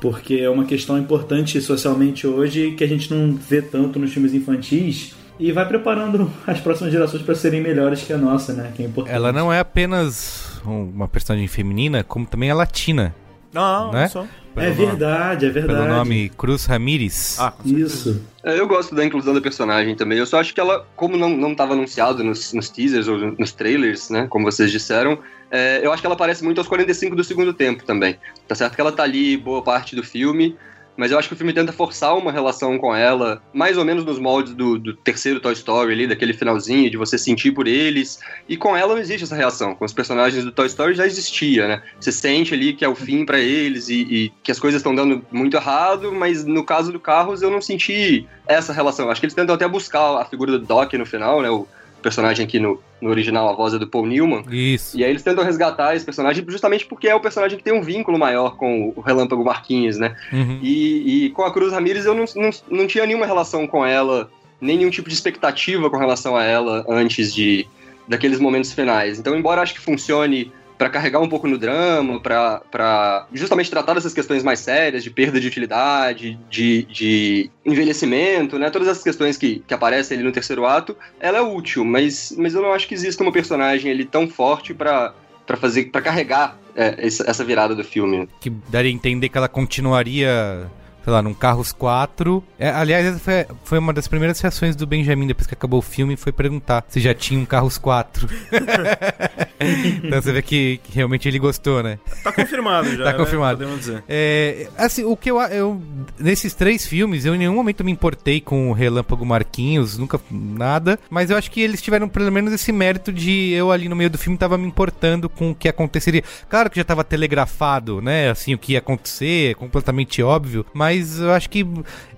Porque 0.00 0.34
é 0.34 0.50
uma 0.50 0.64
questão 0.64 0.98
importante 0.98 1.60
socialmente 1.62 2.26
hoje 2.26 2.72
que 2.72 2.84
a 2.84 2.88
gente 2.88 3.10
não 3.12 3.34
vê 3.34 3.62
tanto 3.62 3.98
nos 3.98 4.12
filmes 4.12 4.34
infantis 4.34 5.14
e 5.38 5.52
vai 5.52 5.66
preparando 5.66 6.30
as 6.46 6.60
próximas 6.60 6.92
gerações 6.92 7.22
para 7.22 7.34
serem 7.34 7.60
melhores 7.60 8.02
que 8.02 8.12
a 8.12 8.18
nossa, 8.18 8.52
né? 8.52 8.72
Que 8.74 8.82
é 8.82 8.86
importante. 8.86 9.14
Ela 9.14 9.32
não 9.32 9.52
é 9.52 9.58
apenas 9.58 10.60
uma 10.64 11.08
personagem 11.08 11.48
feminina, 11.48 12.04
como 12.04 12.26
também 12.26 12.50
é 12.50 12.54
latina. 12.54 13.14
Não, 13.52 13.92
né? 13.92 14.08
só. 14.08 14.26
É 14.56 14.70
verdade, 14.70 15.46
é 15.46 15.50
verdade. 15.50 15.78
Pelo 15.78 15.94
nome 15.94 16.30
Cruz 16.30 16.66
Ramírez. 16.66 17.38
Ah, 17.40 17.54
Isso. 17.64 18.22
É, 18.44 18.58
eu 18.58 18.66
gosto 18.66 18.94
da 18.94 19.04
inclusão 19.04 19.32
da 19.32 19.40
personagem 19.40 19.94
também. 19.94 20.18
Eu 20.18 20.26
só 20.26 20.40
acho 20.40 20.52
que 20.52 20.60
ela, 20.60 20.86
como 20.94 21.16
não, 21.16 21.30
não 21.30 21.54
tava 21.54 21.72
anunciado 21.72 22.22
nos, 22.22 22.52
nos 22.52 22.68
teasers 22.68 23.08
ou 23.08 23.18
nos 23.38 23.52
trailers, 23.52 24.10
né? 24.10 24.26
Como 24.28 24.44
vocês 24.44 24.70
disseram, 24.70 25.18
é, 25.50 25.80
eu 25.82 25.92
acho 25.92 26.02
que 26.02 26.06
ela 26.06 26.14
aparece 26.14 26.44
muito 26.44 26.58
aos 26.58 26.68
45 26.68 27.16
do 27.16 27.24
segundo 27.24 27.52
tempo 27.54 27.84
também. 27.84 28.18
Tá 28.46 28.54
certo 28.54 28.74
que 28.74 28.80
ela 28.80 28.92
tá 28.92 29.02
ali 29.02 29.36
boa 29.36 29.62
parte 29.62 29.96
do 29.96 30.02
filme, 30.02 30.56
mas 30.96 31.10
eu 31.10 31.18
acho 31.18 31.28
que 31.28 31.34
o 31.34 31.36
filme 31.36 31.52
tenta 31.52 31.72
forçar 31.72 32.16
uma 32.16 32.30
relação 32.30 32.78
com 32.78 32.94
ela, 32.94 33.42
mais 33.52 33.78
ou 33.78 33.84
menos 33.84 34.04
nos 34.04 34.18
moldes 34.18 34.54
do, 34.54 34.78
do 34.78 34.94
terceiro 34.94 35.40
Toy 35.40 35.52
Story 35.52 35.92
ali, 35.92 36.06
daquele 36.06 36.34
finalzinho, 36.34 36.90
de 36.90 36.96
você 36.96 37.16
sentir 37.16 37.52
por 37.52 37.66
eles. 37.66 38.20
E 38.48 38.56
com 38.56 38.76
ela 38.76 38.94
não 38.94 39.00
existe 39.00 39.24
essa 39.24 39.36
reação. 39.36 39.74
Com 39.74 39.84
os 39.84 39.92
personagens 39.92 40.44
do 40.44 40.52
Toy 40.52 40.66
Story 40.66 40.94
já 40.94 41.06
existia, 41.06 41.66
né? 41.66 41.82
Você 41.98 42.12
sente 42.12 42.54
ali 42.54 42.74
que 42.74 42.84
é 42.84 42.88
o 42.88 42.94
fim 42.94 43.24
pra 43.24 43.38
eles 43.38 43.88
e, 43.88 44.02
e 44.02 44.32
que 44.42 44.52
as 44.52 44.60
coisas 44.60 44.80
estão 44.80 44.94
dando 44.94 45.24
muito 45.30 45.56
errado, 45.56 46.12
mas 46.12 46.44
no 46.44 46.64
caso 46.64 46.92
do 46.92 47.00
Carros 47.00 47.42
eu 47.42 47.50
não 47.50 47.60
senti 47.60 48.26
essa 48.46 48.72
relação. 48.72 49.10
Acho 49.10 49.20
que 49.20 49.26
eles 49.26 49.34
tentam 49.34 49.54
até 49.54 49.66
buscar 49.66 50.20
a 50.20 50.24
figura 50.24 50.52
do 50.52 50.66
Doc 50.66 50.92
no 50.94 51.06
final, 51.06 51.40
né? 51.40 51.50
O 51.50 51.66
personagem 52.02 52.44
aqui 52.44 52.58
no, 52.58 52.78
no 53.00 53.10
original, 53.10 53.48
a 53.48 53.52
voz 53.52 53.72
é 53.72 53.78
do 53.78 53.86
Paul 53.86 54.06
Newman. 54.06 54.44
Isso. 54.50 54.98
E 54.98 55.04
aí 55.04 55.10
eles 55.10 55.22
tentam 55.22 55.44
resgatar 55.44 55.94
esse 55.94 56.04
personagem 56.04 56.44
justamente 56.48 56.84
porque 56.86 57.08
é 57.08 57.14
o 57.14 57.20
personagem 57.20 57.56
que 57.56 57.64
tem 57.64 57.72
um 57.72 57.82
vínculo 57.82 58.18
maior 58.18 58.56
com 58.56 58.92
o 58.94 59.00
Relâmpago 59.00 59.44
Marquinhos, 59.44 59.96
né? 59.96 60.14
Uhum. 60.32 60.58
E, 60.62 61.26
e 61.26 61.30
com 61.30 61.42
a 61.42 61.52
Cruz 61.52 61.72
Ramirez 61.72 62.04
eu 62.04 62.14
não, 62.14 62.24
não, 62.36 62.50
não 62.70 62.86
tinha 62.86 63.06
nenhuma 63.06 63.26
relação 63.26 63.66
com 63.66 63.84
ela, 63.86 64.30
nem 64.60 64.76
nenhum 64.76 64.90
tipo 64.90 65.08
de 65.08 65.14
expectativa 65.14 65.88
com 65.88 65.96
relação 65.96 66.36
a 66.36 66.44
ela 66.44 66.84
antes 66.88 67.32
de 67.34 67.66
daqueles 68.06 68.40
momentos 68.40 68.72
finais. 68.72 69.18
Então, 69.18 69.36
embora 69.36 69.62
acho 69.62 69.74
que 69.74 69.80
funcione 69.80 70.52
para 70.76 70.90
carregar 70.90 71.20
um 71.20 71.28
pouco 71.28 71.46
no 71.46 71.58
drama, 71.58 72.20
para 72.20 73.26
justamente 73.32 73.70
tratar 73.70 73.94
dessas 73.94 74.12
questões 74.12 74.42
mais 74.42 74.60
sérias, 74.60 75.04
de 75.04 75.10
perda 75.10 75.40
de 75.40 75.46
utilidade, 75.46 76.38
de, 76.50 76.82
de 76.84 77.50
envelhecimento, 77.64 78.58
né? 78.58 78.70
Todas 78.70 78.88
essas 78.88 79.02
questões 79.02 79.36
que, 79.36 79.62
que 79.66 79.74
aparecem 79.74 80.16
ali 80.16 80.24
no 80.24 80.32
terceiro 80.32 80.66
ato, 80.66 80.96
ela 81.20 81.38
é 81.38 81.42
útil, 81.42 81.84
mas, 81.84 82.34
mas 82.36 82.54
eu 82.54 82.62
não 82.62 82.72
acho 82.72 82.88
que 82.88 82.94
exista 82.94 83.22
uma 83.22 83.32
personagem 83.32 83.90
ali 83.90 84.04
tão 84.04 84.28
forte 84.28 84.74
para 84.74 85.14
para 85.44 85.56
fazer 85.56 85.86
para 85.86 86.00
carregar 86.00 86.56
é, 86.74 87.04
essa 87.04 87.44
virada 87.44 87.74
do 87.74 87.82
filme. 87.82 88.28
Que 88.40 88.48
daria 88.68 88.90
a 88.90 88.94
entender 88.94 89.28
que 89.28 89.36
ela 89.36 89.48
continuaria 89.48 90.70
sei 91.04 91.12
lá, 91.12 91.20
num 91.20 91.34
Carros 91.34 91.72
4. 91.72 92.42
É, 92.58 92.70
aliás, 92.70 93.20
foi, 93.20 93.46
foi 93.64 93.78
uma 93.78 93.92
das 93.92 94.06
primeiras 94.06 94.40
reações 94.40 94.76
do 94.76 94.86
Benjamin 94.86 95.26
depois 95.26 95.46
que 95.46 95.54
acabou 95.54 95.80
o 95.80 95.82
filme, 95.82 96.16
foi 96.16 96.32
perguntar 96.32 96.84
se 96.88 97.00
já 97.00 97.12
tinha 97.12 97.38
um 97.40 97.44
Carros 97.44 97.76
4. 97.76 98.28
então 100.04 100.20
você 100.20 100.32
vê 100.32 100.42
que, 100.42 100.80
que, 100.82 100.94
realmente 100.94 101.28
ele 101.28 101.38
gostou, 101.38 101.82
né? 101.82 101.98
Tá 102.22 102.32
confirmado 102.32 102.90
já. 102.96 103.04
tá 103.04 103.12
né? 103.12 103.18
confirmado. 103.18 103.58
Podemos 103.58 103.80
dizer. 103.80 104.04
É, 104.08 104.68
assim, 104.76 105.04
o 105.04 105.16
que 105.16 105.30
eu, 105.30 105.40
eu. 105.42 105.80
Nesses 106.18 106.54
três 106.54 106.86
filmes, 106.86 107.24
eu 107.24 107.34
em 107.34 107.38
nenhum 107.38 107.54
momento 107.54 107.84
me 107.84 107.92
importei 107.92 108.40
com 108.40 108.70
o 108.70 108.72
Relâmpago 108.72 109.24
Marquinhos, 109.24 109.98
nunca 109.98 110.20
nada. 110.30 110.98
Mas 111.10 111.30
eu 111.30 111.36
acho 111.36 111.50
que 111.50 111.60
eles 111.60 111.82
tiveram 111.82 112.08
pelo 112.08 112.30
menos 112.30 112.52
esse 112.52 112.72
mérito 112.72 113.12
de 113.12 113.50
eu 113.50 113.70
ali 113.70 113.88
no 113.88 113.96
meio 113.96 114.10
do 114.10 114.18
filme 114.18 114.38
tava 114.38 114.58
me 114.58 114.66
importando 114.66 115.28
com 115.28 115.50
o 115.50 115.54
que 115.54 115.68
aconteceria. 115.68 116.22
Claro 116.48 116.70
que 116.70 116.76
já 116.76 116.84
tava 116.84 117.04
telegrafado, 117.04 118.00
né? 118.00 118.30
Assim, 118.30 118.54
o 118.54 118.58
que 118.58 118.72
ia 118.72 118.78
acontecer, 118.78 119.54
completamente 119.56 120.22
óbvio. 120.22 120.64
Mas 120.72 121.20
eu 121.20 121.32
acho 121.32 121.48
que 121.48 121.66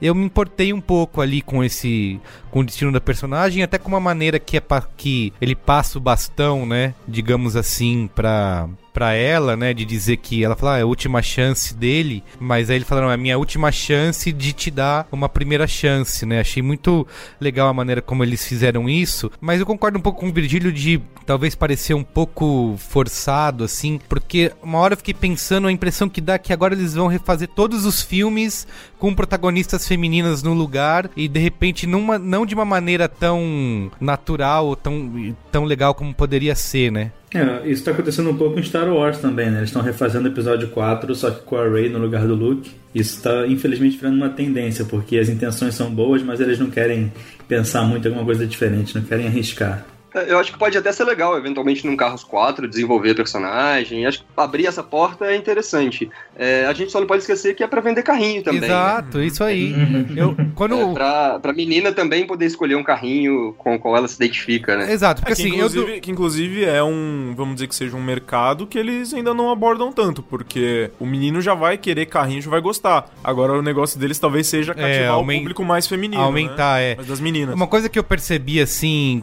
eu 0.01 0.15
me 0.15 0.25
importei 0.25 0.73
um 0.73 0.81
pouco 0.81 1.21
ali 1.21 1.41
com 1.41 1.63
esse 1.63 2.21
com 2.55 2.61
o 2.61 2.65
destino 2.65 2.93
da 2.93 3.01
personagem, 3.01 3.65
até 3.65 3.79
com 3.79 3.89
uma 3.89 3.99
maneira 3.99 4.39
que 4.39 4.57
é 4.57 4.63
que 4.97 5.33
ele 5.41 5.57
passa 5.57 5.99
o 5.99 6.01
bastão, 6.01 6.65
né, 6.65 6.95
digamos 7.07 7.34
assim, 7.57 8.09
para 8.15 8.69
para 8.95 9.13
ela, 9.13 9.57
né, 9.57 9.75
de 9.75 9.85
dizer 9.85 10.19
que 10.19 10.45
ela 10.45 10.55
fala, 10.55 10.77
ah, 10.77 10.79
é 10.79 10.83
a 10.83 10.87
última 10.87 11.21
chance 11.21 11.75
dele, 11.75 12.23
mas 12.39 12.71
aí 12.71 12.77
ele 12.77 12.85
fala, 12.85 13.01
não, 13.01 13.11
é 13.11 13.15
a 13.15 13.17
minha 13.17 13.37
última 13.37 13.73
chance 13.73 14.31
de 14.31 14.53
te 14.53 14.71
dar 14.71 15.09
uma 15.11 15.29
primeira 15.29 15.67
chance, 15.67 16.25
né? 16.25 16.39
Achei 16.39 16.63
muito 16.63 17.05
legal 17.41 17.67
a 17.67 17.75
maneira 17.75 18.01
como 18.01 18.23
eles 18.23 18.47
fizeram 18.47 18.89
isso, 18.89 19.33
mas 19.41 19.59
eu 19.59 19.67
concordo 19.67 19.99
um 19.99 20.01
pouco 20.01 20.21
com 20.21 20.29
o 20.29 20.33
Virgílio 20.33 20.73
de 20.73 21.03
talvez 21.27 21.57
parecer 21.57 21.95
um 21.95 22.05
pouco 22.05 22.77
forçado 22.79 23.65
assim, 23.65 23.99
porque 24.09 24.53
uma 24.63 24.79
hora 24.79 24.93
eu 24.93 24.99
fiquei 24.99 25.15
pensando 25.15 25.67
a 25.67 25.73
impressão 25.73 26.09
que 26.09 26.21
dá 26.21 26.39
que 26.39 26.53
agora 26.53 26.75
eles 26.75 26.95
vão 26.95 27.09
refazer 27.09 27.49
todos 27.49 27.85
os 27.85 28.01
filmes 28.01 28.65
com 28.97 29.13
protagonistas 29.13 29.89
femininas 29.89 30.41
no 30.41 30.55
lugar 30.55 31.11
e 31.17 31.27
de 31.27 31.41
repente 31.41 31.85
numa, 31.85 32.17
não 32.17 32.47
de 32.47 32.55
uma 32.55 32.65
maneira 32.65 33.09
tão 33.09 33.91
natural 34.01 34.67
ou 34.67 34.77
tão, 34.77 35.35
tão 35.51 35.65
legal 35.65 35.95
como 35.95 36.15
poderia 36.15 36.55
ser, 36.55 36.93
né? 36.93 37.11
É, 37.35 37.69
isso 37.69 37.85
tá 37.85 37.91
acontecendo 37.91 38.31
um 38.31 38.37
pouco 38.37 38.61
em 38.61 38.63
Star 38.63 38.89
Wars 38.89 39.19
também, 39.19 39.51
né? 39.51 39.59
Eles 39.59 39.71
estão 39.71 39.83
refazendo 39.83 40.29
o 40.29 40.31
episódio 40.31 40.69
4, 40.69 41.13
só 41.17 41.33
que 41.33 41.43
com 41.43 41.57
a 41.57 41.69
Rey 41.69 41.89
no 41.89 41.99
lugar 41.99 42.29
do 42.29 42.35
Luke. 42.35 42.71
Isso 42.95 43.21
tá, 43.21 43.45
infelizmente, 43.49 43.97
virando 43.97 44.17
uma 44.17 44.31
tendência, 44.31 44.85
porque 44.85 45.19
as 45.19 45.29
intenções 45.29 45.75
são 45.75 45.93
boas, 45.93 46.23
mas 46.23 46.39
eles 46.41 46.61
não 46.61 46.71
querem 46.71 47.13
pensar 47.49 47.83
muito 47.83 48.07
em 48.07 48.11
alguma 48.13 48.25
coisa 48.25 48.47
diferente, 48.47 48.95
não 48.95 49.03
querem 49.03 49.27
arriscar. 49.27 49.85
É, 50.15 50.33
eu 50.33 50.39
acho 50.39 50.53
que 50.53 50.59
pode 50.59 50.79
até 50.79 50.93
ser 50.93 51.05
legal, 51.05 51.37
eventualmente, 51.37 51.87
num 51.87 51.97
Carros 51.97 52.23
4, 52.23 52.69
desenvolver 52.69 53.15
personagem. 53.15 54.07
Acho 54.07 54.21
que 54.21 54.25
abrir 54.37 54.67
essa 54.67 54.83
porta 54.83 55.27
é 55.27 55.37
interessante. 55.37 56.09
É, 56.37 56.67
a 56.67 56.73
gente 56.73 56.93
só 56.93 57.01
não 57.01 57.07
pode 57.07 57.23
esquecer 57.23 57.55
que 57.55 57.63
é 57.63 57.67
para 57.67 57.81
vender 57.81 58.03
carrinho 58.03 58.43
também. 58.43 58.61
Né? 58.61 58.67
Exato, 58.69 59.19
né? 59.19 59.27
isso 59.27 59.43
aí. 59.43 59.73
Uhum. 59.73 60.07
Eu, 60.17 60.37
quando... 60.55 60.75
É 60.75 60.93
pra, 60.93 61.39
pra 61.41 61.53
menina 61.53 61.93
também 61.93 62.27
poder 62.27 62.47
escolher 62.47 62.77
um 62.77 62.85
carrinho 62.85 63.53
com 63.59 63.75
o 63.75 63.79
qual 63.79 63.97
ela 63.97 64.07
se 64.07 64.17
identifica, 64.17 64.77
né? 64.77 64.93
Exato, 64.93 65.21
porque 65.21 65.33
é, 65.33 65.37
que 65.37 65.43
assim. 65.43 65.57
Inclusive, 65.57 65.97
eu... 65.97 66.01
Que 66.01 66.11
inclusive 66.11 66.65
é 66.65 66.83
um. 66.83 67.35
Vamos 67.37 67.55
dizer 67.55 67.69
que 67.69 67.75
seja 67.75 67.97
um 67.97 68.03
mercado 68.03 68.67
que 68.67 68.79
eles 68.79 69.13
ainda 69.13 69.35
não 69.35 69.51
abordam 69.51 69.93
tanto, 69.93 70.23
porque 70.23 70.91
o 71.01 71.07
menino 71.07 71.41
já 71.41 71.55
vai 71.55 71.77
querer 71.77 72.07
carrinho, 72.07 72.43
já 72.43 72.51
vai 72.51 72.61
gostar. 72.61 73.11
Agora 73.23 73.53
o 73.53 73.63
negócio 73.63 73.99
deles 73.99 74.19
talvez 74.19 74.47
seja 74.47 74.75
cativar 74.75 74.91
é, 74.91 75.07
aument... 75.09 75.37
o 75.37 75.39
público 75.39 75.65
mais 75.65 75.87
feminino. 75.87 76.23
Aumentar, 76.23 76.79
né? 76.79 76.93
é. 76.93 76.95
Mas 76.97 77.07
das 77.07 77.21
meninas. 77.21 77.55
Uma 77.55 77.67
coisa 77.67 77.89
que 77.89 77.99
eu 77.99 78.05
percebi 78.05 78.61
assim 78.61 79.23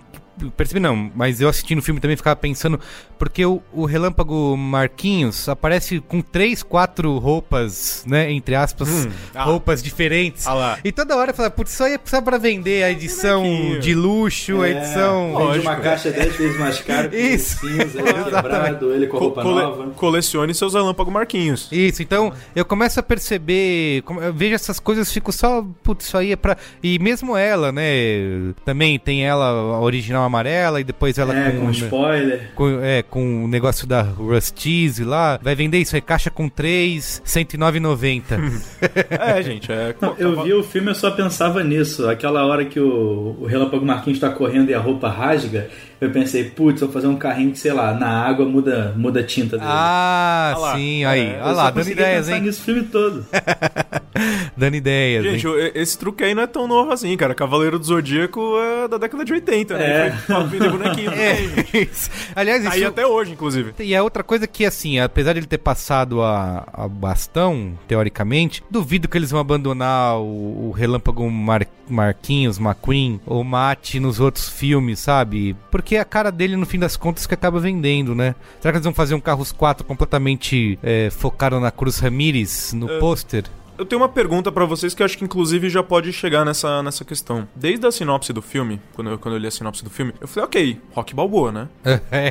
percebi 0.50 0.80
não, 0.80 1.12
mas 1.16 1.42
eu 1.42 1.50
assistindo 1.50 1.80
o 1.80 1.82
filme 1.82 2.00
também 2.00 2.18
ficava 2.18 2.36
pensando, 2.36 2.80
porque 3.20 3.46
o, 3.46 3.62
o 3.72 3.86
Relâmpago 3.86 4.56
Marquinhos 4.58 5.48
aparece 5.48 6.00
com 6.00 6.22
três, 6.22 6.64
quatro 6.64 7.18
roupas, 7.18 8.04
né, 8.08 8.32
entre 8.32 8.56
aspas, 8.56 8.90
hum, 8.90 9.12
ah, 9.36 9.44
roupas 9.44 9.84
diferentes. 9.84 10.48
Ah 10.48 10.78
e 10.84 10.92
toda 10.92 11.16
hora 11.16 11.32
eu 11.32 11.36
falava, 11.36 11.54
putz, 11.54 11.74
isso 11.74 11.84
aí 11.84 11.94
é 11.94 12.00
só 12.04 12.22
pra 12.22 12.38
vender 12.38 12.84
a 12.84 12.92
edição 12.92 13.44
de 13.80 13.94
luxo, 13.94 14.64
é, 14.64 14.68
a 14.68 14.72
edição... 14.72 15.52
Vende 15.52 15.60
uma 15.60 15.76
caixa 15.76 16.12
dez 16.12 16.36
vezes 16.36 16.60
mais 16.60 16.80
cara, 16.80 17.16
isso. 17.16 17.60
Cinza, 17.60 18.00
ele 18.00 18.24
quebrado, 18.24 18.94
ele 18.94 19.08
com 19.08 19.18
roupa 19.18 19.42
Cole 19.44 19.56
nova. 19.56 19.88
Colecione 19.92 20.54
seus 20.54 20.74
Relâmpago 20.74 21.12
Marquinhos. 21.12 21.68
Isso, 21.72 22.02
então 22.02 22.34
eu 22.56 22.66
começo 22.66 23.00
a 23.00 23.04
perceber, 23.04 24.04
eu 24.22 24.34
vejo 24.34 24.56
essas 24.56 24.80
coisas, 24.80 25.12
fico 25.12 25.32
só, 25.32 25.66
putz, 25.84 26.06
isso 26.06 26.18
aí 26.18 26.32
é 26.32 26.36
pra... 26.36 26.58
E 26.82 26.98
mesmo 27.00 27.36
ela, 27.38 27.72
né, 27.72 28.54
também 28.66 28.98
tem 28.98 29.26
ela, 29.26 29.46
a 29.50 29.80
original 29.80 30.24
amarela 30.32 30.80
e 30.80 30.84
depois 30.84 31.18
ela 31.18 31.36
é, 31.38 31.52
com, 31.52 31.60
com 31.60 31.72
spoiler. 31.72 32.52
Com, 32.56 32.80
é, 32.82 33.04
com 33.04 33.46
o 33.46 33.48
negócio 33.48 33.86
da 33.86 34.02
Rustize 34.02 35.04
lá. 35.04 35.38
Vai 35.42 35.56
vender 35.56 35.78
isso 35.80 35.96
aí, 35.96 36.02
caixa 36.02 36.32
com 36.32 36.48
3, 36.48 37.22
109,90. 37.26 38.62
é, 39.10 39.44
gente, 39.44 39.72
é. 39.72 39.94
Não, 40.00 40.16
eu 40.18 40.42
vi 40.44 40.54
o 40.54 40.64
filme 40.64 40.92
e 40.92 40.96
só 40.96 41.12
pensava 41.12 41.64
nisso. 41.64 42.10
Aquela 42.10 42.46
hora 42.46 42.66
que 42.66 42.80
o, 42.80 43.38
o 43.40 43.46
Relâmpago 43.46 43.86
Marquinhos 43.86 44.20
tá 44.20 44.30
correndo 44.30 44.70
e 44.70 44.74
a 44.74 44.80
roupa 44.80 45.10
rasga, 45.10 45.70
eu 46.02 46.10
pensei, 46.10 46.46
putz, 46.46 46.82
vou 46.82 46.92
fazer 46.92 47.06
um 47.06 47.16
carrinho 47.16 47.52
que, 47.52 47.60
sei 47.60 47.72
lá, 47.72 47.94
na 47.94 48.10
água 48.10 48.44
muda, 48.44 48.92
muda 48.98 49.20
a 49.20 49.24
tinta 49.24 49.56
dele. 49.56 49.70
Ah, 49.72 50.56
ah 50.58 50.74
sim, 50.76 51.06
aí. 51.06 51.28
É, 51.28 51.40
olha 51.44 51.52
lá, 51.52 51.70
dando 51.70 51.90
ideias, 51.92 52.28
hein? 52.28 52.42
nisso 52.42 52.60
o 52.60 52.66
filme 52.66 52.84
todo. 52.86 53.24
dando 54.58 54.76
ideias, 54.76 55.24
Gente, 55.24 55.48
hein? 55.48 55.72
esse 55.76 55.96
truque 56.00 56.24
aí 56.24 56.34
não 56.34 56.42
é 56.42 56.48
tão 56.48 56.68
novo 56.68 56.92
assim, 56.92 57.16
cara. 57.16 57.36
Cavaleiro 57.36 57.78
do 57.78 57.86
Zodíaco 57.86 58.58
é 58.58 58.88
da 58.88 58.98
década 58.98 59.24
de 59.24 59.32
80, 59.32 59.78
né? 59.78 60.08
É. 60.08 60.12
Foi 60.26 60.70
bonequinho 60.72 61.12
é. 61.14 61.38
Isso. 61.72 62.10
Aliás, 62.36 62.64
isso... 62.64 62.74
Aí 62.74 62.84
até 62.84 63.06
hoje, 63.06 63.34
inclusive. 63.34 63.76
E 63.80 63.94
é 63.94 64.02
outra 64.02 64.24
coisa 64.24 64.48
que, 64.48 64.66
assim, 64.66 64.98
apesar 64.98 65.34
de 65.34 65.40
ele 65.40 65.46
ter 65.46 65.60
passado 65.60 66.24
a, 66.24 66.68
a 66.74 66.88
bastão, 66.88 67.78
teoricamente, 67.88 68.64
duvido 68.72 69.08
que 69.08 69.20
eles 69.20 69.30
vão 69.30 69.40
abandonar 69.40 70.18
o, 70.18 70.70
o 70.70 70.72
Relâmpago 70.72 71.30
Mar 71.30 71.64
Marquinhos, 71.92 72.58
McQueen 72.60 73.20
ou 73.26 73.44
Mate 73.44 74.00
nos 74.00 74.20
outros 74.20 74.50
filmes, 74.50 75.00
sabe? 75.00 75.56
Porque 75.70 75.96
é 75.96 76.00
a 76.00 76.06
cara 76.06 76.32
dele, 76.32 76.56
no 76.56 76.66
fim 76.66 76.80
das 76.80 76.98
contas, 76.98 77.28
que 77.28 77.34
acaba 77.34 77.60
vendendo, 77.60 78.16
né? 78.16 78.36
Será 78.60 78.72
que 78.72 78.78
eles 78.78 78.86
vão 78.86 78.94
fazer 78.94 79.16
um 79.16 79.20
Carros 79.20 79.52
4 79.52 79.86
completamente 79.86 80.80
é, 80.82 81.10
focado 81.10 81.60
na 81.60 81.72
Cruz 81.72 82.00
Ramirez 82.00 82.74
no 82.74 82.86
uh, 82.86 83.00
pôster? 83.00 83.46
Eu 83.82 83.86
tenho 83.86 84.00
uma 84.00 84.10
pergunta 84.10 84.52
para 84.52 84.64
vocês 84.64 84.94
que 84.94 85.02
eu 85.02 85.06
acho 85.06 85.18
que 85.18 85.24
inclusive 85.24 85.68
já 85.68 85.82
pode 85.82 86.14
chegar 86.14 86.46
nessa, 86.46 86.84
nessa 86.84 87.04
questão. 87.04 87.48
Desde 87.56 87.84
a 87.88 87.92
sinopse 87.92 88.32
do 88.32 88.40
filme, 88.40 88.80
quando 88.94 89.10
eu, 89.10 89.18
quando 89.18 89.34
eu 89.34 89.40
li 89.40 89.48
a 89.48 89.52
sinopse 89.52 89.84
do 89.84 89.90
filme, 89.90 90.14
eu 90.22 90.28
falei, 90.28 90.46
ok, 90.46 90.82
Rock 90.94 91.16
Balboa, 91.16 91.52
né? 91.52 91.68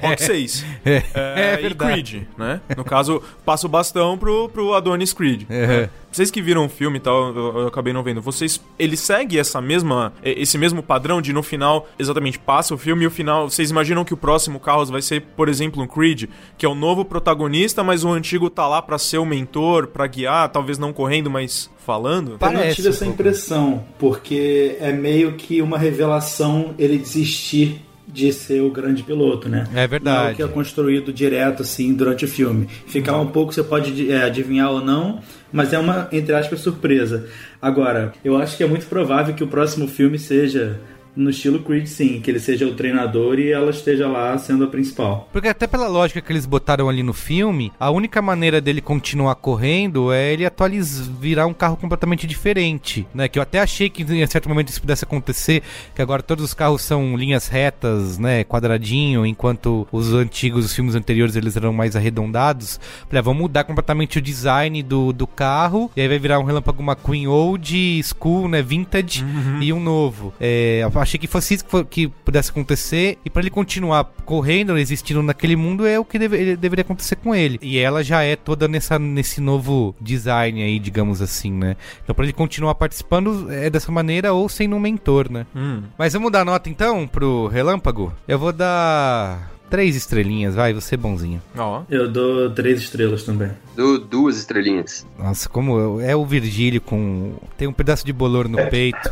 Rock 0.00 0.22
6. 0.22 0.64
É, 0.84 1.02
é, 1.14 1.60
é 1.62 1.66
e 1.66 1.74
Creed, 1.74 2.22
né? 2.38 2.60
No 2.76 2.84
caso, 2.84 3.22
passa 3.44 3.66
o 3.66 3.68
bastão 3.68 4.16
pro, 4.16 4.48
pro 4.48 4.74
Adonis 4.74 5.12
Creed. 5.12 5.42
É. 5.50 5.88
Vocês 6.10 6.30
que 6.30 6.42
viram 6.42 6.66
o 6.66 6.68
filme 6.68 6.98
e 6.98 7.00
tal, 7.00 7.34
eu, 7.34 7.58
eu, 7.58 7.66
acabei 7.68 7.92
não 7.92 8.02
vendo. 8.02 8.20
Vocês, 8.20 8.60
ele 8.78 8.96
segue 8.96 9.38
essa 9.38 9.60
mesma, 9.60 10.12
esse 10.24 10.58
mesmo 10.58 10.82
padrão 10.82 11.22
de 11.22 11.32
no 11.32 11.42
final, 11.42 11.88
exatamente, 11.98 12.38
passa 12.38 12.74
o 12.74 12.78
filme 12.78 13.04
e 13.04 13.06
o 13.06 13.10
final, 13.10 13.48
vocês 13.48 13.70
imaginam 13.70 14.04
que 14.04 14.14
o 14.14 14.16
próximo 14.16 14.58
Carros 14.58 14.90
vai 14.90 15.02
ser, 15.02 15.20
por 15.36 15.48
exemplo, 15.48 15.82
um 15.82 15.86
Creed, 15.86 16.24
que 16.58 16.66
é 16.66 16.68
o 16.68 16.74
novo 16.74 17.04
protagonista, 17.04 17.84
mas 17.84 18.04
o 18.04 18.10
antigo 18.10 18.50
tá 18.50 18.66
lá 18.66 18.82
para 18.82 18.98
ser 18.98 19.18
o 19.18 19.24
mentor, 19.24 19.86
para 19.86 20.06
guiar, 20.06 20.48
talvez 20.48 20.78
não 20.78 20.92
correndo, 20.92 21.30
mas 21.30 21.70
falando? 21.78 22.38
Eu 22.40 22.52
não 22.52 22.74
tive 22.74 22.88
essa 22.88 23.06
impressão, 23.06 23.84
porque 23.98 24.76
é 24.80 24.92
meio 24.92 25.34
que 25.34 25.62
uma 25.62 25.78
revelação 25.78 26.74
ele 26.78 26.98
desistir 26.98 27.82
de 28.12 28.32
ser 28.32 28.60
o 28.60 28.70
grande 28.70 29.02
piloto, 29.02 29.48
né? 29.48 29.66
É 29.74 29.86
verdade. 29.86 30.18
Não 30.18 30.28
é 30.28 30.32
o 30.32 30.36
que 30.36 30.42
é 30.42 30.48
construído 30.48 31.12
direto 31.12 31.62
assim 31.62 31.94
durante 31.94 32.24
o 32.24 32.28
filme. 32.28 32.66
Ficar 32.86 33.18
um 33.18 33.26
pouco 33.26 33.52
você 33.52 33.62
pode 33.62 34.10
é, 34.10 34.24
adivinhar 34.24 34.70
ou 34.70 34.84
não, 34.84 35.20
mas 35.52 35.72
é 35.72 35.78
uma 35.78 36.08
entre 36.12 36.34
aspas 36.34 36.60
surpresa. 36.60 37.26
Agora, 37.60 38.12
eu 38.24 38.36
acho 38.36 38.56
que 38.56 38.62
é 38.62 38.66
muito 38.66 38.86
provável 38.86 39.34
que 39.34 39.44
o 39.44 39.48
próximo 39.48 39.86
filme 39.86 40.18
seja 40.18 40.80
no 41.14 41.30
estilo 41.30 41.60
Creed, 41.60 41.86
sim, 41.86 42.20
que 42.20 42.30
ele 42.30 42.40
seja 42.40 42.66
o 42.66 42.74
treinador 42.74 43.38
e 43.38 43.50
ela 43.50 43.70
esteja 43.70 44.08
lá 44.08 44.36
sendo 44.38 44.64
a 44.64 44.66
principal. 44.66 45.28
Porque 45.32 45.48
até 45.48 45.66
pela 45.66 45.88
lógica 45.88 46.20
que 46.20 46.32
eles 46.32 46.46
botaram 46.46 46.88
ali 46.88 47.02
no 47.02 47.12
filme, 47.12 47.72
a 47.78 47.90
única 47.90 48.22
maneira 48.22 48.60
dele 48.60 48.80
continuar 48.80 49.34
correndo 49.36 50.12
é 50.12 50.32
ele 50.32 50.46
atualizar, 50.46 51.06
virar 51.20 51.46
um 51.46 51.54
carro 51.54 51.76
completamente 51.76 52.26
diferente, 52.26 53.06
né? 53.14 53.28
Que 53.28 53.38
eu 53.38 53.42
até 53.42 53.60
achei 53.60 53.90
que 53.90 54.02
em 54.02 54.26
certo 54.26 54.48
momento 54.48 54.68
isso 54.68 54.80
pudesse 54.80 55.04
acontecer, 55.04 55.62
que 55.94 56.02
agora 56.02 56.22
todos 56.22 56.44
os 56.44 56.54
carros 56.54 56.82
são 56.82 57.16
linhas 57.16 57.48
retas, 57.48 58.18
né? 58.18 58.44
Quadradinho, 58.44 59.26
enquanto 59.26 59.86
os 59.90 60.12
antigos, 60.12 60.64
os 60.64 60.74
filmes 60.74 60.94
anteriores, 60.94 61.36
eles 61.36 61.56
eram 61.56 61.72
mais 61.72 61.96
arredondados. 61.96 62.80
Falei, 63.08 63.20
ah, 63.20 63.22
vamos 63.22 63.42
mudar 63.42 63.64
completamente 63.64 64.18
o 64.18 64.22
design 64.22 64.82
do, 64.82 65.12
do 65.12 65.26
carro, 65.26 65.90
e 65.96 66.00
aí 66.00 66.08
vai 66.08 66.18
virar 66.18 66.38
um 66.38 66.44
Relâmpago 66.44 66.82
McQueen 66.82 67.26
old 67.26 68.02
school, 68.02 68.48
né? 68.48 68.62
Vintage, 68.62 69.24
uhum. 69.24 69.62
e 69.62 69.72
um 69.72 69.80
novo. 69.80 70.32
É, 70.40 70.82
achei 71.00 71.18
que 71.18 71.26
fosse 71.26 71.54
isso 71.54 71.64
que, 71.84 72.08
pudesse 72.08 72.50
acontecer. 72.50 73.18
E 73.24 73.30
pra 73.30 73.40
ele 73.42 73.50
continuar 73.50 74.04
correndo, 74.24 74.76
existindo 74.78 75.22
naquele 75.22 75.56
mundo, 75.56 75.86
é 75.86 75.98
o 75.98 76.04
que 76.04 76.18
deve- 76.18 76.56
deveria 76.56 76.82
acontecer 76.82 77.16
com 77.16 77.34
ele. 77.34 77.58
E 77.62 77.78
ela 77.78 78.02
já 78.04 78.22
é 78.22 78.36
toda 78.36 78.68
nessa, 78.68 78.98
nesse 78.98 79.40
novo 79.40 79.94
design 80.00 80.62
aí, 80.62 80.78
digamos 80.78 81.20
assim, 81.22 81.52
né? 81.52 81.76
Então 82.02 82.14
pra 82.14 82.24
ele 82.24 82.32
continuar 82.32 82.74
participando 82.74 83.50
é 83.50 83.68
dessa 83.70 83.90
maneira 83.92 84.32
ou 84.32 84.48
sendo 84.48 84.76
um 84.76 84.80
mentor, 84.80 85.30
né? 85.30 85.46
Hum. 85.54 85.82
Mas 85.98 86.12
vamos 86.12 86.30
dar 86.30 86.44
nota 86.44 86.68
então 86.68 87.06
pro 87.06 87.46
Relâmpago? 87.48 88.12
Eu 88.28 88.38
vou 88.38 88.52
dar 88.52 89.50
três 89.70 89.94
estrelinhas, 89.96 90.54
vai, 90.54 90.72
você 90.74 90.96
bonzinho. 90.96 91.40
Ó. 91.56 91.82
Eu 91.88 92.10
dou 92.10 92.50
três 92.50 92.80
estrelas 92.80 93.22
também. 93.22 93.50
Dou 93.76 93.98
duas 93.98 94.36
estrelinhas. 94.36 95.06
Nossa, 95.18 95.48
como 95.48 95.78
eu- 95.78 96.00
é 96.00 96.14
o 96.16 96.26
Virgílio 96.26 96.80
com. 96.80 97.34
Tem 97.56 97.66
um 97.68 97.72
pedaço 97.72 98.04
de 98.04 98.12
bolor 98.12 98.48
no 98.48 98.58
peito. 98.68 98.98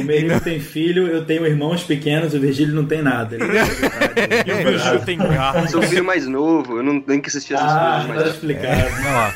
O 0.00 0.04
Menino 0.04 0.40
tem 0.40 0.58
filho, 0.60 1.06
eu 1.06 1.24
tenho 1.24 1.46
irmãos 1.46 1.82
pequenos, 1.82 2.32
o 2.34 2.40
Virgílio 2.40 2.74
não 2.74 2.84
tem 2.86 3.02
nada. 3.02 3.36
Ele 3.36 3.44
E 4.46 4.52
o 4.52 4.56
Virgílio 4.70 5.00
tem 5.04 5.18
carro. 5.18 5.68
Sou 5.68 5.80
o 5.80 5.82
filho 5.82 6.04
mais 6.04 6.26
novo, 6.26 6.78
eu 6.78 6.82
não 6.82 7.00
tenho 7.00 7.20
que 7.20 7.28
assistir 7.28 7.54
essas 7.54 7.70
Ah, 7.70 8.04
coisas 8.06 8.08
tá 8.08 8.14
mais. 8.14 8.34
explicado. 8.34 8.90
Vamos 8.90 9.04
lá. 9.04 9.34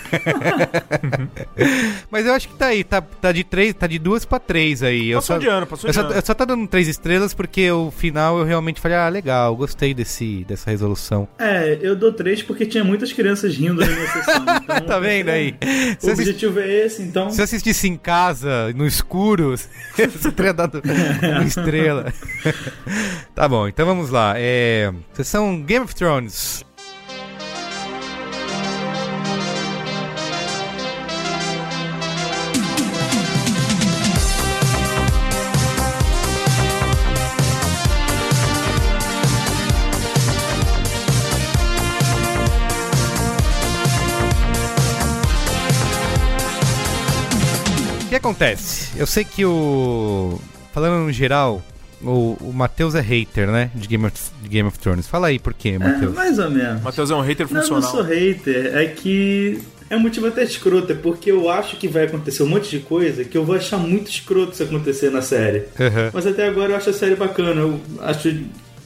Mas 2.10 2.26
eu 2.26 2.32
acho 2.34 2.48
que 2.48 2.54
tá 2.54 2.66
aí, 2.66 2.82
tá, 2.84 3.00
tá 3.00 3.32
de 3.32 3.44
três, 3.44 3.74
tá 3.74 3.86
de 3.86 3.98
duas 3.98 4.24
pra 4.24 4.38
três 4.38 4.82
aí. 4.82 5.10
Eu 5.10 5.18
Passou 5.18 5.36
só, 5.36 5.40
de 5.40 5.48
ano, 5.48 5.66
passou 5.66 5.88
eu 5.88 5.92
de 5.92 5.98
só, 5.98 6.04
ano. 6.06 6.12
eu 6.14 6.22
só 6.24 6.34
tá 6.34 6.44
dando 6.44 6.66
três 6.66 6.88
estrelas 6.88 7.34
porque 7.34 7.70
o 7.70 7.90
final 7.90 8.38
eu 8.38 8.44
realmente 8.44 8.80
falei, 8.80 8.96
ah, 8.96 9.08
legal, 9.08 9.54
gostei 9.56 9.71
desse, 9.94 10.44
dessa 10.44 10.70
resolução. 10.70 11.28
É, 11.38 11.78
eu 11.80 11.94
dou 11.96 12.12
três 12.12 12.42
porque 12.42 12.64
tinha 12.66 12.84
muitas 12.84 13.12
crianças 13.12 13.56
rindo 13.56 13.80
na 13.80 13.86
minha 13.86 14.06
sessão. 14.08 14.42
Então, 14.62 14.80
Tá 14.86 14.98
vendo 14.98 15.28
aí? 15.28 15.54
O 16.00 16.04
Se 16.04 16.10
objetivo 16.12 16.60
é 16.60 16.86
esse, 16.86 17.02
então. 17.02 17.30
Se 17.30 17.40
eu 17.40 17.44
assistisse 17.44 17.88
em 17.88 17.96
casa, 17.96 18.72
no 18.74 18.86
escuro, 18.86 19.56
você 19.56 20.32
teria 20.32 20.52
dado 20.52 20.82
uma 20.84 21.44
estrela. 21.44 22.12
tá 23.34 23.48
bom, 23.48 23.66
então 23.68 23.84
vamos 23.86 24.10
lá. 24.10 24.34
É, 24.36 24.92
sessão 25.14 25.62
Game 25.62 25.84
of 25.84 25.94
Thrones. 25.94 26.64
Acontece? 48.22 48.90
Eu 48.98 49.06
sei 49.06 49.24
que 49.24 49.44
o. 49.44 50.38
Falando 50.72 51.04
no 51.04 51.12
geral, 51.12 51.62
o, 52.02 52.36
o 52.40 52.52
Matheus 52.52 52.94
é 52.94 53.00
hater, 53.00 53.48
né? 53.50 53.70
De 53.74 53.86
Game 53.86 54.06
of, 54.06 54.14
de 54.42 54.48
Game 54.48 54.66
of 54.68 54.78
Thrones. 54.78 55.06
Fala 55.06 55.26
aí 55.28 55.38
por 55.38 55.52
quê, 55.52 55.70
É, 55.70 55.78
Matheus. 55.78 56.14
mais 56.14 56.38
ou 56.38 56.50
menos. 56.50 56.82
Matheus 56.82 57.10
é 57.10 57.14
um 57.14 57.20
hater 57.20 57.46
Não, 57.50 57.60
eu 57.60 57.68
não 57.68 57.76
funcional. 57.82 57.90
sou 57.90 58.02
hater, 58.02 58.76
é 58.76 58.86
que 58.86 59.58
é 59.90 59.96
um 59.96 60.00
motivo 60.00 60.26
até 60.28 60.42
escroto, 60.42 60.90
é 60.92 60.94
porque 60.94 61.30
eu 61.30 61.50
acho 61.50 61.76
que 61.76 61.86
vai 61.86 62.04
acontecer 62.04 62.42
um 62.42 62.48
monte 62.48 62.70
de 62.70 62.78
coisa 62.78 63.24
que 63.24 63.36
eu 63.36 63.44
vou 63.44 63.54
achar 63.54 63.76
muito 63.76 64.10
escroto 64.10 64.56
se 64.56 64.62
acontecer 64.62 65.10
na 65.10 65.20
série. 65.20 65.64
Aham. 65.78 66.10
Mas 66.14 66.26
até 66.26 66.48
agora 66.48 66.72
eu 66.72 66.76
acho 66.76 66.88
a 66.88 66.92
série 66.94 67.14
bacana, 67.14 67.60
eu 67.60 67.78
acho 68.00 68.34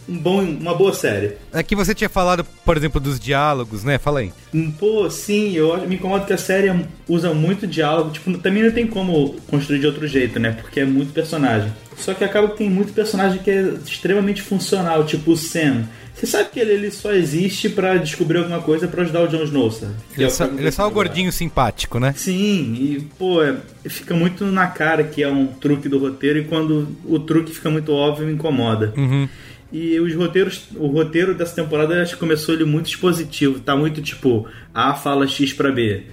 um 0.08 0.18
bom, 0.18 0.40
uma 0.42 0.74
boa 0.74 0.92
série. 0.92 1.32
É 1.52 1.62
que 1.62 1.74
você 1.76 1.94
tinha 1.94 2.08
falado, 2.08 2.44
por 2.64 2.76
exemplo, 2.76 3.00
dos 3.00 3.18
diálogos, 3.18 3.84
né? 3.84 3.98
Fala 3.98 4.20
aí. 4.20 4.32
Pô, 4.78 5.08
sim, 5.10 5.52
eu 5.52 5.86
me 5.86 5.96
incomoda 5.96 6.24
que 6.24 6.32
a 6.32 6.38
série 6.38 6.72
usa 7.08 7.32
muito 7.34 7.66
diálogo, 7.66 8.10
tipo, 8.10 8.36
também 8.38 8.62
não 8.62 8.70
tem 8.70 8.86
como 8.86 9.34
construir 9.48 9.80
de 9.80 9.86
outro 9.86 10.06
jeito, 10.06 10.38
né? 10.38 10.52
Porque 10.52 10.80
é 10.80 10.84
muito 10.84 11.12
personagem. 11.12 11.72
Só 11.96 12.12
que 12.14 12.24
acaba 12.24 12.48
que 12.48 12.58
tem 12.58 12.70
muito 12.70 12.92
personagem 12.92 13.38
que 13.42 13.50
é 13.50 13.62
extremamente 13.84 14.42
funcional, 14.42 15.04
tipo 15.04 15.32
o 15.32 15.36
Sam. 15.36 15.84
Você 16.14 16.26
sabe 16.26 16.48
que 16.50 16.58
ele, 16.58 16.72
ele 16.72 16.90
só 16.90 17.12
existe 17.12 17.68
pra 17.68 17.96
descobrir 17.98 18.38
alguma 18.38 18.62
coisa 18.62 18.88
pra 18.88 19.02
ajudar 19.02 19.24
o 19.24 19.28
Jon 19.28 19.42
Snow, 19.44 19.70
sabe? 19.70 19.92
Ele 20.16 20.24
é, 20.24 20.30
só, 20.30 20.44
ele 20.46 20.66
é 20.68 20.70
só 20.70 20.86
o 20.88 20.90
gordinho 20.90 21.30
simpático, 21.30 22.00
né? 22.00 22.14
Sim, 22.16 22.74
e 22.74 23.06
pô, 23.18 23.42
é- 23.42 23.56
fica 23.86 24.14
muito 24.14 24.46
na 24.46 24.66
cara 24.66 25.04
que 25.04 25.22
é 25.22 25.28
um 25.28 25.46
truque 25.46 25.90
do 25.90 25.98
roteiro 25.98 26.38
e 26.38 26.44
quando 26.44 26.88
o 27.04 27.18
truque 27.18 27.52
fica 27.52 27.68
muito 27.68 27.92
óbvio 27.92 28.26
me 28.26 28.32
incomoda. 28.32 28.94
Uhum. 28.96 29.28
E 29.72 29.98
os 29.98 30.14
roteiros, 30.14 30.68
o 30.76 30.87
roteiro 30.87 31.35
dessa 31.35 31.55
temporada 31.55 32.00
acho 32.00 32.14
que 32.14 32.20
começou 32.20 32.55
ele 32.55 32.64
muito 32.64 32.87
expositivo, 32.87 33.61
tá 33.61 33.76
muito 33.76 34.00
tipo 34.00 34.48
A 34.72 34.94
fala 34.94 35.26
X 35.26 35.52
pra 35.52 35.72
B. 35.72 36.05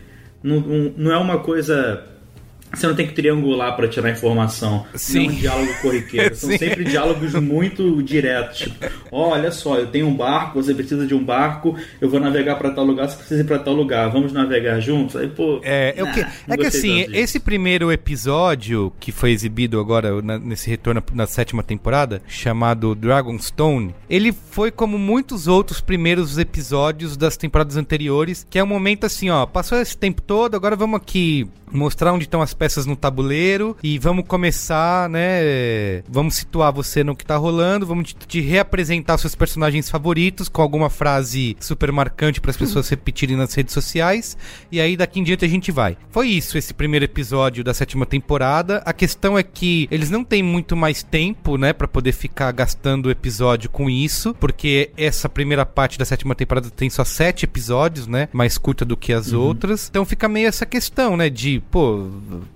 Não, 0.41 0.59
não 0.97 1.11
é 1.11 1.17
uma 1.17 1.39
coisa 1.39 2.03
você 2.73 2.87
não 2.87 2.95
tem 2.95 3.07
que 3.07 3.13
triangular 3.13 3.75
pra 3.75 3.87
tirar 3.87 4.09
informação. 4.09 4.85
Sim. 4.95 5.25
Não 5.25 5.25
é 5.25 5.33
um 5.33 5.35
diálogo 5.39 5.73
corriqueiro. 5.81 6.35
São 6.35 6.49
Sim. 6.49 6.57
sempre 6.57 6.83
diálogos 6.83 7.33
muito 7.35 8.01
diretos. 8.01 8.59
Tipo, 8.59 8.85
olha 9.11 9.51
só, 9.51 9.77
eu 9.77 9.87
tenho 9.87 10.07
um 10.07 10.15
barco, 10.15 10.61
você 10.61 10.73
precisa 10.73 11.05
de 11.05 11.13
um 11.13 11.23
barco, 11.23 11.75
eu 12.01 12.09
vou 12.09 12.19
navegar 12.19 12.55
pra 12.55 12.71
tal 12.71 12.83
lugar, 12.85 13.07
você 13.09 13.17
precisa 13.17 13.41
ir 13.41 13.45
pra 13.45 13.59
tal 13.59 13.73
lugar. 13.73 14.09
Vamos 14.09 14.31
navegar 14.33 14.79
juntos? 14.79 15.15
Aí, 15.15 15.27
pô. 15.27 15.59
É, 15.63 15.93
o 15.99 16.11
que, 16.11 16.21
nah, 16.21 16.55
é 16.55 16.57
que 16.57 16.65
assim, 16.65 17.05
esse 17.13 17.39
primeiro 17.39 17.91
episódio 17.91 18.91
que 18.99 19.11
foi 19.11 19.31
exibido 19.31 19.79
agora 19.79 20.21
na- 20.21 20.39
nesse 20.39 20.69
retorno 20.69 21.03
na 21.13 21.27
sétima 21.27 21.61
temporada, 21.63 22.21
chamado 22.27 22.95
Dragonstone, 22.95 23.93
ele 24.09 24.31
foi 24.31 24.71
como 24.71 24.97
muitos 24.97 25.47
outros 25.47 25.81
primeiros 25.81 26.37
episódios 26.37 27.15
das 27.17 27.37
temporadas 27.37 27.77
anteriores, 27.77 28.45
que 28.49 28.57
é 28.57 28.63
um 28.63 28.67
momento 28.67 29.05
assim, 29.05 29.29
ó, 29.29 29.45
passou 29.45 29.77
esse 29.79 29.97
tempo 29.97 30.21
todo, 30.21 30.55
agora 30.55 30.75
vamos 30.75 30.97
aqui 30.97 31.47
mostrar 31.71 32.13
onde 32.13 32.25
estão 32.25 32.41
as 32.41 32.53
peças 32.63 32.85
no 32.85 32.95
tabuleiro 32.95 33.75
e 33.83 33.99
vamos 33.99 34.23
começar, 34.25 35.09
né? 35.09 36.01
Vamos 36.07 36.35
situar 36.35 36.71
você 36.71 37.03
no 37.03 37.13
que 37.13 37.25
tá 37.25 37.35
rolando, 37.35 37.85
vamos 37.85 38.13
te, 38.13 38.15
te 38.15 38.39
reapresentar 38.39 39.17
seus 39.17 39.35
personagens 39.35 39.89
favoritos 39.89 40.47
com 40.47 40.61
alguma 40.61 40.89
frase 40.89 41.57
super 41.59 41.91
marcante 41.91 42.39
para 42.39 42.51
as 42.51 42.55
pessoas 42.55 42.87
repetirem 42.87 43.35
nas 43.35 43.53
redes 43.53 43.73
sociais 43.73 44.37
e 44.71 44.79
aí 44.79 44.95
daqui 44.95 45.19
em 45.19 45.23
diante 45.23 45.43
a 45.43 45.47
gente 45.49 45.73
vai. 45.73 45.97
Foi 46.09 46.29
isso 46.29 46.57
esse 46.57 46.73
primeiro 46.73 47.03
episódio 47.03 47.65
da 47.65 47.73
sétima 47.73 48.05
temporada. 48.05 48.81
A 48.85 48.93
questão 48.93 49.37
é 49.37 49.43
que 49.43 49.85
eles 49.91 50.09
não 50.09 50.23
têm 50.23 50.41
muito 50.41 50.73
mais 50.73 51.03
tempo, 51.03 51.57
né, 51.57 51.73
para 51.73 51.85
poder 51.85 52.13
ficar 52.13 52.49
gastando 52.53 53.07
o 53.07 53.11
episódio 53.11 53.69
com 53.69 53.89
isso, 53.89 54.33
porque 54.35 54.89
essa 54.95 55.27
primeira 55.27 55.65
parte 55.65 55.99
da 55.99 56.05
sétima 56.05 56.33
temporada 56.33 56.69
tem 56.69 56.89
só 56.89 57.03
sete 57.03 57.43
episódios, 57.43 58.07
né, 58.07 58.29
mais 58.31 58.57
curta 58.57 58.85
do 58.85 58.95
que 58.95 59.11
as 59.11 59.33
outras. 59.33 59.89
Então 59.89 60.05
fica 60.05 60.29
meio 60.29 60.47
essa 60.47 60.65
questão, 60.65 61.17
né, 61.17 61.29
de 61.29 61.61
pô, 61.69 62.07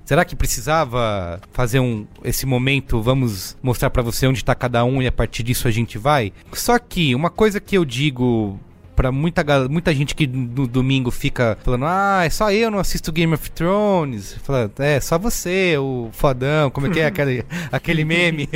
será 0.06 0.24
que 0.24 0.36
precisava 0.36 1.40
fazer 1.52 1.80
um 1.80 2.06
esse 2.24 2.46
momento? 2.46 3.02
Vamos 3.02 3.58
mostrar 3.62 3.90
pra 3.90 4.02
você 4.02 4.28
onde 4.28 4.44
tá 4.44 4.56
cada 4.56 4.84
um 4.86 5.02
e 5.02 5.08
a 5.08 5.12
partir 5.12 5.44
disso 5.44 5.68
a 5.68 5.72
gente 5.72 5.98
vai. 5.98 6.32
Só 6.54 6.78
que 6.80 7.14
uma 7.14 7.30
coisa 7.30 7.60
que 7.60 7.78
eu 7.78 7.86
digo 7.86 8.60
Pra 8.98 9.12
muita, 9.12 9.44
muita 9.70 9.94
gente 9.94 10.16
que 10.16 10.26
no 10.26 10.66
domingo 10.66 11.12
fica 11.12 11.56
falando, 11.64 11.86
ah, 11.86 12.24
é 12.26 12.32
só 12.32 12.52
eu 12.52 12.72
não 12.72 12.80
assisto 12.80 13.12
Game 13.12 13.32
of 13.32 13.52
Thrones. 13.52 14.36
Fala, 14.44 14.72
é, 14.80 15.00
só 15.00 15.20
você, 15.20 15.78
o 15.78 16.10
fodão, 16.12 16.72
como 16.72 16.88
é 16.88 16.90
que 16.90 17.00
é 17.00 17.06
aquele, 17.06 17.46
aquele 17.72 18.04
meme? 18.04 18.50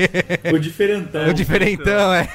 O 0.52 0.58
diferentão. 0.58 1.30
O 1.30 1.34
diferentão, 1.34 2.12
é. 2.12 2.28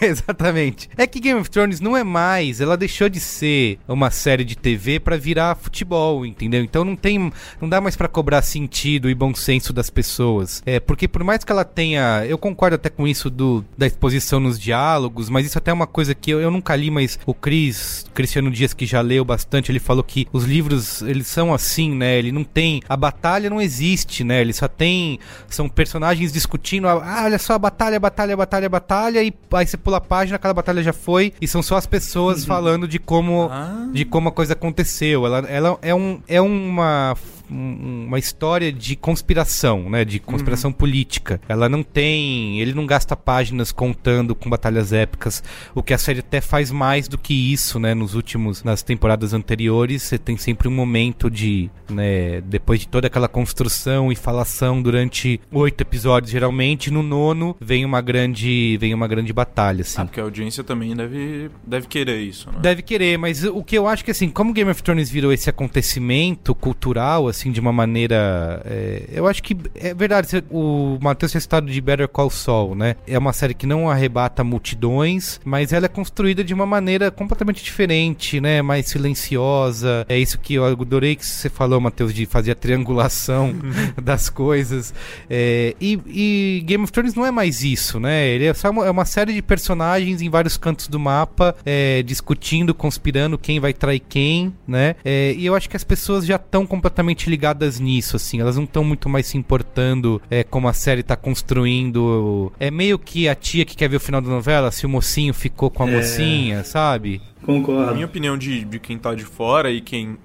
Exatamente. 0.00 0.88
É 0.96 1.06
que 1.06 1.20
Game 1.20 1.38
of 1.38 1.50
Thrones 1.50 1.78
não 1.78 1.94
é 1.94 2.02
mais, 2.02 2.62
ela 2.62 2.74
deixou 2.74 3.10
de 3.10 3.20
ser 3.20 3.78
uma 3.86 4.10
série 4.10 4.42
de 4.42 4.56
TV 4.56 4.98
pra 4.98 5.18
virar 5.18 5.54
futebol, 5.56 6.24
entendeu? 6.24 6.64
Então 6.64 6.86
não 6.86 6.96
tem, 6.96 7.30
não 7.60 7.68
dá 7.68 7.82
mais 7.82 7.96
pra 7.96 8.08
cobrar 8.08 8.40
sentido 8.40 9.10
e 9.10 9.14
bom 9.14 9.34
senso 9.34 9.74
das 9.74 9.90
pessoas. 9.90 10.62
É, 10.64 10.80
porque 10.80 11.06
por 11.06 11.22
mais 11.22 11.44
que 11.44 11.52
ela 11.52 11.66
tenha, 11.66 12.24
eu 12.26 12.38
concordo 12.38 12.76
até 12.76 12.88
com 12.88 13.06
isso 13.06 13.28
do 13.28 13.62
da 13.76 13.86
exposição 13.86 14.40
nos 14.40 14.58
diálogos, 14.58 15.28
mas 15.28 15.44
isso 15.44 15.58
até 15.58 15.70
é 15.70 15.74
uma 15.74 15.86
coisa 15.86 16.14
que 16.14 16.30
eu, 16.30 16.40
eu 16.40 16.50
nunca 16.62 16.76
li, 16.76 16.90
mas 16.90 17.18
o 17.26 17.34
Cris, 17.34 18.06
Cristiano 18.14 18.50
Dias 18.50 18.72
que 18.72 18.86
já 18.86 19.00
leu 19.00 19.24
bastante, 19.24 19.72
ele 19.72 19.80
falou 19.80 20.04
que 20.04 20.28
os 20.32 20.44
livros, 20.44 21.02
eles 21.02 21.26
são 21.26 21.52
assim, 21.52 21.92
né? 21.92 22.16
Ele 22.16 22.30
não 22.30 22.44
tem, 22.44 22.80
a 22.88 22.96
batalha 22.96 23.50
não 23.50 23.60
existe, 23.60 24.22
né? 24.22 24.40
Ele 24.40 24.52
só 24.52 24.68
tem 24.68 25.18
são 25.48 25.68
personagens 25.68 26.32
discutindo, 26.32 26.86
ah, 26.86 27.22
olha 27.24 27.38
só 27.38 27.54
a 27.54 27.58
batalha, 27.58 27.98
batalha, 27.98 28.36
batalha, 28.36 28.68
batalha 28.68 29.22
e 29.22 29.34
aí 29.52 29.66
você 29.66 29.76
pula 29.76 29.96
a 29.96 30.00
página, 30.00 30.36
aquela 30.36 30.54
batalha 30.54 30.82
já 30.82 30.92
foi 30.92 31.32
e 31.40 31.48
são 31.48 31.62
só 31.62 31.76
as 31.76 31.86
pessoas 31.86 32.44
falando 32.44 32.86
de 32.86 32.98
como 32.98 33.50
de 33.92 34.04
como 34.04 34.28
a 34.28 34.32
coisa 34.32 34.52
aconteceu. 34.52 35.26
Ela, 35.26 35.38
ela 35.48 35.78
é 35.82 35.94
um 35.94 36.20
é 36.28 36.40
uma 36.40 37.16
um- 37.52 38.04
uma 38.08 38.18
história 38.18 38.72
de 38.72 38.96
conspiração, 38.96 39.88
né? 39.90 40.04
De 40.04 40.18
conspiração 40.18 40.72
política. 40.72 41.40
Ela 41.48 41.68
não 41.68 41.82
tem. 41.82 42.60
Ele 42.60 42.72
não 42.74 42.86
gasta 42.86 43.16
páginas 43.16 43.70
contando 43.72 44.34
com 44.34 44.48
batalhas 44.50 44.92
épicas. 44.92 45.42
O 45.74 45.82
que 45.82 45.94
a 45.94 45.98
série 45.98 46.20
até 46.20 46.40
faz 46.40 46.70
mais 46.70 47.08
do 47.08 47.18
que 47.18 47.34
isso, 47.52 47.78
né? 47.78 47.94
Nos 47.94 48.14
últimos. 48.14 48.62
Nas 48.64 48.82
temporadas 48.82 49.32
anteriores, 49.34 50.02
você 50.02 50.18
tem 50.18 50.36
sempre 50.36 50.68
um 50.68 50.72
momento 50.72 51.30
de. 51.30 51.70
né? 51.90 52.40
Depois 52.42 52.80
de 52.80 52.88
toda 52.88 53.06
aquela 53.06 53.28
construção 53.28 54.10
e 54.10 54.16
falação 54.16 54.80
durante 54.82 55.40
oito 55.50 55.80
episódios, 55.80 56.30
geralmente, 56.32 56.90
no 56.90 57.02
nono 57.02 57.56
vem 57.60 57.84
uma 57.84 58.00
grande. 58.00 58.76
vem 58.80 58.94
uma 58.94 59.06
grande 59.08 59.32
batalha, 59.32 59.82
assim. 59.82 60.00
Ah, 60.00 60.04
porque 60.04 60.20
a 60.20 60.24
audiência 60.24 60.62
também 60.64 60.94
deve, 60.94 61.50
deve 61.66 61.86
querer 61.86 62.20
isso, 62.20 62.50
né? 62.50 62.58
Deve 62.60 62.82
querer, 62.82 63.18
mas 63.18 63.44
o 63.44 63.62
que 63.62 63.76
eu 63.76 63.86
acho 63.86 64.04
que 64.04 64.10
assim, 64.10 64.28
como 64.28 64.52
Game 64.52 64.70
of 64.70 64.82
Thrones 64.82 65.10
virou 65.10 65.32
esse 65.32 65.48
acontecimento 65.50 66.54
cultural, 66.54 67.28
assim, 67.28 67.41
assim, 67.42 67.50
de 67.50 67.60
uma 67.60 67.72
maneira. 67.72 68.62
é, 68.64 69.08
eu 69.12 69.26
acho 69.26 69.42
que 69.42 69.56
é 69.74 69.92
verdade. 69.92 70.42
O 70.50 70.98
Matheus 71.00 71.32
tinha 71.32 71.40
citado 71.40 71.70
de 71.70 71.80
Better 71.80 72.08
Call 72.08 72.30
Saul, 72.30 72.74
né? 72.74 72.96
É 73.06 73.18
uma 73.18 73.32
série 73.32 73.54
que 73.54 73.66
não 73.66 73.90
arrebata 73.90 74.44
multidões, 74.44 75.40
mas 75.44 75.72
ela 75.72 75.86
é 75.86 75.88
construída 75.88 76.44
de 76.44 76.54
uma 76.54 76.64
maneira 76.64 77.10
completamente 77.10 77.62
diferente, 77.62 78.40
né? 78.40 78.62
Mais 78.62 78.86
silenciosa. 78.86 80.06
É 80.08 80.18
isso 80.18 80.38
que 80.38 80.54
eu 80.54 80.64
adorei 80.64 81.16
que 81.16 81.26
você 81.26 81.48
falou, 81.48 81.80
Matheus, 81.80 82.14
de 82.14 82.26
fazer 82.26 82.52
a 82.52 82.54
triangulação 82.54 83.54
das 84.00 84.30
coisas. 84.30 84.94
É, 85.28 85.74
e, 85.80 85.98
e 86.06 86.62
Game 86.64 86.84
of 86.84 86.92
Thrones 86.92 87.14
não 87.14 87.26
é 87.26 87.30
mais 87.30 87.64
isso, 87.64 87.98
né? 87.98 88.28
Ele 88.28 88.44
é 88.46 88.54
só 88.54 88.70
uma, 88.70 88.86
é 88.86 88.90
uma 88.90 89.04
série 89.04 89.34
de 89.34 89.42
personagens 89.42 90.22
em 90.22 90.30
vários 90.30 90.56
cantos 90.56 90.86
do 90.86 90.98
mapa, 91.00 91.56
é, 91.64 92.02
discutindo, 92.02 92.74
conspirando 92.74 93.36
quem 93.36 93.58
vai 93.58 93.72
trair 93.72 94.00
quem, 94.00 94.54
né? 94.66 94.94
É, 95.04 95.34
e 95.36 95.46
eu 95.46 95.54
acho 95.54 95.68
que 95.68 95.76
as 95.76 95.84
pessoas 95.84 96.24
já 96.24 96.36
estão 96.36 96.66
completamente 96.66 97.28
ligadas 97.32 97.80
nisso, 97.80 98.16
assim. 98.16 98.40
Elas 98.40 98.56
não 98.56 98.64
estão 98.64 98.84
muito 98.84 99.08
mais 99.08 99.26
se 99.26 99.36
importando 99.38 100.20
é, 100.30 100.44
como 100.44 100.68
a 100.68 100.72
série 100.72 101.02
tá 101.02 101.16
construindo. 101.16 102.52
É 102.60 102.70
meio 102.70 102.98
que 102.98 103.28
a 103.28 103.34
tia 103.34 103.64
que 103.64 103.76
quer 103.76 103.88
ver 103.88 103.96
o 103.96 104.00
final 104.00 104.20
da 104.20 104.28
novela, 104.28 104.70
se 104.70 104.86
o 104.86 104.88
mocinho 104.88 105.32
ficou 105.34 105.70
com 105.70 105.82
a 105.84 105.88
É. 105.90 105.96
mocinha, 105.96 106.64
sabe? 106.64 107.20
A 107.42 107.46
Concordo. 107.46 107.94
minha 107.94 108.06
opinião 108.06 108.36
de, 108.38 108.64
de 108.64 108.78
quem 108.78 108.98
tá 108.98 109.14
de 109.14 109.24
fora 109.24 109.70
e 109.70 109.80
quem 109.80 110.16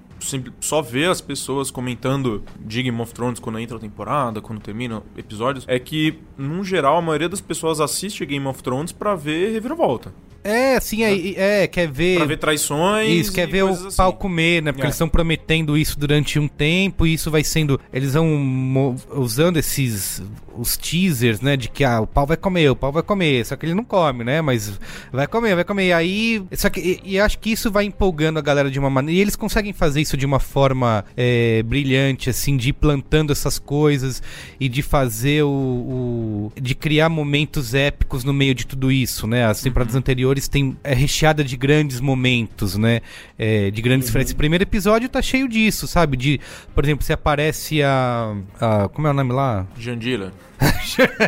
só 0.60 0.82
vê 0.82 1.06
as 1.06 1.20
pessoas 1.20 1.70
comentando 1.70 2.42
de 2.60 2.82
Game 2.82 3.00
of 3.00 3.14
Thrones 3.14 3.38
quando 3.38 3.58
entra 3.60 3.76
a 3.76 3.80
temporada, 3.80 4.40
quando 4.40 4.60
termina 4.60 5.00
episódios, 5.16 5.64
é 5.68 5.78
que, 5.78 6.18
num 6.36 6.64
geral, 6.64 6.96
a 6.96 7.02
maioria 7.02 7.28
das 7.28 7.40
pessoas 7.40 7.80
assiste 7.80 8.26
Game 8.26 8.44
of 8.46 8.60
Thrones 8.62 8.90
pra 8.92 9.14
ver 9.14 9.52
reviravolta. 9.52 10.12
É, 10.44 10.76
assim, 10.76 11.02
é, 11.02 11.62
é 11.62 11.66
quer 11.66 11.90
ver. 11.90 12.16
Pra 12.16 12.24
ver 12.26 12.38
traições. 12.38 13.08
Isso, 13.10 13.32
quer 13.32 13.46
ver 13.46 13.64
o 13.64 13.68
assim. 13.68 13.96
pau 13.96 14.12
comer, 14.14 14.62
né? 14.62 14.72
Porque 14.72 14.82
É. 14.82 14.86
eles 14.86 14.94
estão 14.94 15.08
prometendo 15.08 15.76
isso 15.76 15.98
durante 15.98 16.38
um 16.38 16.48
tempo 16.48 17.06
e 17.06 17.14
isso 17.14 17.30
vai 17.30 17.44
sendo. 17.44 17.78
Eles 17.92 18.14
vão 18.14 18.96
usando 19.14 19.56
esses. 19.58 20.22
Os 20.60 20.76
teasers, 20.76 21.40
né? 21.40 21.56
De 21.56 21.68
que 21.68 21.84
ah, 21.84 22.00
o 22.00 22.06
pau 22.06 22.26
vai 22.26 22.36
comer, 22.36 22.68
o 22.68 22.74
pau 22.74 22.90
vai 22.90 23.02
comer. 23.02 23.46
Só 23.46 23.54
que 23.54 23.64
ele 23.66 23.74
não 23.74 23.84
come, 23.84 24.24
né? 24.24 24.40
Mas 24.42 24.78
vai 25.12 25.26
comer, 25.28 25.54
vai 25.54 25.64
comer. 25.64 25.86
E 25.88 25.92
aí. 25.92 26.42
Só 26.52 26.68
que. 26.68 26.80
E, 27.04 27.12
e 27.14 27.20
acho 27.20 27.38
que 27.38 27.50
isso 27.52 27.70
vai 27.70 27.84
empolgando 27.84 28.38
a 28.38 28.42
galera 28.42 28.70
de 28.70 28.78
uma 28.78 28.90
maneira. 28.90 29.18
E 29.18 29.20
eles 29.22 29.36
conseguem 29.36 29.72
fazer 29.72 30.00
isso 30.00 30.16
de 30.16 30.26
uma 30.26 30.40
forma 30.40 31.04
é, 31.16 31.62
brilhante, 31.62 32.28
assim, 32.30 32.56
de 32.56 32.70
ir 32.70 32.72
plantando 32.72 33.32
essas 33.32 33.58
coisas 33.58 34.20
e 34.58 34.68
de 34.68 34.82
fazer 34.82 35.44
o, 35.44 35.48
o- 35.48 36.52
de 36.60 36.74
criar 36.74 37.08
momentos 37.08 37.72
épicos 37.74 38.24
no 38.24 38.32
meio 38.32 38.54
de 38.54 38.66
tudo 38.66 38.90
isso, 38.90 39.26
né? 39.26 39.44
As 39.44 39.60
temporadas 39.60 39.94
anteriores 39.94 40.27
tem 40.48 40.76
é 40.84 40.94
recheada 40.94 41.42
de 41.42 41.56
grandes 41.56 42.00
momentos, 42.00 42.76
né? 42.76 43.00
É, 43.38 43.70
de 43.70 43.80
grandes 43.80 44.06
diferenças. 44.08 44.32
O 44.32 44.36
primeiro 44.36 44.64
episódio 44.64 45.08
tá 45.08 45.22
cheio 45.22 45.48
disso, 45.48 45.86
sabe? 45.86 46.16
De, 46.16 46.40
por 46.74 46.84
exemplo, 46.84 47.04
se 47.04 47.12
aparece 47.12 47.82
a, 47.82 48.34
a 48.60 48.88
como 48.88 49.06
é 49.06 49.10
o 49.10 49.14
nome 49.14 49.32
lá? 49.32 49.64
Jandira. 49.78 50.32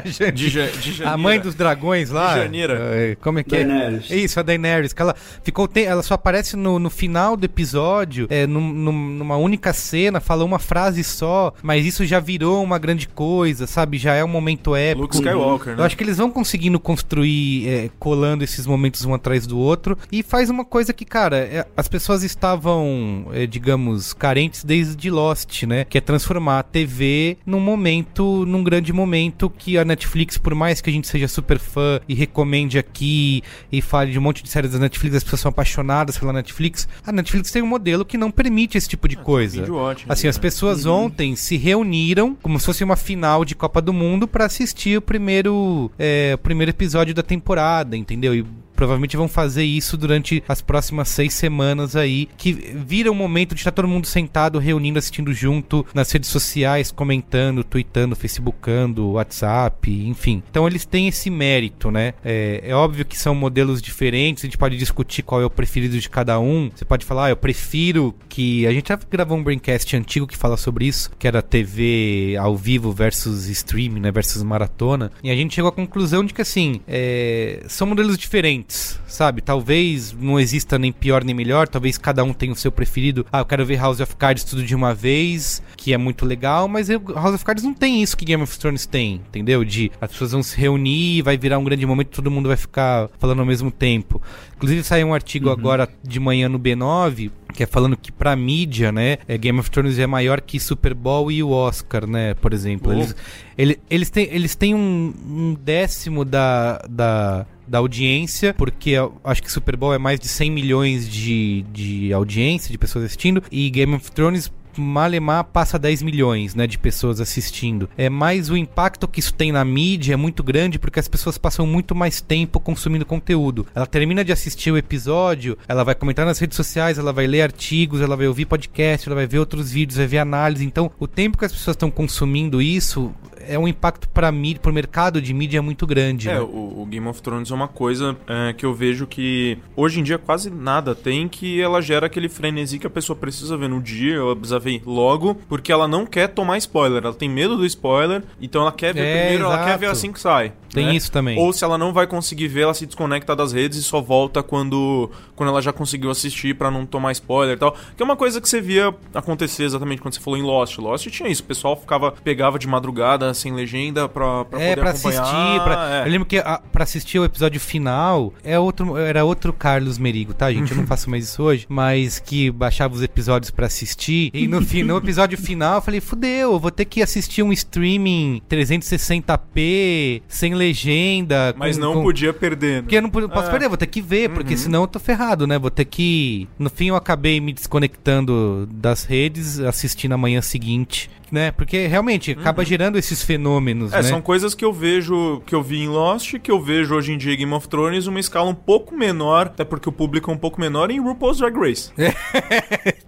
Jandira. 0.05 0.33
De 0.33 0.49
Ja- 0.51 0.67
de 0.67 0.93
Janira. 0.93 1.11
a 1.15 1.17
mãe 1.17 1.39
dos 1.39 1.55
dragões 1.55 2.11
lá. 2.11 2.37
Janira. 2.37 2.75
É, 2.93 3.15
como 3.21 3.39
é 3.39 3.45
que 3.45 3.51
Daenerys. 3.51 4.11
é? 4.11 4.17
Isso, 4.17 4.41
a 4.41 4.43
Daenerys. 4.43 4.93
Que 4.93 5.03
ela 5.03 5.15
ficou. 5.45 5.69
te- 5.69 5.85
ela 5.85 6.03
só 6.03 6.15
aparece 6.15 6.57
no, 6.57 6.79
no 6.81 6.91
final 6.91 7.37
do 7.37 7.45
episódio, 7.45 8.27
é, 8.29 8.47
num- 8.47 8.73
num- 8.73 9.09
numa 9.11 9.37
única 9.37 9.73
cena, 9.73 10.19
falou 10.21 10.47
uma 10.47 10.59
frase 10.59 11.05
só, 11.05 11.53
mas 11.63 11.87
isso 11.87 12.05
já 12.05 12.19
virou 12.19 12.63
uma 12.63 12.79
grande 12.79 13.07
coisa, 13.09 13.67
sabe? 13.69 13.99
Já 13.99 14.15
é 14.15 14.25
um 14.25 14.29
momento 14.29 14.75
épico. 14.75 15.03
Luke 15.03 15.15
Skywalker, 15.15 15.75
né? 15.77 15.81
Eu 15.81 15.85
acho 15.85 15.97
que 15.97 16.03
eles 16.03 16.17
vão 16.19 16.31
conseguindo 16.31 16.81
construir, 16.81 17.69
é, 17.69 17.91
colando 18.01 18.43
esses 18.43 18.67
momentos 18.67 19.05
um 19.05 19.15
atrás 19.15 19.47
do 19.47 19.59
outro. 19.59 19.97
E 20.11 20.23
faz 20.25 20.51
uma 20.51 20.65
coisa 20.65 20.93
que, 20.93 21.05
cara, 21.05 21.37
é, 21.39 21.67
as 21.77 21.87
pessoas 21.87 22.00
estavam, 22.23 23.27
é, 23.33 23.47
digamos, 23.47 24.13
carentes 24.13 24.65
desde 24.65 25.11
Lost, 25.11 25.63
né? 25.65 25.85
Que 25.85 25.99
é 25.99 26.01
transformar 26.01 26.61
a 26.61 26.63
TV 26.63 27.37
num 27.47 27.61
momento, 27.61 28.45
num 28.47 28.63
grande 28.63 28.93
momento 28.93 29.51
que 29.51 29.77
a 29.79 29.85
Netflix, 29.85 30.37
por 30.39 30.55
mais 30.55 30.81
que 30.81 30.91
a 30.91 30.93
gente 30.93 31.07
seja 31.09 31.29
super 31.29 31.59
fã 31.59 32.01
e 32.09 32.15
recomende 32.15 32.79
aqui 32.79 33.43
e 33.71 33.81
fale 33.83 34.13
de 34.13 34.19
um 34.19 34.23
monte 34.23 34.43
de 34.43 34.49
séries 34.49 34.73
da 34.73 34.79
Netflix, 34.79 35.17
as 35.17 35.25
pessoas 35.25 35.41
são 35.41 35.51
apaixonadas 35.51 36.19
pela 36.19 36.33
Netflix, 36.33 36.89
a 37.07 37.13
Netflix 37.13 37.51
tem 37.51 37.63
um 37.63 37.67
modelo 37.67 38.05
que 38.05 38.17
não 38.19 38.31
permite 38.31 38.77
esse 38.79 38.89
tipo 38.89 39.07
de 39.09 39.17
coisa. 39.17 39.59
binge 39.61 39.71
watching, 39.71 40.07
Assim, 40.09 40.29
as 40.29 40.37
né? 40.37 40.43
pessoas 40.43 40.87
ontem 40.87 41.37
se 41.37 41.57
reuniram 41.57 42.37
como 42.43 42.59
se 42.59 42.67
fosse 42.67 42.85
uma 42.85 42.97
final 42.97 43.45
de 43.45 43.55
Copa 43.55 43.81
do 43.81 43.93
Mundo 43.93 44.27
pra 44.27 44.47
assistir 44.47 44.99
o 44.99 45.03
primeiro, 45.03 45.91
é, 45.99 46.33
o 46.35 46.39
primeiro 46.39 46.71
episódio 46.71 47.15
da 47.15 47.23
temporada, 47.23 47.97
entendeu? 47.97 48.35
E 48.35 48.45
provavelmente 48.81 49.15
vão 49.15 49.29
fazer 49.29 49.63
isso 49.63 49.95
durante 49.95 50.43
as 50.49 50.63
próximas 50.63 51.11
seis 51.11 51.35
semanas 51.35 51.95
aí, 51.95 52.27
que 52.39 52.51
vira 52.51 53.13
um 53.13 53.15
momento 53.15 53.55
de 53.55 53.61
estar 53.61 53.73
todo 53.73 53.87
mundo 53.87 54.07
sentado, 54.07 54.59
reunindo, 54.59 54.99
assistindo 54.99 55.35
junto, 55.35 55.85
nas 55.93 56.11
redes 56.11 56.31
sociais, 56.31 56.91
comentando, 56.91 57.63
tweetando, 57.63 58.17
facebookando, 58.17 59.11
WhatsApp, 59.11 59.91
enfim. 60.07 60.43
Então 60.51 60.67
eles 60.67 60.87
têm 60.87 61.09
esse 61.09 61.29
mérito, 61.29 61.91
né? 61.91 62.15
É, 62.25 62.63
é 62.65 62.75
óbvio 62.75 63.05
que 63.05 63.19
são 63.19 63.35
modelos 63.35 63.83
diferentes, 63.83 64.45
a 64.45 64.47
gente 64.47 64.57
pode 64.57 64.79
discutir 64.79 65.23
qual 65.25 65.43
é 65.43 65.45
o 65.45 65.51
preferido 65.51 65.99
de 66.01 66.09
cada 66.09 66.41
um. 66.41 66.71
Você 66.75 66.87
pode 66.87 67.05
falar, 67.05 67.27
ah, 67.27 67.31
eu 67.31 67.37
prefiro 67.37 68.15
que. 68.31 68.67
A 68.67 68.73
gente 68.73 68.89
já 68.89 68.99
gravou 69.11 69.37
um 69.37 69.43
braincast 69.43 69.95
antigo 69.95 70.27
que 70.27 70.39
fala 70.39 70.57
sobre 70.57 70.87
isso, 70.87 71.11
que 71.19 71.29
era 71.29 71.43
TV 71.43 72.35
ao 72.41 72.57
vivo 72.57 72.93
versus 72.93 73.47
streaming, 73.47 74.01
né? 74.01 74.11
Versus 74.11 74.43
maratona. 74.43 75.13
E 75.23 75.31
a 75.31 75.37
gente 75.37 75.55
chegou 75.55 75.69
à 75.69 75.73
conclusão 75.73 76.25
de 76.25 76.33
que, 76.33 76.41
assim, 76.41 76.81
é, 76.89 77.63
são 77.69 77.87
modelos 77.87 78.17
diferentes, 78.17 78.70
sabe? 79.07 79.41
Talvez 79.41 80.13
não 80.19 80.39
exista 80.39 80.79
nem 80.79 80.93
pior 80.93 81.25
nem 81.25 81.35
melhor, 81.35 81.69
talvez 81.69 81.99
cada 81.99 82.23
um 82.25 82.33
tenha 82.33 82.53
o 82.53 82.57
seu 82.57 82.71
preferido. 82.73 83.27
Ah, 83.33 83.39
eu 83.41 83.45
quero 83.45 83.65
ver 83.67 83.77
House 83.79 84.01
of 84.01 84.17
Cards 84.17 84.45
tudo 84.45 84.63
de 84.63 84.75
uma 84.75 84.95
vez, 84.95 85.63
que 85.77 85.93
é 85.93 85.99
muito 85.99 86.25
legal, 86.25 86.69
mas 86.69 86.89
eu- 86.89 87.03
House 87.15 87.35
of 87.35 87.45
Cards 87.45 87.65
não 87.65 87.75
tem 87.75 88.03
isso 88.03 88.17
que 88.17 88.25
Game 88.25 88.43
of 88.43 88.59
Thrones 88.59 88.87
tem, 88.87 89.15
entendeu? 89.29 89.65
De 89.65 89.91
as 90.01 90.11
pessoas 90.13 90.33
vão 90.33 90.43
se 90.43 90.57
reunir, 90.57 91.23
vai 91.23 91.37
virar 91.37 91.59
um 91.59 91.65
grande 91.65 91.85
momento, 91.87 92.09
todo 92.11 92.31
mundo 92.31 92.49
vai 92.49 92.57
ficar 92.57 93.09
falando 93.19 93.41
ao 93.41 93.47
mesmo 93.47 93.71
tempo. 93.71 94.21
Inclusive 94.57 94.83
saiu 94.85 95.09
um 95.09 95.15
artigo 95.15 95.51
agora 95.51 95.89
de 96.03 96.21
manhã 96.21 96.49
no 96.49 96.59
B9 96.59 97.31
que 97.51 97.63
é 97.63 97.67
falando 97.67 97.97
que 97.97 98.11
pra 98.13 98.35
mídia, 98.37 98.91
né, 98.93 99.19
é, 99.29 99.37
Game 99.39 99.59
of 99.59 99.71
Thrones 99.71 99.99
é 99.99 100.07
maior 100.07 100.41
que 100.41 100.59
Super 100.61 100.95
Bowl 100.95 101.31
e 101.31 101.43
o 101.43 101.51
Oscar, 101.51 102.07
né, 102.07 102.35
por 102.35 102.53
exemplo. 102.53 102.91
Oh. 102.93 102.95
Eles, 102.95 103.15
ele- 103.59 103.79
eles 103.91 104.11
têm, 104.11 104.29
eles 104.31 104.55
têm 104.55 104.75
um, 104.75 105.15
um 105.29 105.55
décimo 105.55 106.25
da, 106.25 106.79
da, 106.89 107.47
da 107.67 107.79
audiência, 107.79 108.55
porque 108.55 108.93
acho 109.25 109.43
que 109.43 109.51
Super 109.51 109.77
Bowl 109.77 109.93
é 109.95 109.99
mais 109.99 110.19
de 110.21 110.29
100 110.29 110.51
milhões 110.51 111.09
de, 111.09 111.65
de 111.73 112.13
audiência, 112.13 112.71
de 112.71 112.79
pessoas 112.79 113.05
assistindo, 113.05 113.43
e 113.51 113.69
Game 113.71 113.95
of 113.95 114.11
Thrones 114.13 114.51
Malemar 114.81 115.45
passa 115.45 115.79
10 115.79 116.03
milhões, 116.03 116.55
né, 116.55 116.67
de 116.67 116.79
pessoas 116.79 117.21
assistindo. 117.21 117.89
É 117.97 118.09
mais 118.09 118.51
o 118.51 118.57
impacto 118.57 119.07
que 119.07 119.21
isso 119.21 119.35
tem 119.35 119.53
na 119.53 119.65
mídia 119.65 120.15
é 120.15 120.17
muito 120.17 120.43
grande 120.43 120.79
porque 120.79 121.01
as 121.01 121.09
pessoas 121.09 121.39
passam 121.39 121.67
muito 121.67 121.95
mais 121.95 122.21
tempo 122.21 122.61
consumindo 122.61 123.05
conteúdo. 123.07 123.67
Ela 123.75 123.87
termina 123.87 124.25
de 124.25 124.33
assistir 124.33 124.71
o 124.71 124.79
episódio, 124.79 125.57
ela 125.69 125.85
vai 125.85 125.95
comentar 125.95 126.27
nas 126.27 126.39
redes 126.39 126.57
sociais, 126.57 126.99
ela 126.99 127.13
vai 127.13 127.27
ler 127.27 127.43
artigos, 127.43 128.01
ela 128.01 128.17
vai 128.17 128.27
ouvir 128.27 128.47
podcast, 128.47 129.09
ela 129.09 129.17
vai 129.17 129.27
ver 129.27 129.39
outros 129.39 129.71
vídeos, 129.71 129.99
vai 129.99 130.07
ver 130.07 130.19
análise. 130.19 130.65
Então, 130.65 130.91
o 130.99 131.07
tempo 131.07 131.39
que 131.39 131.45
as 131.45 131.53
pessoas 131.53 131.75
estão 131.75 131.91
consumindo 131.91 132.61
isso 132.61 133.13
é 133.47 133.59
um 133.59 133.67
impacto 133.67 134.09
para 134.09 134.31
mídia, 134.31 134.61
pro 134.61 134.73
mercado 134.73 135.21
de 135.21 135.33
mídia 135.33 135.63
muito 135.63 135.87
grande. 135.87 136.29
É, 136.29 136.35
né? 136.35 136.41
o, 136.41 136.83
o 136.83 136.87
Game 136.87 137.07
of 137.07 137.21
Thrones 137.23 137.51
é 137.51 137.55
uma 137.55 137.69
coisa 137.69 138.17
é, 138.27 138.53
que 138.53 138.65
eu 138.65 138.75
vejo 138.75 139.07
que 139.07 139.59
hoje 139.77 140.01
em 140.01 140.03
dia 140.03 140.19
quase 140.19 140.51
nada 140.51 140.95
tem 140.95 141.29
que 141.29 141.61
ela 141.61 141.81
gera 141.81 142.07
aquele 142.07 142.29
frenesi 142.29 142.79
que 142.79 142.87
a 142.87 142.91
pessoa 142.91 143.17
precisa 143.17 143.57
ver 143.57 143.69
no 143.69 143.81
dia, 143.81 144.17
ela 144.17 144.37
precisa 144.37 144.59
ver 144.59 144.83
logo, 144.85 145.35
porque 145.49 145.73
ela 145.73 145.89
não 145.89 146.07
quer 146.07 146.29
tomar 146.29 146.59
spoiler, 146.59 147.03
ela 147.05 147.15
tem 147.15 147.29
medo 147.29 147.57
do 147.57 147.67
spoiler, 147.67 148.23
então 148.41 148.63
ela 148.63 148.73
quer 148.73 148.95
ver 148.95 149.01
É, 149.01 149.19
primeiro, 149.19 149.45
ela 149.45 149.59
quer 149.59 149.79
ver 149.79 149.87
exato. 149.87 149.93
assim 149.93 150.13
que 150.13 150.21
sai. 150.21 150.53
Tem 150.73 150.87
né? 150.87 150.95
isso 150.95 151.11
também. 151.11 151.39
Ou 151.39 151.53
se 151.53 151.65
ela 151.65 151.77
não 151.77 151.93
vai 151.93 152.07
conseguir 152.07 152.49
ver, 152.49 152.63
ela 152.63 152.75
se 152.75 152.87
desconecta 152.87 153.35
das 153.35 153.53
redes 153.53 153.79
e 153.79 153.83
só 153.83 154.01
volta 154.01 154.43
quando, 154.43 155.11
quando 155.35 155.49
ela 155.49 155.61
já 155.61 155.73
conseguiu 155.73 156.11
assistir 156.11 156.55
pra 156.55 156.71
não 156.71 156.87
tomar 156.87 157.13
spoiler 157.13 157.57
e 157.57 157.59
tal. 157.59 157.77
Que 157.97 158.03
é 158.03 158.05
uma 158.05 158.17
coisa 158.17 158.41
que 158.41 158.49
você 158.49 158.61
via 158.61 158.95
acontecer 159.13 159.65
exatamente 159.65 160.01
quando 160.01 160.15
você 160.15 160.21
falou 160.21 160.39
em 160.39 160.43
Lost. 160.43 160.79
Lost 160.79 161.09
tinha 161.09 161.29
isso, 161.29 161.43
o 161.43 161.47
pessoal 161.47 161.77
ficava, 161.77 162.13
pegava 162.13 162.59
de 162.59 162.69
madrugada 162.69 163.30
sem 163.35 163.53
legenda 163.53 164.09
pra, 164.09 164.45
pra 164.45 164.61
é, 164.61 164.71
poder 164.71 164.81
pra 164.81 164.91
acompanhar. 164.91 165.23
assistir. 165.23 165.65
Pra... 165.65 165.91
é. 165.91 166.07
Eu 166.07 166.11
lembro 166.11 166.27
que 166.27 166.39
a, 166.39 166.61
pra 166.73 166.85
assistir 166.85 167.19
o 167.19 167.25
episódio 167.25 167.61
final 167.61 168.33
é 168.45 168.59
outro, 168.59 168.97
era 168.97 169.25
outro 169.25 169.53
Carlos 169.53 169.99
Merigo, 169.99 170.33
tá, 170.35 170.53
gente? 170.53 170.71
Eu 170.73 170.77
não 170.77 170.87
faço 170.89 171.09
mais 171.11 171.25
isso 171.25 171.43
hoje, 171.43 171.67
mas 171.69 172.19
que 172.19 172.51
baixava 172.51 172.95
os 172.95 173.03
episódios 173.03 173.51
pra 173.51 173.67
assistir. 173.67 174.31
E 174.35 174.47
no, 174.47 174.61
no 174.61 174.97
episódio 174.97 175.37
final 175.39 175.77
eu 175.77 175.83
falei: 175.83 176.01
fudeu, 176.01 176.53
eu 176.53 176.59
vou 176.59 176.71
ter 176.71 176.85
que 176.85 177.03
assistir 177.03 177.43
um 177.43 177.53
streaming 177.53 178.41
360p, 178.49 180.23
sem 180.29 180.55
legenda. 180.55 181.55
Mas 181.57 181.77
com- 181.77 181.83
não 181.85 181.95
com- 181.95 182.03
podia 182.03 182.33
perder. 182.33 182.77
né? 182.77 182.83
Porque 182.83 182.97
eu 182.97 183.03
não 183.03 183.11
po- 183.11 183.29
posso 183.29 183.49
É. 183.49 183.51
perder, 183.51 183.69
vou 183.69 183.77
ter 183.77 183.87
que 183.87 184.01
ver, 184.01 184.31
porque 184.31 184.55
Uhum. 184.55 184.59
senão 184.61 184.81
eu 184.83 184.87
tô 184.89 184.99
ferrado, 184.99 185.47
né? 185.47 185.59
Vou 185.59 185.71
ter 185.71 185.85
que. 185.85 186.49
No 186.59 186.71
fim, 186.71 186.87
eu 186.89 186.97
acabei 186.97 187.41
me 187.41 187.53
desconectando 187.53 188.69
das 188.73 189.05
redes, 189.05 189.59
assistindo 189.61 190.11
na 190.11 190.17
manhã 190.19 190.41
seguinte, 190.41 191.11
né? 191.31 191.51
Porque 191.53 191.87
realmente 191.87 192.33
acaba 192.33 192.65
gerando 192.65 192.99
esses 192.99 193.23
fenômenos, 193.23 193.93
É, 193.93 193.97
né? 193.97 194.03
são 194.03 194.21
coisas 194.21 194.55
que 194.55 194.65
eu 194.65 194.73
vejo, 194.73 195.43
que 195.47 195.55
eu 195.55 195.63
vi 195.63 195.81
em 195.83 195.89
Lost, 195.89 196.35
que 196.39 196.51
eu 196.51 196.61
vejo 196.61 196.95
hoje 196.95 197.13
em 197.13 197.19
dia 197.19 197.35
em 197.35 197.37
Game 197.39 197.53
of 197.53 197.69
Thrones, 197.69 198.07
uma 198.07 198.21
escala 198.21 198.49
um 198.51 198.55
pouco 198.55 198.97
menor, 198.97 199.47
até 199.47 199.65
porque 199.65 199.89
o 199.89 199.93
público 199.93 200.31
é 200.31 200.35
um 200.35 200.39
pouco 200.39 200.61
menor, 200.61 200.91
em 200.91 201.01
RuPaul's 201.01 201.39
Drag 201.39 201.57
Race. 201.59 201.91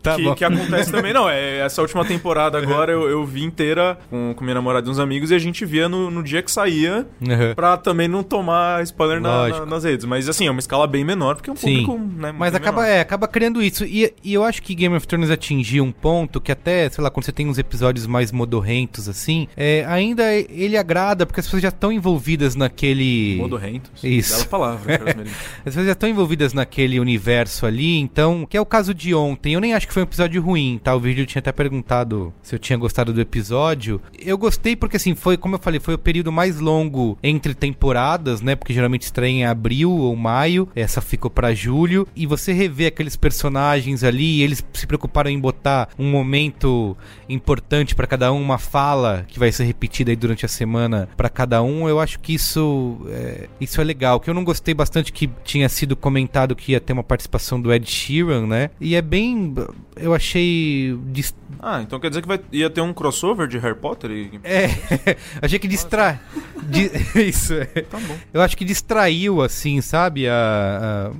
Tá 0.02 0.16
que, 0.16 0.24
bom. 0.24 0.34
que 0.34 0.44
acontece 0.44 0.90
também. 0.90 1.12
Não, 1.12 1.28
é, 1.30 1.58
essa 1.58 1.80
última 1.80 2.04
temporada 2.04 2.58
agora 2.58 2.90
eu, 2.92 3.08
eu 3.08 3.24
vi 3.24 3.44
inteira 3.44 3.96
com, 4.10 4.34
com 4.34 4.42
minha 4.44 4.54
namorada 4.54 4.88
e 4.88 4.90
uns 4.90 4.98
amigos 4.98 5.30
e 5.30 5.34
a 5.34 5.38
gente 5.38 5.64
via 5.64 5.88
no, 5.88 6.10
no 6.10 6.22
dia 6.22 6.42
que 6.42 6.50
saía 6.50 7.06
Uhum. 7.20 7.54
pra 7.54 7.76
também 7.76 8.08
não 8.08 8.22
tomar 8.22 8.82
spoiler 8.82 9.20
na- 9.20 9.48
na- 9.48 9.66
nas 9.66 9.84
redes. 9.84 10.04
Mas 10.04 10.28
assim, 10.28 10.46
é 10.46 10.50
uma 10.50 10.58
escala 10.58 10.86
bem 10.88 11.04
menor, 11.04 11.36
porque 11.36 11.48
é 11.50 11.52
um 11.52 11.56
Sim. 11.56 11.86
público, 11.86 11.98
né, 12.20 12.32
Mas 12.36 12.54
acaba, 12.54 12.86
é, 12.86 13.00
acaba 13.00 13.28
criando 13.28 13.62
isso. 13.62 13.84
E, 13.84 14.12
e 14.24 14.34
eu 14.34 14.42
acho 14.42 14.60
que 14.62 14.74
Game 14.74 14.94
of 14.96 15.06
Thrones 15.06 15.30
atingiu 15.30 15.84
um 15.84 15.92
ponto 15.92 16.40
que 16.40 16.50
até, 16.50 16.88
sei 16.90 17.02
lá, 17.02 17.10
quando 17.10 17.24
você 17.26 17.32
tem 17.32 17.48
uns 17.48 17.58
episódios 17.58 18.06
mais 18.12 18.30
modorrentos, 18.30 19.08
assim, 19.08 19.48
é, 19.56 19.84
ainda 19.88 20.32
ele 20.32 20.76
agrada, 20.76 21.26
porque 21.26 21.40
as 21.40 21.46
pessoas 21.46 21.62
já 21.62 21.70
estão 21.70 21.90
envolvidas 21.90 22.54
naquele. 22.54 23.36
Modorrentos. 23.38 24.04
Isso. 24.04 24.34
Bela 24.34 24.44
palavra. 24.46 25.02
As 25.58 25.64
pessoas 25.64 25.86
já 25.86 25.92
estão 25.92 26.08
envolvidas 26.08 26.52
naquele 26.52 27.00
universo 27.00 27.66
ali, 27.66 27.98
então, 27.98 28.46
que 28.48 28.56
é 28.56 28.60
o 28.60 28.66
caso 28.66 28.92
de 28.92 29.14
ontem. 29.14 29.54
Eu 29.54 29.60
nem 29.60 29.74
acho 29.74 29.86
que 29.86 29.94
foi 29.94 30.02
um 30.02 30.06
episódio 30.06 30.42
ruim, 30.42 30.80
tá? 30.82 30.94
O 30.94 31.00
vídeo 31.00 31.24
tinha 31.24 31.40
até 31.40 31.52
perguntado 31.52 32.32
se 32.42 32.54
eu 32.54 32.58
tinha 32.58 32.76
gostado 32.76 33.12
do 33.12 33.20
episódio. 33.20 34.00
Eu 34.18 34.36
gostei 34.36 34.76
porque, 34.76 34.96
assim, 34.96 35.14
foi, 35.14 35.36
como 35.36 35.54
eu 35.54 35.58
falei, 35.58 35.80
foi 35.80 35.94
o 35.94 35.98
período 35.98 36.30
mais 36.30 36.60
longo 36.60 37.18
entre 37.22 37.54
temporadas, 37.54 38.40
né? 38.40 38.54
Porque 38.54 38.74
geralmente 38.74 39.02
estreia 39.02 39.30
em 39.30 39.44
abril 39.44 39.90
ou 39.90 40.14
maio, 40.14 40.68
essa 40.74 41.00
ficou 41.00 41.30
pra 41.30 41.54
julho. 41.54 42.06
E 42.14 42.26
você 42.26 42.52
rever 42.52 42.88
aqueles 42.88 43.16
personagens 43.16 44.04
ali, 44.04 44.38
e 44.38 44.42
eles 44.42 44.64
se 44.72 44.86
preocuparam 44.86 45.30
em 45.30 45.38
botar 45.38 45.88
um 45.98 46.10
momento 46.10 46.96
importante 47.28 47.94
pra 48.02 48.08
cada 48.08 48.32
um, 48.32 48.42
uma 48.42 48.58
fala 48.58 49.24
que 49.28 49.38
vai 49.38 49.52
ser 49.52 49.62
repetida 49.62 50.10
aí 50.10 50.16
durante 50.16 50.44
a 50.44 50.48
semana 50.48 51.08
pra 51.16 51.28
cada 51.28 51.62
um. 51.62 51.88
Eu 51.88 52.00
acho 52.00 52.18
que 52.18 52.34
isso 52.34 53.00
é, 53.08 53.48
isso 53.60 53.80
é 53.80 53.84
legal. 53.84 54.18
Que 54.18 54.28
eu 54.28 54.34
não 54.34 54.42
gostei 54.42 54.74
bastante 54.74 55.12
que 55.12 55.30
tinha 55.44 55.68
sido 55.68 55.94
comentado 55.94 56.56
que 56.56 56.72
ia 56.72 56.80
ter 56.80 56.92
uma 56.92 57.04
participação 57.04 57.60
do 57.60 57.72
Ed 57.72 57.88
Sheeran, 57.88 58.44
né? 58.48 58.70
E 58.80 58.96
é 58.96 59.00
bem. 59.02 59.54
Eu 59.94 60.12
achei. 60.12 60.98
dis- 61.06 61.32
Ah, 61.60 61.80
então 61.80 62.00
quer 62.00 62.08
dizer 62.08 62.22
que 62.22 62.28
vai, 62.28 62.40
ia 62.50 62.68
ter 62.68 62.80
um 62.80 62.92
crossover 62.92 63.46
de 63.46 63.56
Harry 63.58 63.76
Potter? 63.78 64.10
E... 64.10 64.40
É, 64.42 64.66
achei 65.40 65.60
que 65.60 65.68
distra... 65.68 66.20
di- 66.64 66.90
Isso, 67.22 67.54
é. 67.54 67.66
Tá 67.66 67.98
bom. 68.00 68.16
Eu 68.34 68.40
acho 68.42 68.56
que 68.56 68.64
distraiu, 68.64 69.40
assim, 69.40 69.80
sabe? 69.80 70.26
A, 70.28 70.32
a- 70.34 71.12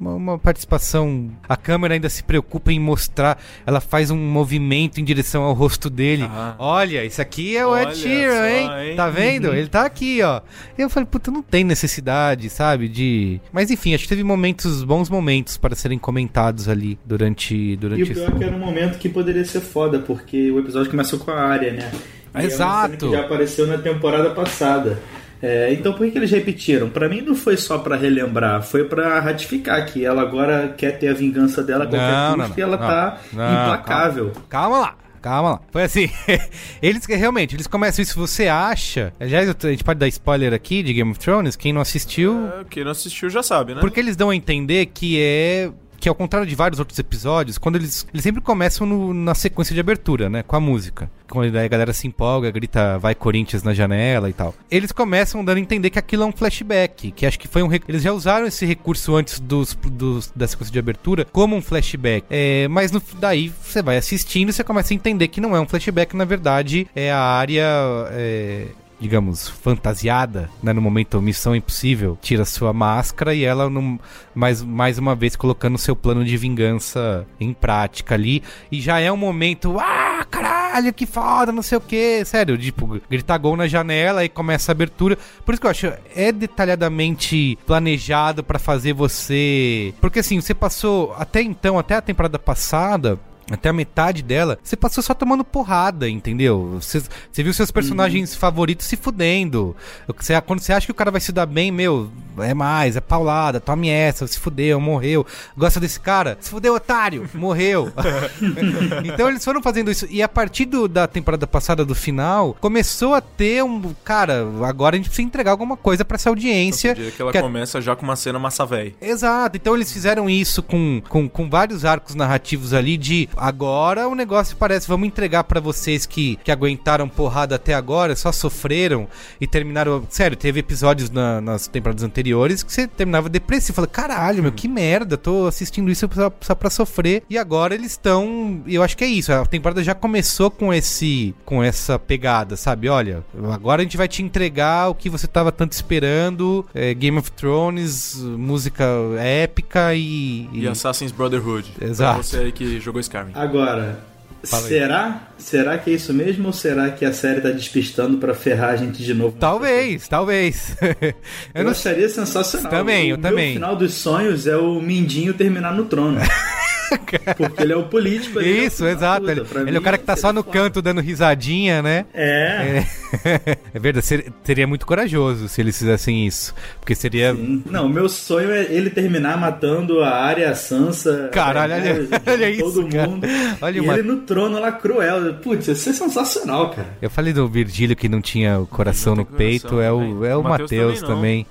uma, 0.00 0.14
uma 0.14 0.38
participação. 0.38 1.30
A 1.46 1.56
câmera 1.56 1.94
ainda 1.94 2.08
se 2.08 2.24
preocupa 2.24 2.72
em 2.72 2.80
mostrar. 2.80 3.38
Ela 3.66 3.80
faz 3.80 4.10
um 4.10 4.16
movimento 4.16 4.98
em 4.98 5.04
direção 5.04 5.42
ao 5.42 5.52
rosto 5.52 5.90
dele. 5.90 6.24
Ah. 6.24 6.54
Olha, 6.58 7.04
isso 7.04 7.20
aqui 7.20 7.56
é 7.56 7.66
o 7.66 7.70
Olha 7.70 7.90
Ed 7.90 7.96
Sheeran, 7.96 8.48
hein? 8.48 8.70
hein? 8.88 8.96
Tá 8.96 9.10
vendo? 9.10 9.48
Uhum. 9.48 9.54
Ele 9.54 9.68
tá 9.68 9.84
aqui, 9.84 10.22
ó. 10.22 10.40
E 10.78 10.80
eu 10.80 10.88
falei, 10.88 11.06
puta, 11.06 11.30
não 11.30 11.42
tem 11.42 11.62
necessidade, 11.62 12.48
sabe? 12.48 12.88
De. 12.88 13.40
Mas 13.52 13.70
enfim, 13.70 13.94
acho 13.94 14.04
que 14.04 14.08
teve 14.08 14.24
momentos, 14.24 14.82
bons 14.82 15.10
momentos 15.10 15.58
para 15.58 15.74
serem 15.74 15.98
comentados 15.98 16.68
ali 16.68 16.98
durante. 17.04 17.54
E 17.54 17.76
durante 17.76 18.02
o 18.02 18.14
pior 18.14 18.28
é 18.28 18.38
que 18.38 18.44
era 18.44 18.56
um 18.56 18.58
momento 18.58 18.98
que 18.98 19.08
poderia 19.08 19.44
ser 19.44 19.60
foda, 19.60 19.98
porque 19.98 20.50
o 20.50 20.58
episódio 20.58 20.90
começou 20.90 21.18
com 21.18 21.30
a 21.30 21.40
área, 21.40 21.72
né? 21.72 21.90
E 22.34 22.38
é 22.38 22.40
uma 22.40 22.44
Exato. 22.44 22.86
cena 22.86 22.96
que 22.96 23.10
já 23.10 23.20
apareceu 23.20 23.66
na 23.66 23.78
temporada 23.78 24.30
passada. 24.30 24.98
É, 25.42 25.72
então 25.72 25.92
por 25.94 26.04
que, 26.04 26.12
que 26.12 26.18
eles 26.18 26.30
repetiram? 26.30 26.90
Pra 26.90 27.08
mim 27.08 27.22
não 27.22 27.34
foi 27.34 27.56
só 27.56 27.78
pra 27.78 27.96
relembrar, 27.96 28.62
foi 28.62 28.84
pra 28.84 29.18
ratificar 29.20 29.86
que 29.86 30.04
ela 30.04 30.20
agora 30.22 30.74
quer 30.76 30.98
ter 30.98 31.08
a 31.08 31.14
vingança 31.14 31.62
dela 31.62 31.84
a 31.84 31.86
qualquer 31.86 32.10
Não, 32.12 32.34
custo 32.36 32.50
não, 32.50 32.58
e 32.58 32.60
ela 32.62 32.76
não. 32.76 32.86
tá 32.86 33.18
Não, 33.32 33.62
implacável. 33.62 34.32
Calma 34.48 34.78
lá. 34.78 34.94
Calma 35.22 35.50
lá. 35.50 35.60
Foi 35.70 35.82
assim. 35.82 36.10
eles 36.80 37.06
que 37.06 37.14
realmente, 37.14 37.54
eles 37.54 37.66
começam 37.66 38.02
isso. 38.02 38.18
Você 38.18 38.48
acha. 38.48 39.12
A 39.20 39.26
gente 39.26 39.84
pode 39.84 39.98
dar 39.98 40.08
spoiler 40.08 40.52
aqui 40.54 40.82
de 40.82 40.94
Game 40.94 41.10
of 41.10 41.20
Thrones. 41.20 41.56
Quem 41.56 41.72
não 41.74 41.80
assistiu. 41.82 42.48
É, 42.58 42.64
quem 42.70 42.84
não 42.84 42.90
assistiu 42.90 43.28
já 43.28 43.42
sabe, 43.42 43.74
né? 43.74 43.80
Porque 43.80 44.00
eles 44.00 44.16
dão 44.16 44.30
a 44.30 44.36
entender 44.36 44.86
que 44.86 45.20
é. 45.20 45.70
Que 46.00 46.08
ao 46.08 46.14
contrário 46.14 46.48
de 46.48 46.54
vários 46.54 46.78
outros 46.80 46.98
episódios, 46.98 47.58
quando 47.58 47.76
eles. 47.76 48.06
Eles 48.12 48.22
sempre 48.24 48.40
começam 48.40 48.86
no- 48.86 49.12
na 49.12 49.34
sequência 49.34 49.74
de 49.74 49.80
abertura, 49.80 50.30
né? 50.30 50.42
Com 50.42 50.56
a 50.56 50.60
música. 50.60 51.10
Quando 51.28 51.54
a 51.56 51.68
galera 51.68 51.92
se 51.92 52.08
empolga, 52.08 52.50
grita 52.50 52.98
vai 52.98 53.14
Corinthians 53.14 53.62
na 53.62 53.72
janela 53.74 54.28
e 54.28 54.32
tal. 54.32 54.54
Eles 54.70 54.90
começam 54.90 55.44
dando 55.44 55.58
a 55.58 55.60
entender 55.60 55.90
que 55.90 55.98
aquilo 55.98 56.22
é 56.24 56.26
um 56.26 56.32
flashback. 56.32 57.10
Que 57.12 57.26
acho 57.26 57.38
que 57.38 57.46
foi 57.46 57.62
um. 57.62 57.68
Eles 57.86 58.02
já 58.02 58.12
usaram 58.12 58.46
esse 58.46 58.64
recurso 58.66 59.14
antes 59.14 59.38
dos, 59.38 59.76
dos- 59.92 60.32
da 60.34 60.48
sequência 60.48 60.72
de 60.72 60.78
abertura 60.78 61.24
como 61.26 61.54
um 61.54 61.62
flashback. 61.62 62.24
É, 62.30 62.66
mas 62.68 62.90
no- 62.90 63.02
daí 63.20 63.52
você 63.62 63.82
vai 63.82 63.96
assistindo 63.98 64.48
e 64.48 64.52
você 64.52 64.64
começa 64.64 64.92
a 64.92 64.96
entender 64.96 65.28
que 65.28 65.40
não 65.40 65.54
é 65.54 65.60
um 65.60 65.68
flashback, 65.68 66.16
na 66.16 66.24
verdade, 66.24 66.88
é 66.96 67.12
a 67.12 67.20
área. 67.20 67.66
é, 68.12 68.66
digamos, 69.00 69.48
fantasiada, 69.48 70.50
né? 70.62 70.72
No 70.72 70.80
momento 70.82 71.20
Missão 71.22 71.56
Impossível, 71.56 72.18
tira 72.20 72.44
sua 72.44 72.72
máscara 72.72 73.34
e 73.34 73.42
ela, 73.44 73.68
num- 73.70 73.98
mais, 74.34 74.62
mais 74.62 74.98
uma 74.98 75.14
vez, 75.14 75.34
colocando 75.34 75.78
seu 75.78 75.96
plano 75.96 76.24
de 76.24 76.36
vingança 76.36 77.26
em 77.40 77.52
prática 77.52 78.14
ali. 78.14 78.42
E 78.70 78.80
já 78.80 79.00
é 79.00 79.10
um 79.10 79.16
momento, 79.16 79.76
ah, 79.78 80.24
caralho, 80.30 80.92
que 80.92 81.06
foda, 81.06 81.50
não 81.50 81.62
sei 81.62 81.78
o 81.78 81.80
que. 81.80 82.24
Sério, 82.24 82.56
tipo, 82.58 83.00
gritar 83.10 83.38
gol 83.38 83.56
na 83.56 83.66
janela 83.66 84.24
e 84.24 84.28
começa 84.28 84.70
a 84.70 84.74
abertura. 84.74 85.18
Por 85.44 85.52
isso 85.54 85.60
que 85.60 85.66
eu 85.66 85.70
acho, 85.70 85.92
é 86.14 86.30
detalhadamente 86.30 87.58
planejado 87.66 88.44
pra 88.44 88.58
fazer 88.58 88.92
você. 88.92 89.94
Porque 90.00 90.20
assim, 90.20 90.40
você 90.40 90.54
passou 90.54 91.14
até 91.18 91.42
então, 91.42 91.78
até 91.78 91.94
a 91.96 92.02
temporada 92.02 92.38
passada 92.38 93.18
até 93.50 93.68
a 93.68 93.72
metade 93.72 94.22
dela, 94.22 94.58
você 94.62 94.76
passou 94.76 95.02
só 95.02 95.12
tomando 95.14 95.44
porrada, 95.44 96.08
entendeu? 96.08 96.78
Você, 96.80 97.00
você 97.30 97.42
viu 97.42 97.52
seus 97.52 97.70
personagens 97.70 98.34
favoritos 98.34 98.86
se 98.86 98.96
fudendo. 98.96 99.74
Você- 100.16 100.40
quando 100.42 100.60
você 100.60 100.72
acha 100.72 100.86
que 100.86 100.92
o 100.92 100.94
cara 100.94 101.10
vai 101.10 101.20
se 101.20 101.32
dar 101.32 101.46
bem, 101.46 101.70
meu, 101.72 102.10
é 102.38 102.54
mais, 102.54 102.96
é 102.96 103.00
paulada, 103.00 103.60
tome 103.60 103.88
essa, 103.88 104.26
se 104.26 104.38
fudeu, 104.38 104.80
morreu. 104.80 105.26
Gosta 105.56 105.80
desse 105.80 105.98
cara? 106.00 106.38
Se 106.40 106.50
fudeu, 106.50 106.74
otário, 106.74 107.28
morreu. 107.34 107.92
então 109.04 109.28
eles 109.28 109.44
foram 109.44 109.62
fazendo 109.62 109.90
isso. 109.90 110.06
E 110.10 110.22
a 110.22 110.28
partir 110.28 110.64
do- 110.64 110.88
da 110.88 111.06
temporada 111.06 111.46
passada, 111.46 111.84
do 111.84 111.94
final, 111.94 112.56
começou 112.60 113.14
a 113.14 113.20
ter 113.20 113.62
um. 113.64 113.94
Cara, 114.04 114.46
agora 114.66 114.96
a 114.96 114.98
gente 114.98 115.06
precisa 115.08 115.26
entregar 115.26 115.50
alguma 115.50 115.76
coisa 115.76 116.04
pra 116.04 116.14
essa 116.16 116.28
audiência. 116.28 116.94
Diria 116.94 117.10
que 117.10 117.20
ela 117.22 117.32
que 117.32 117.38
a- 117.38 117.42
começa 117.42 117.80
já 117.80 117.94
com 117.96 118.02
uma 118.04 118.16
cena 118.16 118.38
massa 118.38 118.64
véi. 118.66 118.94
Exato, 119.00 119.56
então 119.56 119.74
eles 119.74 119.92
fizeram 119.92 120.28
isso 120.28 120.62
com, 120.62 121.02
com, 121.08 121.28
com 121.28 121.48
vários 121.48 121.84
arcos 121.84 122.14
narrativos 122.14 122.72
ali 122.72 122.96
de 122.96 123.28
agora 123.40 124.08
o 124.08 124.14
negócio 124.14 124.56
parece, 124.56 124.86
vamos 124.86 125.06
entregar 125.06 125.44
pra 125.44 125.60
vocês 125.60 126.06
que, 126.06 126.36
que 126.44 126.50
aguentaram 126.52 127.08
porrada 127.08 127.54
até 127.56 127.74
agora, 127.74 128.14
só 128.14 128.30
sofreram 128.32 129.08
e 129.40 129.46
terminaram. 129.46 130.04
Sério, 130.08 130.36
teve 130.36 130.60
episódios 130.60 131.10
na- 131.10 131.40
nas 131.40 131.66
temporadas 131.66 132.02
anteriores 132.04 132.62
que 132.62 132.72
você 132.72 132.86
terminava 132.86 133.28
depressivo. 133.28 133.76
Fala, 133.76 133.86
caralho, 133.86 134.42
meu, 134.42 134.52
que 134.52 134.68
merda, 134.68 135.16
tô 135.16 135.46
assistindo 135.46 135.90
isso 135.90 136.08
só, 136.12 136.30
só 136.40 136.54
pra 136.54 136.70
sofrer. 136.70 137.22
E 137.30 137.38
agora 137.38 137.74
eles 137.74 137.92
estão. 137.92 138.62
Eu 138.66 138.82
acho 138.82 138.96
que 138.96 139.04
é 139.04 139.08
isso, 139.08 139.32
a 139.32 139.44
temporada 139.46 139.82
já 139.82 139.94
começou 139.94 140.50
com 140.50 140.72
esse 140.72 141.34
com 141.44 141.62
essa 141.62 141.98
pegada, 141.98 142.56
sabe? 142.56 142.88
Olha, 142.88 143.24
agora 143.52 143.82
a 143.82 143.84
gente 143.84 143.96
vai 143.96 144.08
te 144.08 144.22
entregar 144.22 144.88
o 144.88 144.94
que 144.94 145.08
você 145.08 145.26
tava 145.26 145.50
tanto 145.50 145.72
esperando: 145.72 146.66
é, 146.74 146.92
Game 146.94 147.16
of 147.18 147.30
Thrones, 147.32 148.16
música 148.22 148.84
épica 149.18 149.94
e. 149.94 150.48
E 150.52 150.66
Assassin's 150.68 151.12
Brotherhood. 151.12 151.70
Exato. 151.80 152.14
Pra 152.14 152.22
você 152.22 152.36
aí 152.38 152.52
que 152.52 152.80
jogou 152.80 153.00
Skyrim. 153.00 153.29
Agora, 153.34 153.98
será? 154.42 155.28
Será 155.38 155.78
que 155.78 155.90
é 155.90 155.94
isso 155.94 156.12
mesmo 156.12 156.48
ou 156.48 156.52
será 156.52 156.90
que 156.90 157.04
a 157.04 157.12
série 157.12 157.40
tá 157.40 157.50
despistando 157.50 158.18
pra 158.18 158.34
ferrar 158.34 158.70
a 158.70 158.76
gente 158.76 159.02
de 159.02 159.14
novo? 159.14 159.36
Talvez, 159.38 160.08
talvez. 160.08 160.76
Eu, 161.54 161.64
não 161.64 161.70
acharia 161.70 162.08
sensacional. 162.08 162.70
Também, 162.70 163.12
o 163.12 163.16
eu 163.16 163.18
também. 163.18 163.54
final 163.54 163.74
dos 163.76 163.94
sonhos 163.94 164.46
é 164.46 164.56
o 164.56 164.80
Mindinho 164.80 165.34
terminar 165.34 165.74
no 165.74 165.84
trono. 165.86 166.20
Porque 167.36 167.62
ele 167.62 167.72
é 167.72 167.76
o 167.76 167.84
político. 167.84 168.40
ele 168.40 168.58
é 168.58 168.62
o 168.62 168.66
Isso, 168.66 168.82
da 168.84 168.90
exato. 168.90 169.20
puta. 169.20 169.32
Ele, 169.32 169.40
ele 169.40 169.68
é 169.68 169.72
mim, 169.72 169.76
o 169.78 169.82
cara 169.82 169.98
que 169.98 170.04
tá 170.04 170.16
só 170.16 170.32
no 170.32 170.42
canto 170.44 170.82
dando 170.82 171.00
risadinha, 171.00 171.82
né? 171.82 172.06
É. 172.14 172.84
É, 173.24 173.58
É 173.74 173.78
verdade, 173.78 174.06
ser- 174.06 174.32
seria 174.44 174.66
muito 174.66 174.84
corajoso 174.86 175.48
se 175.48 175.60
eles 175.60 175.78
fizessem 175.78 176.26
isso. 176.26 176.54
Porque 176.80 176.94
seria. 176.94 177.32
Não, 177.34 177.86
o 177.86 177.88
meu 177.88 178.08
sonho 178.08 178.50
é 178.50 178.62
ele 178.72 178.90
terminar 178.90 179.36
matando 179.38 180.00
a 180.02 180.10
Arya, 180.10 180.50
a 180.50 180.54
Sansa. 180.54 181.28
Caralho, 181.32 181.74
a 181.74 181.76
olha- 181.76 182.08
olha 182.26 182.58
todo 182.58 182.80
isso, 182.82 182.88
cara. 182.88 183.08
mundo. 183.08 183.26
Olha 183.60 183.76
e 183.76 183.80
uma- 183.80 183.94
ele 183.94 184.02
no 184.08 184.16
trono 184.18 184.58
lá 184.60 184.72
cruel. 184.72 185.34
Putz, 185.34 185.68
isso 185.68 185.90
é 185.90 185.92
sensacional, 185.92 186.70
cara. 186.70 186.88
Eu 187.00 187.10
falei 187.10 187.32
do 187.32 187.46
Virgílio 187.48 187.96
que 187.96 188.08
não 188.08 188.20
tinha 188.20 188.58
o 188.58 188.66
coração 188.66 189.14
no 189.14 189.24
peito, 189.24 189.80
é 189.80 189.92
o, 189.92 190.24
é 190.24 190.36
o 190.36 190.42
Matheus 190.42 191.00
também. 191.00 191.46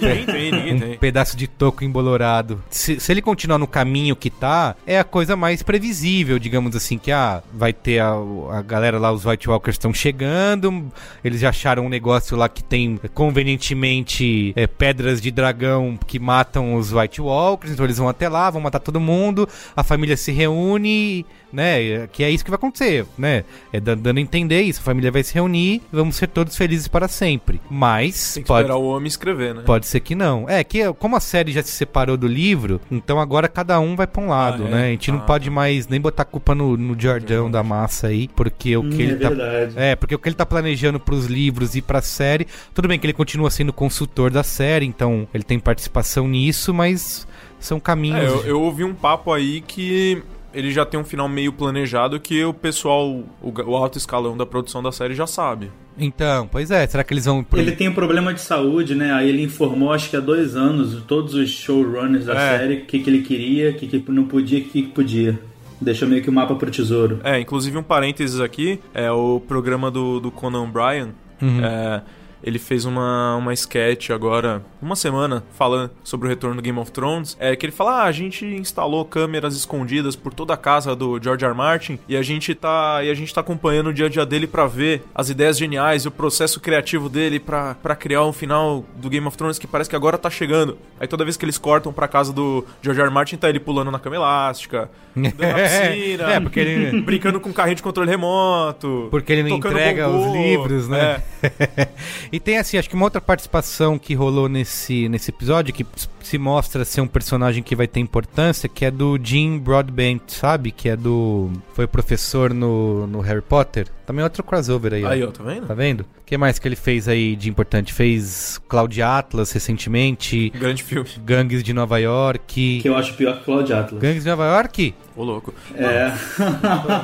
Ninguém 0.00 0.94
um 0.94 0.98
pedaço 0.98 1.36
de 1.36 1.46
toco 1.46 1.84
embolorado. 1.84 2.62
Se, 2.70 2.98
se 3.00 3.12
ele 3.12 3.22
continuar 3.22 3.58
no 3.58 3.66
caminho 3.66 4.16
que 4.16 4.30
tá, 4.30 4.63
é 4.86 4.98
a 4.98 5.04
coisa 5.04 5.36
mais 5.36 5.62
previsível, 5.62 6.38
digamos 6.38 6.74
assim, 6.76 6.98
que 6.98 7.10
ah, 7.12 7.42
vai 7.52 7.72
ter 7.72 7.98
a, 8.00 8.12
a 8.52 8.62
galera 8.62 8.98
lá, 8.98 9.12
os 9.12 9.24
White 9.26 9.48
Walkers 9.48 9.74
estão 9.74 9.92
chegando, 9.92 10.90
eles 11.24 11.40
já 11.40 11.48
acharam 11.50 11.86
um 11.86 11.88
negócio 11.88 12.36
lá 12.36 12.48
que 12.48 12.62
tem 12.62 12.98
convenientemente 13.12 14.52
é, 14.56 14.66
pedras 14.66 15.20
de 15.20 15.30
dragão 15.30 15.98
que 16.06 16.18
matam 16.18 16.74
os 16.74 16.92
White 16.92 17.20
Walkers, 17.20 17.72
então 17.72 17.84
eles 17.84 17.98
vão 17.98 18.08
até 18.08 18.28
lá, 18.28 18.50
vão 18.50 18.60
matar 18.60 18.80
todo 18.80 19.00
mundo, 19.00 19.48
a 19.76 19.82
família 19.82 20.16
se 20.16 20.32
reúne, 20.32 21.24
né? 21.52 22.06
Que 22.08 22.24
é 22.24 22.30
isso 22.30 22.44
que 22.44 22.50
vai 22.50 22.56
acontecer, 22.56 23.06
né? 23.16 23.44
É 23.72 23.80
dan- 23.80 23.96
dando 23.96 24.18
a 24.18 24.20
entender 24.20 24.62
isso, 24.62 24.80
a 24.80 24.82
família 24.82 25.10
vai 25.10 25.22
se 25.22 25.32
reunir, 25.34 25.82
vamos 25.92 26.16
ser 26.16 26.26
todos 26.28 26.56
felizes 26.56 26.88
para 26.88 27.06
sempre. 27.08 27.60
Mas 27.70 28.34
Tem 28.34 28.42
que 28.42 28.48
pode 28.48 28.62
esperar 28.62 28.76
o 28.78 28.84
homem 28.88 29.06
escrever, 29.06 29.54
né? 29.54 29.62
Pode 29.64 29.86
ser 29.86 30.00
que 30.00 30.14
não. 30.14 30.48
É 30.48 30.62
que 30.64 30.92
como 30.94 31.16
a 31.16 31.20
série 31.20 31.52
já 31.52 31.62
se 31.62 31.70
separou 31.70 32.16
do 32.16 32.26
livro, 32.26 32.80
então 32.90 33.20
agora 33.20 33.48
cada 33.48 33.78
um 33.80 33.94
vai 33.96 34.06
pra 34.06 34.22
um 34.22 34.28
lado, 34.28 34.53
Ah, 34.62 34.66
é? 34.66 34.70
né? 34.70 34.86
A 34.86 34.90
gente 34.90 35.10
não 35.10 35.18
Ah. 35.18 35.22
pode 35.22 35.50
mais 35.50 35.88
nem 35.88 36.00
botar 36.00 36.24
culpa 36.24 36.54
no, 36.54 36.76
no 36.76 36.98
Jordão 37.00 37.50
da 37.50 37.62
massa 37.62 38.08
aí, 38.08 38.28
porque 38.28 38.76
o 38.76 38.80
Hum, 38.82 38.90
que 38.90 39.02
ele 39.02 39.12
é 39.12 39.16
tá 39.16 39.28
verdade. 39.28 39.74
É, 39.76 39.96
porque 39.96 40.14
o 40.14 40.18
que 40.18 40.28
ele 40.28 40.36
tá 40.36 40.46
planejando 40.46 41.00
pros 41.00 41.26
livros 41.26 41.74
e 41.74 41.82
pra 41.82 42.00
série, 42.02 42.46
tudo 42.72 42.86
bem 42.88 42.98
que 42.98 43.06
ele 43.06 43.12
continua 43.12 43.50
sendo 43.50 43.72
consultor 43.72 44.30
da 44.30 44.42
série, 44.42 44.86
então 44.86 45.26
ele 45.34 45.44
tem 45.44 45.58
participação 45.58 46.28
nisso, 46.28 46.72
mas 46.74 47.26
são 47.58 47.80
caminhos. 47.80 48.20
É, 48.20 48.26
eu, 48.28 48.44
eu 48.46 48.62
ouvi 48.62 48.84
um 48.84 48.94
papo 48.94 49.32
aí 49.32 49.60
que 49.60 50.22
ele 50.52 50.70
já 50.70 50.84
tem 50.86 51.00
um 51.00 51.04
final 51.04 51.28
meio 51.28 51.52
planejado 51.52 52.20
que 52.20 52.44
o 52.44 52.54
pessoal, 52.54 53.24
o 53.42 53.76
alto 53.76 53.98
escalão 53.98 54.36
da 54.36 54.46
produção 54.46 54.82
da 54.82 54.92
série 54.92 55.14
já 55.14 55.26
sabe. 55.26 55.70
Então, 55.98 56.48
pois 56.50 56.70
é, 56.70 56.86
será 56.86 57.04
que 57.04 57.14
eles 57.14 57.24
vão 57.24 57.44
Ele 57.54 57.72
tem 57.72 57.88
um 57.88 57.94
problema 57.94 58.34
de 58.34 58.40
saúde, 58.40 58.94
né? 58.94 59.12
Aí 59.12 59.28
ele 59.28 59.42
informou, 59.42 59.92
acho 59.92 60.10
que 60.10 60.16
há 60.16 60.20
dois 60.20 60.56
anos, 60.56 61.02
todos 61.06 61.34
os 61.34 61.50
showrunners 61.50 62.26
da 62.26 62.34
É. 62.34 62.58
série, 62.58 62.74
o 62.78 62.84
que, 62.84 62.98
que 62.98 63.08
ele 63.10 63.22
queria, 63.22 63.70
o 63.70 63.74
que, 63.74 63.86
que 63.86 64.10
não 64.10 64.24
podia, 64.24 64.58
o 64.58 64.62
que, 64.64 64.82
que 64.82 64.88
podia. 64.88 65.38
Deixou 65.80 66.08
meio 66.08 66.22
que 66.22 66.30
o 66.30 66.32
mapa 66.32 66.54
pro 66.54 66.70
tesouro. 66.70 67.20
É, 67.22 67.38
inclusive 67.38 67.76
um 67.76 67.82
parênteses 67.82 68.40
aqui, 68.40 68.80
é 68.92 69.10
o 69.10 69.40
programa 69.40 69.90
do, 69.90 70.18
do 70.20 70.30
Conan 70.30 70.68
Bryan. 70.70 71.10
Uhum. 71.42 71.64
É, 71.64 72.02
ele 72.44 72.58
fez 72.58 72.84
uma, 72.84 73.36
uma 73.36 73.52
sketch 73.54 74.10
agora, 74.10 74.62
uma 74.80 74.94
semana, 74.94 75.42
falando 75.54 75.90
sobre 76.04 76.26
o 76.26 76.30
retorno 76.30 76.56
do 76.56 76.62
Game 76.62 76.78
of 76.78 76.92
Thrones. 76.92 77.36
É 77.40 77.56
que 77.56 77.64
ele 77.66 77.72
fala: 77.72 78.02
ah, 78.02 78.04
a 78.04 78.12
gente 78.12 78.44
instalou 78.44 79.04
câmeras 79.04 79.56
escondidas 79.56 80.14
por 80.14 80.32
toda 80.34 80.54
a 80.54 80.56
casa 80.56 80.94
do 80.94 81.18
George 81.22 81.44
R. 81.44 81.50
R. 81.50 81.56
Martin 81.56 81.98
e 82.08 82.16
a 82.16 82.22
gente 82.22 82.54
tá, 82.54 83.00
e 83.02 83.10
a 83.10 83.14
gente 83.14 83.32
tá 83.34 83.40
acompanhando 83.40 83.88
o 83.88 83.92
dia 83.94 84.06
a 84.06 84.08
dia 84.08 84.26
dele 84.26 84.46
pra 84.46 84.66
ver 84.66 85.02
as 85.14 85.30
ideias 85.30 85.56
geniais 85.58 86.04
e 86.04 86.08
o 86.08 86.10
processo 86.10 86.60
criativo 86.60 87.08
dele 87.08 87.40
pra 87.40 87.74
pra 87.82 87.96
criar 87.96 88.24
um 88.24 88.32
final 88.32 88.84
do 88.96 89.08
Game 89.08 89.26
of 89.26 89.36
Thrones 89.36 89.58
que 89.58 89.66
parece 89.66 89.88
que 89.88 89.96
agora 89.96 90.18
tá 90.18 90.28
chegando. 90.30 90.76
Aí 91.00 91.06
toda 91.08 91.24
vez 91.24 91.36
que 91.36 91.44
eles 91.44 91.58
cortam 91.58 91.92
pra 91.92 92.06
casa 92.06 92.32
do 92.32 92.64
George 92.82 93.00
R. 93.00 93.06
R. 93.08 93.14
Martin, 93.14 93.36
tá 93.36 93.48
ele 93.48 93.58
pulando 93.60 93.90
na 93.90 93.98
cama 93.98 94.16
elástica, 94.16 94.90
dando 95.14 95.34
na 95.38 95.54
piscina, 95.64 96.32
É, 96.32 96.40
porque 96.40 96.60
ele- 96.60 97.00
brincando 97.02 97.40
com 97.40 97.52
carrinho 97.52 97.76
de 97.76 97.82
controle 97.82 98.10
remoto. 98.10 99.08
Porque 99.10 99.32
ele 99.32 99.42
não 99.48 99.56
entrega 99.56 100.08
os 100.08 100.32
livros, 100.32 100.88
né? 100.88 101.22
É. 101.42 101.88
e 102.34 102.40
tem 102.40 102.58
assim, 102.58 102.76
acho 102.76 102.88
que 102.88 102.96
uma 102.96 103.04
outra 103.04 103.20
participação 103.20 103.96
que 103.96 104.12
rolou 104.12 104.48
nesse, 104.48 105.08
nesse 105.08 105.30
episódio, 105.30 105.72
que 105.72 105.86
se 106.20 106.36
mostra 106.36 106.84
ser 106.84 107.00
um 107.00 107.06
personagem 107.06 107.62
que 107.62 107.76
vai 107.76 107.86
ter 107.86 108.00
importância, 108.00 108.68
que 108.68 108.84
é 108.84 108.90
do 108.90 109.16
Jim 109.22 109.56
Broadbent, 109.56 110.20
sabe? 110.26 110.72
Que 110.72 110.88
é 110.88 110.96
do. 110.96 111.48
Foi 111.74 111.86
professor 111.86 112.52
no, 112.52 113.06
no 113.06 113.20
Harry 113.20 113.40
Potter. 113.40 113.86
Também 114.06 114.22
outro 114.22 114.42
crossover 114.42 114.92
aí. 114.94 115.04
Aí, 115.04 115.22
ó, 115.22 115.30
tá 115.30 115.42
vendo? 115.42 115.66
Tá 115.66 115.74
vendo? 115.74 116.00
O 116.00 116.24
que 116.26 116.36
mais 116.36 116.58
que 116.58 116.68
ele 116.68 116.76
fez 116.76 117.08
aí 117.08 117.36
de 117.36 117.48
importante? 117.48 117.92
Fez 117.92 118.60
Cloud 118.68 119.00
Atlas 119.02 119.52
recentemente. 119.52 120.50
Grande 120.50 120.82
filme. 120.82 121.08
Gangues 121.24 121.62
de 121.62 121.72
Nova 121.72 121.98
York. 121.98 122.80
Que 122.82 122.88
eu 122.88 122.96
acho 122.96 123.14
pior 123.14 123.38
que 123.38 123.44
Cloud 123.44 123.72
Atlas. 123.72 124.00
Gangues 124.00 124.24
de 124.24 124.30
Nova 124.30 124.44
York? 124.46 124.94
Ô, 125.16 125.22
louco. 125.22 125.54
É. 125.76 126.12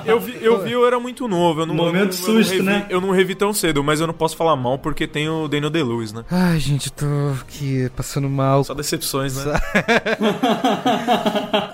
Eu 0.04 0.18
vi, 0.18 0.36
eu 0.42 0.62
vi, 0.62 0.72
eu 0.72 0.86
era 0.86 0.98
muito 0.98 1.28
novo. 1.28 1.60
Eu 1.60 1.66
não, 1.66 1.74
Momento 1.74 2.16
eu 2.16 2.28
não, 2.28 2.38
eu 2.38 2.42
susto, 2.42 2.52
revi- 2.52 2.62
né? 2.64 2.86
Eu 2.90 3.00
não 3.00 3.10
revi 3.12 3.34
tão 3.34 3.52
cedo, 3.52 3.84
mas 3.84 4.00
eu 4.00 4.06
não 4.06 4.14
posso 4.14 4.36
falar 4.36 4.56
mal 4.56 4.78
porque 4.78 5.06
tem 5.06 5.28
o 5.28 5.46
Daniel 5.46 5.70
Day-Lewis, 5.70 6.12
né? 6.12 6.24
Ai, 6.30 6.58
gente, 6.58 6.86
eu 6.88 6.92
tô 6.92 7.40
aqui 7.42 7.88
passando 7.94 8.28
mal. 8.28 8.64
Só 8.64 8.74
decepções, 8.74 9.36
né? 9.36 9.54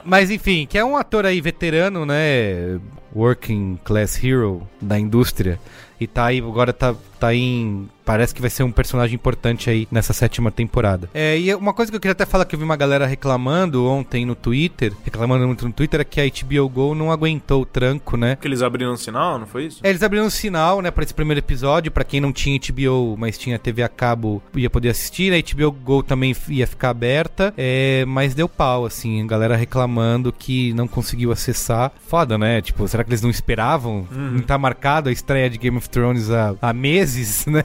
Mas 0.05 0.31
enfim, 0.31 0.66
que 0.68 0.79
é 0.79 0.85
um 0.85 0.97
ator 0.97 1.27
aí 1.27 1.41
veterano, 1.41 2.05
né? 2.07 2.79
Working 3.17 3.81
class 3.83 4.23
hero 4.23 4.69
da 4.81 4.99
indústria. 4.99 5.59
E 5.99 6.07
tá 6.07 6.27
aí, 6.27 6.39
agora 6.39 6.73
tá, 6.73 6.95
tá 7.19 7.35
em. 7.35 7.89
Parece 8.05 8.33
que 8.33 8.41
vai 8.41 8.51
ser 8.51 8.62
um 8.62 8.71
personagem 8.71 9.17
importante 9.17 9.69
aí 9.69 9.89
nessa 9.91 10.12
sétima 10.12 10.53
temporada. 10.53 11.11
É, 11.12 11.37
e 11.37 11.53
uma 11.55 11.75
coisa 11.75 11.91
que 11.91 11.97
eu 11.97 12.01
queria 12.01 12.12
até 12.12 12.25
falar 12.25 12.45
que 12.45 12.55
eu 12.55 12.59
vi 12.59 12.64
uma 12.64 12.77
galera 12.77 13.05
reclamando 13.05 13.85
ontem 13.85 14.25
no 14.25 14.37
Twitter, 14.37 14.93
reclamando 15.05 15.45
muito 15.45 15.67
no 15.67 15.73
Twitter, 15.73 16.01
é 16.01 16.05
que 16.05 16.21
a 16.21 16.25
HBO 16.25 16.69
Go 16.69 16.95
não 16.95 17.11
aguentou 17.11 17.62
o 17.62 17.67
tranco, 17.67 18.17
né? 18.17 18.37
Porque 18.37 18.47
eles 18.47 18.62
abriram 18.62 18.93
o 18.93 18.97
sinal, 18.97 19.41
não 19.41 19.47
foi 19.47 19.64
isso? 19.67 19.81
É, 19.83 19.91
eles 19.91 20.05
abriram 20.05 20.27
um 20.27 20.31
sinal, 20.31 20.81
né, 20.81 20.91
pra 20.93 21.03
esse 21.03 21.12
primeiro 21.12 21.41
episódio, 21.41 21.91
pra 21.91 22.05
quem 22.05 22.21
não 22.21 22.33
tinha 22.33 22.61
HBO, 22.61 23.17
mas 23.19 23.37
tinha 23.37 23.59
TV 23.59 23.83
a 23.83 23.89
cabo, 23.89 24.41
ia 24.55 24.71
poder 24.71 24.91
assistir, 24.91 25.33
a 25.33 25.55
HBO 25.55 25.73
Go 25.73 26.03
também 26.03 26.35
ia 26.49 26.67
ficar 26.67 26.91
aberta, 26.91 27.53
é, 27.57 28.05
mas 28.07 28.35
deu 28.35 28.49
pau, 28.49 28.87
assim, 28.87 29.23
a 29.23 29.27
galera 29.27 29.57
reclamando 29.57 30.33
que 30.33 30.73
não 30.75 30.87
conseguiu 30.87 31.33
acessar. 31.33 31.91
Foda, 32.07 32.39
né? 32.39 32.62
Tipo, 32.62 32.87
será 32.87 33.03
que 33.03 33.11
eles 33.11 33.23
não 33.23 33.31
esperavam? 33.31 34.07
Não 34.11 34.41
tá 34.41 34.57
marcado 34.57 35.09
a 35.09 35.12
estreia 35.12 35.51
de 35.51 35.59
Game 35.59 35.77
of 35.77 35.89
Thrones 35.89 36.31
há, 36.31 36.55
há 36.61 36.73
meses, 36.73 37.05
né? 37.46 37.62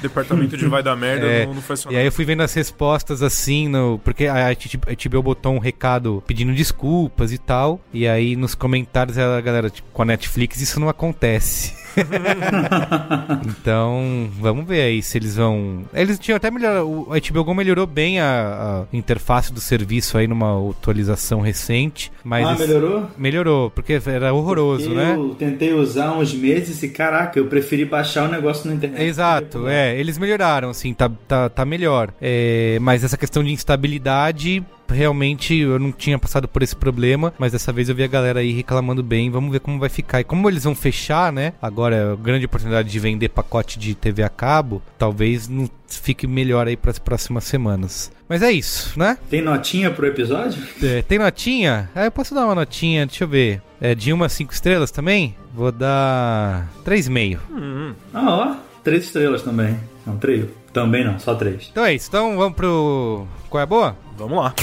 Departamento 0.00 0.56
de 0.56 0.66
vai 0.66 0.82
dar 0.82 0.96
merda 0.96 1.26
É, 1.26 1.46
não, 1.46 1.54
não 1.54 1.62
faz 1.62 1.84
E 1.88 1.96
aí 1.96 2.06
eu 2.06 2.12
fui 2.12 2.24
vendo 2.24 2.42
as 2.42 2.52
respostas 2.54 3.22
assim, 3.22 3.68
no, 3.68 4.00
porque 4.04 4.26
a 4.26 4.52
HBO 4.52 5.22
botou 5.22 5.52
um 5.52 5.58
recado 5.58 6.22
pedindo 6.26 6.54
desculpas 6.54 7.32
e 7.32 7.38
tal. 7.38 7.80
E 7.92 8.06
aí 8.06 8.36
nos 8.36 8.54
comentários 8.54 9.18
a 9.18 9.40
galera, 9.40 9.70
tipo, 9.70 9.88
com 9.92 10.02
a 10.02 10.04
Netflix 10.04 10.60
isso 10.60 10.78
não 10.78 10.88
acontece. 10.88 11.74
então, 13.46 14.28
vamos 14.38 14.66
ver 14.66 14.82
aí 14.82 15.02
se 15.02 15.18
eles 15.18 15.36
vão. 15.36 15.82
Eles 15.94 16.18
tinham 16.18 16.36
até 16.36 16.50
melhorado. 16.50 16.86
o- 16.88 17.12
A 17.12 17.18
HBO 17.18 17.44
Go 17.44 17.54
melhorou 17.54 17.86
bem 17.86 18.20
a, 18.20 18.84
a 18.92 18.96
interface 18.96 19.52
do 19.52 19.60
serviço 19.60 20.18
aí 20.18 20.26
numa 20.26 20.70
atualização 20.70 21.40
recente. 21.40 22.12
Mas 22.24 22.46
Ah, 22.46 22.52
esse- 22.54 22.66
melhorou? 22.66 23.06
Melhorou, 23.16 23.70
porque 23.70 24.00
era 24.06 24.32
horroroso, 24.32 24.90
né? 24.90 25.14
Eu 25.16 25.34
tentei 25.34 25.72
usar 25.72 26.12
uns 26.12 26.34
meses 26.34 26.82
e 26.82 26.88
caraca, 26.88 27.38
eu 27.38 27.46
preferi 27.46 27.84
baixar 27.84 28.28
o 28.28 28.32
negócio 28.32 28.68
na 28.68 28.74
internet. 28.76 29.02
Exato, 29.02 29.66
é, 29.68 29.98
eles 29.98 30.18
melhoraram, 30.18 30.70
assim, 30.70 30.92
tá, 30.94 31.10
tá, 31.28 31.48
tá 31.48 31.64
melhor. 31.64 32.12
É, 32.20 32.78
mas 32.80 33.04
essa 33.04 33.16
questão 33.16 33.42
de 33.42 33.52
instabilidade, 33.52 34.64
realmente 34.88 35.54
eu 35.56 35.78
não 35.78 35.92
tinha 35.92 36.18
passado 36.18 36.46
por 36.48 36.62
esse 36.62 36.74
problema, 36.74 37.32
mas 37.38 37.52
dessa 37.52 37.72
vez 37.72 37.88
eu 37.88 37.94
vi 37.94 38.04
a 38.04 38.08
galera 38.08 38.40
aí 38.40 38.52
reclamando 38.52 39.02
bem, 39.02 39.30
vamos 39.30 39.50
ver 39.50 39.60
como 39.60 39.78
vai 39.78 39.88
ficar. 39.88 40.20
E 40.20 40.24
como 40.24 40.48
eles 40.48 40.64
vão 40.64 40.74
fechar, 40.74 41.32
né? 41.32 41.52
Agora 41.60 41.96
é 41.96 42.12
a 42.12 42.16
grande 42.16 42.46
oportunidade 42.46 42.90
de 42.90 42.98
vender 42.98 43.28
pacote 43.28 43.78
de 43.78 43.94
TV 43.94 44.22
a 44.22 44.28
cabo, 44.28 44.82
talvez 44.98 45.48
não 45.48 45.68
fique 45.88 46.26
melhor 46.26 46.66
aí 46.66 46.76
para 46.76 46.90
as 46.90 46.98
próximas 46.98 47.44
semanas. 47.44 48.10
Mas 48.28 48.42
é 48.42 48.50
isso, 48.50 48.98
né? 48.98 49.18
Tem 49.30 49.40
notinha 49.40 49.90
pro 49.90 50.06
episódio? 50.06 50.60
É, 50.82 51.02
tem 51.02 51.18
notinha? 51.18 51.88
Ah, 51.94 52.04
eu 52.06 52.10
posso 52.10 52.34
dar 52.34 52.44
uma 52.44 52.54
notinha, 52.54 53.06
deixa 53.06 53.24
eu 53.24 53.28
ver. 53.28 53.62
É 53.80 53.94
de 53.94 54.12
uma 54.12 54.26
a 54.26 54.28
cinco 54.28 54.52
estrelas 54.52 54.90
também? 54.90 55.36
Vou 55.54 55.70
dar 55.70 56.68
3,5. 56.84 57.94
Ah, 58.12 58.34
ó, 58.34 58.56
três 58.82 59.04
estrelas 59.04 59.42
também. 59.42 59.78
Não, 60.06 60.16
trio. 60.16 60.50
Também 60.72 61.04
não, 61.04 61.18
só 61.18 61.34
três. 61.34 61.68
Então 61.70 61.84
é 61.84 61.94
isso. 61.94 62.08
Então 62.08 62.36
vamos 62.36 62.54
pro. 62.56 63.26
Qual 63.48 63.60
é 63.60 63.64
a 63.64 63.66
boa? 63.66 63.96
Vamos 64.16 64.38
lá. 64.38 64.54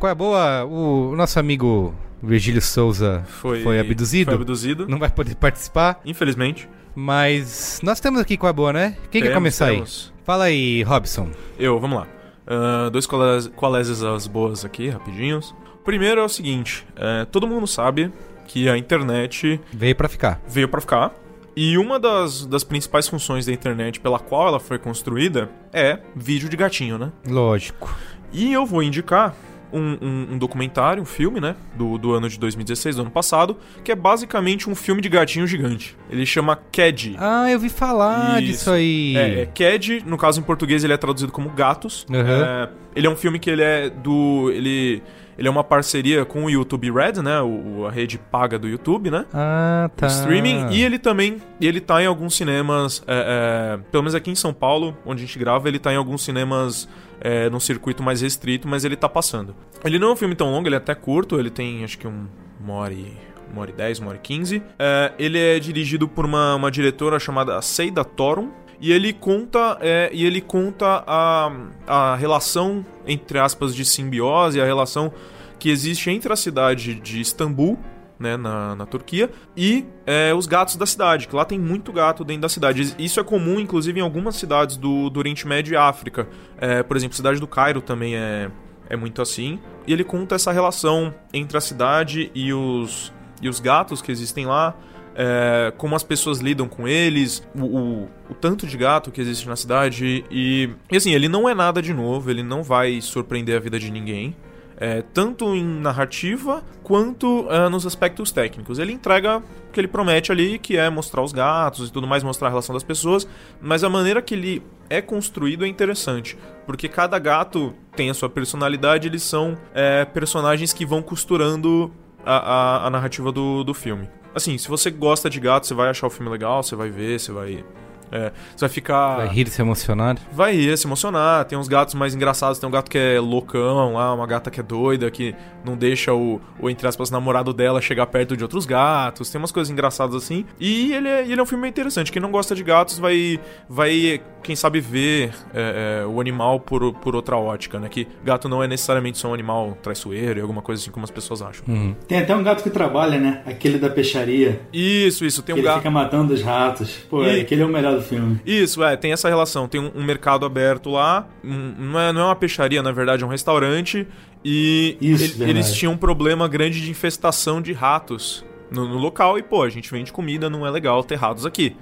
Qual 0.00 0.08
é 0.08 0.12
a 0.12 0.14
boa? 0.14 0.64
O, 0.64 1.14
nosso 1.14 1.38
amigo 1.38 1.94
Virgílio 2.22 2.62
Souza 2.62 3.22
Foi, 3.26 3.62
foi, 3.62 3.78
abduzido. 3.78 4.30
Foi 4.30 4.34
abduzido. 4.40 4.88
Não 4.88 4.98
vai 4.98 5.10
poder 5.10 5.34
participar. 5.34 6.00
Infelizmente. 6.06 6.66
Mas 6.94 7.78
nós 7.82 8.00
temos 8.00 8.18
aqui 8.18 8.38
qual 8.38 8.48
é 8.48 8.50
a 8.50 8.54
boa, 8.54 8.72
né? 8.72 8.96
Quem 9.10 9.20
quer 9.20 9.28
Temos, 9.28 9.34
começar 9.34 9.66
temos. 9.66 10.10
aí? 10.16 10.24
Fala 10.24 10.44
aí, 10.44 10.82
Robson. 10.84 11.28
Eu, 11.58 11.78
vamos 11.78 11.98
lá. 11.98 12.06
Ah, 12.46 12.88
dois 12.90 13.06
colégios 13.06 14.02
as 14.02 14.26
boas 14.26 14.64
aqui, 14.64 14.88
rapidinhos. 14.88 15.54
Primeiro 15.84 16.22
é 16.22 16.24
o 16.24 16.30
seguinte: 16.30 16.86
é, 16.96 17.26
todo 17.26 17.46
mundo 17.46 17.66
sabe 17.66 18.10
que 18.46 18.70
a 18.70 18.78
internet 18.78 19.60
Veio 19.70 19.94
pra 19.94 20.08
ficar. 20.08 20.40
veio 20.48 20.66
pra 20.66 20.80
ficar. 20.80 21.14
E 21.54 21.76
uma 21.76 22.00
das, 22.00 22.46
das 22.46 22.64
principais 22.64 23.06
funções 23.06 23.44
da 23.44 23.52
internet 23.52 24.00
pela 24.00 24.18
qual 24.18 24.48
ela 24.48 24.60
foi 24.60 24.78
construída 24.78 25.50
é 25.74 25.98
vídeo 26.16 26.48
de 26.48 26.56
gatinho, 26.56 26.96
né? 26.96 27.12
Lógico. 27.28 27.94
E 28.32 28.50
eu 28.50 28.64
vou 28.64 28.82
indicar 28.82 29.34
um, 29.72 29.98
um- 30.00 30.28
um 30.32 30.38
documentário, 30.38 31.02
um 31.02 31.06
filme, 31.06 31.40
né? 31.40 31.54
Do, 31.74 31.96
do 31.98 32.12
ano 32.12 32.28
de 32.28 32.38
2016, 32.38 32.96
do 32.96 33.02
ano 33.02 33.10
passado, 33.10 33.56
que 33.84 33.90
é 33.92 33.94
basicamente 33.96 34.68
um 34.68 34.74
filme 34.74 35.00
de 35.00 35.08
gatinho 35.08 35.46
gigante. 35.46 35.96
Ele 36.10 36.24
chama 36.26 36.56
Cad. 36.72 37.16
Ah, 37.18 37.50
eu 37.50 37.58
vi 37.58 37.68
falar 37.68 38.42
Isso. 38.42 38.52
disso 38.52 38.70
aí. 38.70 39.16
É, 39.16 39.40
é 39.42 39.46
Cad, 39.46 40.02
no 40.06 40.16
caso 40.18 40.40
em 40.40 40.42
português 40.42 40.84
ele 40.84 40.92
é 40.92 40.96
traduzido 40.96 41.32
como 41.32 41.48
Gatos. 41.50 42.06
Uhum. 42.10 42.16
É, 42.20 42.68
ele 42.94 43.06
é 43.06 43.10
um 43.10 43.16
filme 43.16 43.38
que 43.38 43.48
ele 43.50 43.62
é 43.62 43.88
do. 43.90 44.50
Ele, 44.52 45.02
ele 45.38 45.48
é 45.48 45.50
uma 45.50 45.64
parceria 45.64 46.24
com 46.24 46.44
o 46.44 46.50
YouTube 46.50 46.90
Red, 46.90 47.22
né? 47.22 47.40
O, 47.40 47.86
a 47.86 47.90
rede 47.90 48.18
paga 48.18 48.58
do 48.58 48.68
YouTube, 48.68 49.10
né? 49.10 49.24
Ah, 49.32 49.88
tá. 49.96 50.06
O 50.06 50.10
streaming. 50.10 50.68
E 50.70 50.82
ele 50.82 50.98
também, 50.98 51.38
ele 51.60 51.80
tá 51.80 52.02
em 52.02 52.06
alguns 52.06 52.34
cinemas, 52.36 53.02
é, 53.06 53.76
é, 53.78 53.80
pelo 53.90 54.02
menos 54.02 54.14
aqui 54.14 54.30
em 54.30 54.34
São 54.34 54.52
Paulo, 54.52 54.94
onde 55.06 55.22
a 55.22 55.26
gente 55.26 55.38
grava, 55.38 55.66
ele 55.68 55.78
tá 55.78 55.92
em 55.92 55.96
alguns 55.96 56.22
cinemas 56.22 56.86
é, 57.20 57.50
num 57.50 57.60
circuito 57.60 58.02
mais 58.02 58.20
restrito, 58.20 58.66
mas 58.66 58.84
ele 58.84 58.96
tá 58.96 59.08
passando. 59.08 59.54
Ele 59.84 59.98
não 59.98 60.08
é 60.08 60.12
um 60.12 60.16
filme 60.16 60.34
tão 60.34 60.50
longo, 60.50 60.66
ele 60.68 60.74
é 60.74 60.78
até 60.78 60.94
curto, 60.94 61.38
ele 61.38 61.50
tem 61.50 61.84
acho 61.84 61.98
que 61.98 62.06
um, 62.06 62.26
uma 62.60 62.74
hora 62.74 62.94
e 62.94 63.16
uma 63.52 63.62
hora 63.62 63.70
e 63.70 63.74
dez, 63.74 63.98
uma 63.98 64.10
hora 64.10 64.18
e 64.18 64.20
quinze. 64.20 64.62
É, 64.78 65.12
ele 65.18 65.38
é 65.38 65.58
dirigido 65.58 66.08
por 66.08 66.24
uma, 66.24 66.54
uma 66.54 66.70
diretora 66.70 67.18
chamada 67.18 67.60
Seida 67.60 68.04
Torum. 68.04 68.50
E 68.82 68.92
ele 68.92 69.12
conta, 69.12 69.76
é, 69.82 70.08
e 70.10 70.24
ele 70.24 70.40
conta 70.40 71.04
a, 71.06 71.52
a 71.86 72.16
relação, 72.16 72.84
entre 73.06 73.38
aspas, 73.38 73.74
de 73.74 73.84
simbiose, 73.84 74.58
a 74.58 74.64
relação 74.64 75.12
que 75.58 75.68
existe 75.68 76.08
entre 76.10 76.32
a 76.32 76.36
cidade 76.36 76.94
de 76.94 77.20
Istambul, 77.20 77.78
né, 78.20 78.36
na, 78.36 78.76
na 78.76 78.84
Turquia, 78.84 79.30
e 79.56 79.86
é, 80.06 80.34
os 80.34 80.46
gatos 80.46 80.76
da 80.76 80.84
cidade, 80.84 81.26
que 81.26 81.34
lá 81.34 81.44
tem 81.44 81.58
muito 81.58 81.90
gato 81.90 82.22
dentro 82.22 82.42
da 82.42 82.48
cidade. 82.50 82.94
Isso 82.98 83.18
é 83.18 83.24
comum, 83.24 83.58
inclusive, 83.58 83.98
em 83.98 84.02
algumas 84.02 84.36
cidades 84.36 84.76
do, 84.76 85.08
do 85.08 85.18
Oriente 85.18 85.48
Médio 85.48 85.72
e 85.72 85.76
África. 85.76 86.28
É, 86.58 86.82
por 86.82 86.96
exemplo, 86.96 87.14
a 87.14 87.16
cidade 87.16 87.40
do 87.40 87.46
Cairo 87.46 87.80
também 87.80 88.14
é, 88.14 88.50
é 88.90 88.96
muito 88.96 89.22
assim. 89.22 89.58
E 89.86 89.92
ele 89.92 90.04
conta 90.04 90.34
essa 90.34 90.52
relação 90.52 91.14
entre 91.32 91.56
a 91.56 91.60
cidade 91.60 92.30
e 92.34 92.52
os, 92.52 93.10
e 93.40 93.48
os 93.48 93.58
gatos 93.58 94.02
que 94.02 94.12
existem 94.12 94.44
lá, 94.44 94.76
é, 95.14 95.72
como 95.78 95.96
as 95.96 96.02
pessoas 96.02 96.40
lidam 96.40 96.68
com 96.68 96.86
eles, 96.86 97.42
o, 97.54 97.64
o, 97.64 98.10
o, 98.28 98.34
tanto 98.34 98.66
de 98.66 98.76
gato 98.76 99.10
que 99.10 99.20
existe 99.20 99.48
na 99.48 99.56
cidade. 99.56 100.24
E, 100.30 100.70
e 100.90 100.96
assim, 100.96 101.12
ele 101.12 101.28
não 101.28 101.48
é 101.48 101.54
nada 101.54 101.80
de 101.80 101.94
novo, 101.94 102.30
ele 102.30 102.42
não 102.42 102.62
vai 102.62 103.00
surpreender 103.00 103.56
a 103.56 103.60
vida 103.60 103.78
de 103.78 103.90
ninguém. 103.90 104.36
É, 104.80 105.02
tanto 105.02 105.54
em 105.54 105.62
narrativa 105.62 106.64
quanto 106.82 107.46
é, 107.50 107.68
nos 107.68 107.86
aspectos 107.86 108.32
técnicos. 108.32 108.78
Ele 108.78 108.92
entrega 108.92 109.38
o 109.38 109.72
que 109.72 109.78
ele 109.78 109.86
promete 109.86 110.32
ali, 110.32 110.58
que 110.58 110.76
é 110.76 110.88
mostrar 110.88 111.22
os 111.22 111.32
gatos 111.32 111.90
e 111.90 111.92
tudo 111.92 112.06
mais, 112.06 112.24
mostrar 112.24 112.48
a 112.48 112.50
relação 112.50 112.74
das 112.74 112.82
pessoas, 112.82 113.28
mas 113.60 113.84
a 113.84 113.90
maneira 113.90 114.22
que 114.22 114.34
ele 114.34 114.62
é 114.88 115.02
construído 115.02 115.64
é 115.64 115.68
interessante, 115.68 116.36
porque 116.66 116.88
cada 116.88 117.18
gato 117.18 117.74
tem 117.94 118.10
a 118.10 118.14
sua 118.14 118.28
personalidade, 118.28 119.06
eles 119.06 119.22
são 119.22 119.56
é, 119.74 120.04
personagens 120.04 120.72
que 120.72 120.84
vão 120.84 121.02
costurando 121.02 121.92
a, 122.24 122.36
a, 122.36 122.86
a 122.86 122.90
narrativa 122.90 123.30
do, 123.30 123.62
do 123.62 123.74
filme. 123.74 124.08
Assim, 124.34 124.56
se 124.58 124.68
você 124.68 124.90
gosta 124.90 125.28
de 125.28 125.40
gato, 125.40 125.66
você 125.66 125.74
vai 125.74 125.88
achar 125.88 126.06
o 126.06 126.10
filme 126.10 126.30
legal, 126.30 126.62
você 126.62 126.76
vai 126.76 126.88
ver, 126.88 127.18
você 127.18 127.32
vai. 127.32 127.64
É, 128.12 128.32
você 128.56 128.60
vai 128.60 128.68
ficar. 128.68 129.16
Vai 129.18 129.28
rir 129.28 129.48
se 129.48 129.60
emocionar? 129.62 130.16
Vai 130.32 130.54
rir, 130.56 130.76
se 130.76 130.86
emocionar. 130.86 131.44
Tem 131.44 131.58
uns 131.58 131.68
gatos 131.68 131.94
mais 131.94 132.14
engraçados. 132.14 132.58
Tem 132.58 132.68
um 132.68 132.72
gato 132.72 132.90
que 132.90 132.98
é 132.98 133.20
loucão 133.20 133.94
lá, 133.94 134.12
uma 134.14 134.26
gata 134.26 134.50
que 134.50 134.60
é 134.60 134.62
doida, 134.62 135.10
que 135.10 135.34
não 135.64 135.76
deixa 135.76 136.12
o, 136.12 136.40
o 136.58 136.68
entre 136.70 136.86
aspas, 136.88 137.10
namorado 137.10 137.52
dela 137.52 137.80
chegar 137.80 138.06
perto 138.06 138.36
de 138.36 138.42
outros 138.42 138.66
gatos. 138.66 139.30
Tem 139.30 139.38
umas 139.40 139.52
coisas 139.52 139.70
engraçadas 139.70 140.14
assim. 140.14 140.44
E 140.58 140.92
ele 140.92 141.08
é, 141.08 141.22
ele 141.22 141.38
é 141.40 141.42
um 141.42 141.46
filme 141.46 141.68
interessante. 141.68 142.10
Quem 142.10 142.20
não 142.20 142.30
gosta 142.30 142.54
de 142.54 142.62
gatos 142.62 142.98
vai, 142.98 143.38
vai 143.68 144.20
quem 144.42 144.56
sabe, 144.56 144.80
ver 144.80 145.32
é, 145.54 146.00
é, 146.02 146.06
o 146.06 146.20
animal 146.20 146.60
por, 146.60 146.92
por 146.94 147.14
outra 147.14 147.36
ótica, 147.36 147.78
né? 147.78 147.88
Que 147.88 148.08
gato 148.24 148.48
não 148.48 148.62
é 148.62 148.66
necessariamente 148.68 149.18
só 149.18 149.28
um 149.28 149.34
animal 149.34 149.76
traiçoeiro 149.82 150.38
e 150.40 150.42
alguma 150.42 150.62
coisa 150.62 150.82
assim 150.82 150.90
como 150.90 151.04
as 151.04 151.10
pessoas 151.10 151.42
acham. 151.42 151.64
Uhum. 151.68 151.94
Tem 152.08 152.18
até 152.18 152.34
um 152.34 152.42
gato 152.42 152.62
que 152.62 152.70
trabalha, 152.70 153.18
né? 153.18 153.42
Aquele 153.46 153.78
da 153.78 153.90
peixaria. 153.90 154.60
Isso, 154.72 155.24
isso. 155.24 155.42
Tem 155.42 155.54
que 155.54 155.60
um 155.60 155.62
ele 155.62 155.68
gato. 155.68 155.78
fica 155.78 155.90
matando 155.90 156.32
os 156.32 156.42
ratos. 156.42 156.90
Pô, 157.08 157.24
E- 157.24 157.40
aquele 157.40 157.62
é 157.62 157.66
o 157.66 157.68
melhor 157.68 157.99
do 158.00 158.06
filme. 158.08 158.40
Isso, 158.44 158.82
é, 158.82 158.96
tem 158.96 159.12
essa 159.12 159.28
relação. 159.28 159.68
Tem 159.68 159.80
um, 159.80 159.90
um 159.94 160.04
mercado 160.04 160.44
aberto 160.46 160.90
lá, 160.90 161.28
um- 161.44 161.74
não, 161.78 162.00
é, 162.00 162.12
não 162.12 162.20
é 162.22 162.24
uma 162.24 162.36
peixaria, 162.36 162.82
na 162.82 162.92
verdade, 162.92 163.22
é 163.22 163.26
um 163.26 163.30
restaurante. 163.30 164.06
E 164.44 164.96
Isso, 165.00 165.42
ele- 165.42 165.50
eles 165.50 165.72
tinham 165.74 165.92
um 165.92 165.96
problema 165.96 166.48
grande 166.48 166.80
de 166.80 166.90
infestação 166.90 167.60
de 167.60 167.72
ratos 167.72 168.44
no, 168.70 168.88
no 168.88 168.96
local. 168.98 169.38
E, 169.38 169.42
pô, 169.42 169.62
a 169.62 169.68
gente 169.68 169.90
vende 169.90 170.12
comida, 170.12 170.48
não 170.50 170.66
é 170.66 170.70
legal 170.70 171.02
ter 171.04 171.16
ratos 171.16 171.44
aqui. 171.46 171.76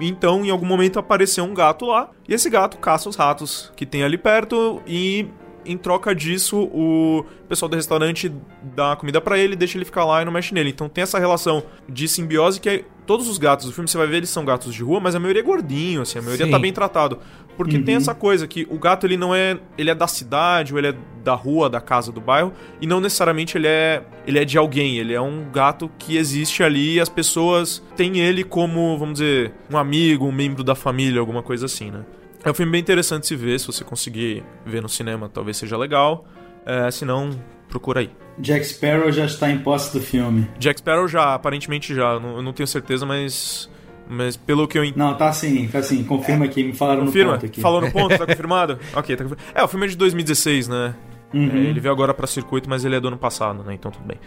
Então, 0.00 0.44
em 0.44 0.50
algum 0.50 0.66
momento, 0.66 0.98
apareceu 0.98 1.44
um 1.44 1.52
gato 1.52 1.84
lá. 1.86 2.10
E 2.28 2.32
esse 2.34 2.48
gato 2.48 2.78
caça 2.78 3.08
os 3.08 3.16
ratos 3.16 3.72
que 3.76 3.84
tem 3.84 4.02
ali 4.02 4.16
perto. 4.16 4.80
E 4.86 5.26
em 5.70 5.76
troca 5.78 6.14
disso, 6.14 6.58
o 6.72 7.24
pessoal 7.48 7.68
do 7.68 7.76
restaurante 7.76 8.32
dá 8.74 8.96
comida 8.96 9.20
pra 9.20 9.38
ele, 9.38 9.54
deixa 9.56 9.78
ele 9.78 9.84
ficar 9.84 10.04
lá 10.04 10.22
e 10.22 10.24
não 10.24 10.32
mexe 10.32 10.52
nele. 10.54 10.70
Então 10.70 10.88
tem 10.88 11.02
essa 11.02 11.18
relação 11.18 11.62
de 11.88 12.08
simbiose 12.08 12.60
que 12.60 12.68
é, 12.68 12.84
todos 13.06 13.28
os 13.28 13.38
gatos 13.38 13.66
do 13.66 13.72
filme 13.72 13.88
você 13.88 13.96
vai 13.98 14.06
ver 14.06 14.18
eles 14.18 14.30
são 14.30 14.44
gatos 14.44 14.74
de 14.74 14.82
rua, 14.82 15.00
mas 15.00 15.14
a 15.14 15.20
maioria 15.20 15.40
é 15.42 15.44
gordinho, 15.44 16.02
assim, 16.02 16.18
a 16.18 16.22
maioria 16.22 16.46
Sim. 16.46 16.52
tá 16.52 16.58
bem 16.58 16.72
tratado. 16.72 17.18
Porque 17.56 17.76
Uhum. 17.76 17.84
tem 17.84 17.94
essa 17.96 18.14
coisa 18.14 18.46
que 18.46 18.66
o 18.70 18.78
gato 18.78 19.06
ele 19.06 19.16
não 19.16 19.34
é, 19.34 19.58
ele 19.76 19.90
é 19.90 19.94
da 19.94 20.06
cidade 20.06 20.72
ou 20.72 20.78
ele 20.78 20.88
é 20.88 20.94
da 21.22 21.34
rua, 21.34 21.68
da 21.68 21.80
casa, 21.80 22.10
do 22.10 22.20
bairro 22.20 22.52
e 22.80 22.86
não 22.86 23.00
necessariamente 23.00 23.58
ele 23.58 23.66
é, 23.66 24.02
ele 24.26 24.38
é 24.38 24.44
de 24.44 24.56
alguém, 24.56 24.96
ele 24.96 25.12
é 25.12 25.20
um 25.20 25.44
gato 25.52 25.90
que 25.98 26.16
existe 26.16 26.62
ali 26.62 26.94
e 26.94 27.00
as 27.00 27.08
pessoas 27.10 27.82
têm 27.96 28.18
ele 28.18 28.42
como, 28.44 28.96
vamos 28.96 29.14
dizer, 29.20 29.52
um 29.70 29.76
amigo, 29.76 30.24
um 30.26 30.32
membro 30.32 30.64
da 30.64 30.74
família, 30.74 31.20
alguma 31.20 31.42
coisa 31.42 31.66
assim, 31.66 31.90
né? 31.90 32.00
É 32.44 32.50
um 32.50 32.54
filme 32.54 32.72
bem 32.72 32.80
interessante 32.80 33.26
se 33.26 33.36
ver, 33.36 33.58
se 33.60 33.66
você 33.66 33.84
conseguir 33.84 34.42
ver 34.64 34.80
no 34.82 34.88
cinema, 34.88 35.28
talvez 35.28 35.56
seja 35.56 35.76
legal. 35.76 36.24
É, 36.64 36.90
se 36.90 37.04
não, 37.04 37.30
procura 37.68 38.00
aí. 38.00 38.10
Jack 38.38 38.64
Sparrow 38.64 39.12
já 39.12 39.24
está 39.26 39.50
em 39.50 39.58
posse 39.58 39.92
do 39.92 40.00
filme. 40.02 40.48
Jack 40.58 40.80
Sparrow 40.80 41.06
já, 41.06 41.34
aparentemente 41.34 41.94
já, 41.94 42.18
não- 42.18 42.36
eu 42.36 42.42
não 42.42 42.52
tenho 42.52 42.66
certeza, 42.66 43.04
mas 43.04 43.68
mas 44.12 44.36
pelo 44.36 44.66
que 44.66 44.76
eu 44.76 44.82
entendi. 44.84 44.98
Não, 44.98 45.14
tá 45.16 45.28
assim, 45.28 45.68
tá 45.68 45.78
assim. 45.78 46.02
Confirma 46.02 46.44
aqui, 46.44 46.64
me 46.64 46.72
falaram 46.72 47.04
Confirma? 47.06 47.32
no 47.34 47.38
ponto 47.38 47.46
aqui. 47.46 47.60
Falou 47.60 47.80
no 47.80 47.92
ponto, 47.92 48.18
tá 48.18 48.26
confirmado? 48.26 48.78
ok, 48.94 49.14
tá 49.16 49.22
confirmado. 49.24 49.52
É, 49.54 49.62
o 49.62 49.68
filme 49.68 49.86
é 49.86 49.88
de 49.88 49.96
2016, 49.96 50.66
né? 50.68 50.94
Uhum. 51.32 51.48
É, 51.48 51.56
ele 51.58 51.78
veio 51.78 51.92
agora 51.92 52.12
pra 52.12 52.26
circuito, 52.26 52.68
mas 52.68 52.84
ele 52.84 52.96
é 52.96 53.00
do 53.00 53.06
ano 53.08 53.18
passado, 53.18 53.62
né? 53.62 53.72
Então 53.74 53.90
tudo 53.90 54.04
bem. 54.04 54.18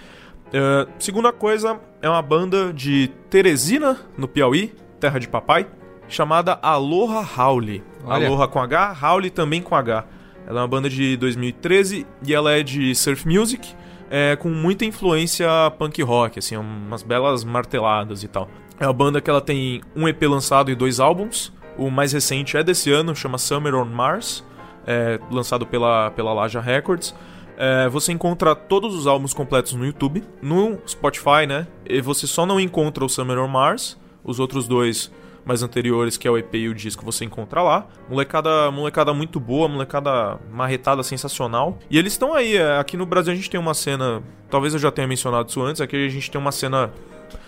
É, 0.54 0.88
segunda 1.00 1.34
coisa, 1.34 1.80
é 2.02 2.08
uma 2.08 2.22
banda 2.22 2.72
de 2.72 3.10
Teresina, 3.30 3.98
no 4.18 4.26
Piauí, 4.28 4.74
terra 5.02 5.20
de 5.20 5.28
papai, 5.28 5.68
chamada 6.08 6.58
Aloha 6.62 7.28
Howley. 7.38 7.84
Olha. 8.06 8.28
Aloha 8.28 8.48
com 8.48 8.60
H, 8.60 8.98
Howley 9.02 9.30
também 9.30 9.62
com 9.62 9.76
H. 9.76 10.06
Ela 10.46 10.60
é 10.60 10.62
uma 10.62 10.68
banda 10.68 10.90
de 10.90 11.16
2013 11.18 12.06
e 12.26 12.34
ela 12.34 12.52
é 12.52 12.62
de 12.64 12.94
surf 12.96 13.28
music, 13.28 13.74
é, 14.10 14.36
com 14.36 14.50
muita 14.50 14.86
influência 14.86 15.48
punk 15.78 16.02
rock, 16.02 16.40
assim, 16.40 16.58
umas 16.58 17.02
belas 17.02 17.44
marteladas 17.44 18.24
e 18.24 18.28
tal. 18.28 18.50
É 18.80 18.86
uma 18.86 18.94
banda 18.94 19.22
que 19.22 19.30
ela 19.30 19.42
tem 19.42 19.82
um 19.96 20.08
EP 20.08 20.22
lançado 20.24 20.70
e 20.70 20.76
dois 20.76 21.00
álbuns. 21.00 21.54
O 21.78 21.90
mais 21.90 22.12
recente 22.12 22.58
é 22.58 22.64
desse 22.64 22.92
ano, 22.92 23.16
chama 23.16 23.38
Summer 23.38 23.74
on 23.76 23.86
Mars, 23.86 24.44
é, 24.86 25.20
lançado 25.32 25.66
pela, 25.66 26.12
pela 26.12 26.34
Laja 26.34 26.60
Records. 26.60 27.16
É, 27.58 27.88
você 27.88 28.12
encontra 28.12 28.54
todos 28.56 28.94
os 28.96 29.08
álbuns 29.08 29.34
completos 29.34 29.74
no 29.74 29.86
YouTube, 29.86 30.24
no 30.42 30.78
Spotify, 30.88 31.48
né? 31.48 31.68
E 31.86 32.02
você 32.02 32.28
só 32.28 32.46
não 32.46 32.60
encontra 32.60 33.06
o 33.06 33.10
Summer 33.10 33.40
on 33.40 33.48
Mars, 33.48 33.98
os 34.24 34.40
outros 34.40 34.68
dois 34.68 35.12
mais 35.46 35.64
anteriores, 35.64 36.18
que 36.18 36.28
é 36.28 36.32
o 36.32 36.38
EP 36.38 36.54
e 36.56 36.70
o 36.70 36.74
disco, 36.74 37.04
você 37.04 37.26
encontra 37.26 37.62
lá. 37.62 37.88
Molecada, 38.10 38.72
molecada 38.72 39.14
muito 39.14 39.40
boa, 39.40 39.68
molecada 39.68 40.40
marretada 40.52 41.04
sensacional. 41.04 41.78
E 41.90 41.98
eles 41.98 42.14
estão 42.14 42.34
aí, 42.34 42.56
é, 42.56 42.78
aqui 42.78 42.96
no 42.96 43.06
Brasil 43.06 43.34
a 43.34 43.36
gente 43.36 43.50
tem 43.50 43.60
uma 43.60 43.74
cena, 43.74 44.24
talvez 44.50 44.74
eu 44.74 44.80
já 44.80 44.92
tenha 44.92 45.08
mencionado 45.08 45.50
isso 45.50 45.62
antes, 45.62 45.82
aqui 45.82 45.96
a 45.96 46.10
gente 46.10 46.30
tem 46.32 46.40
uma 46.40 46.52
cena 46.52 46.92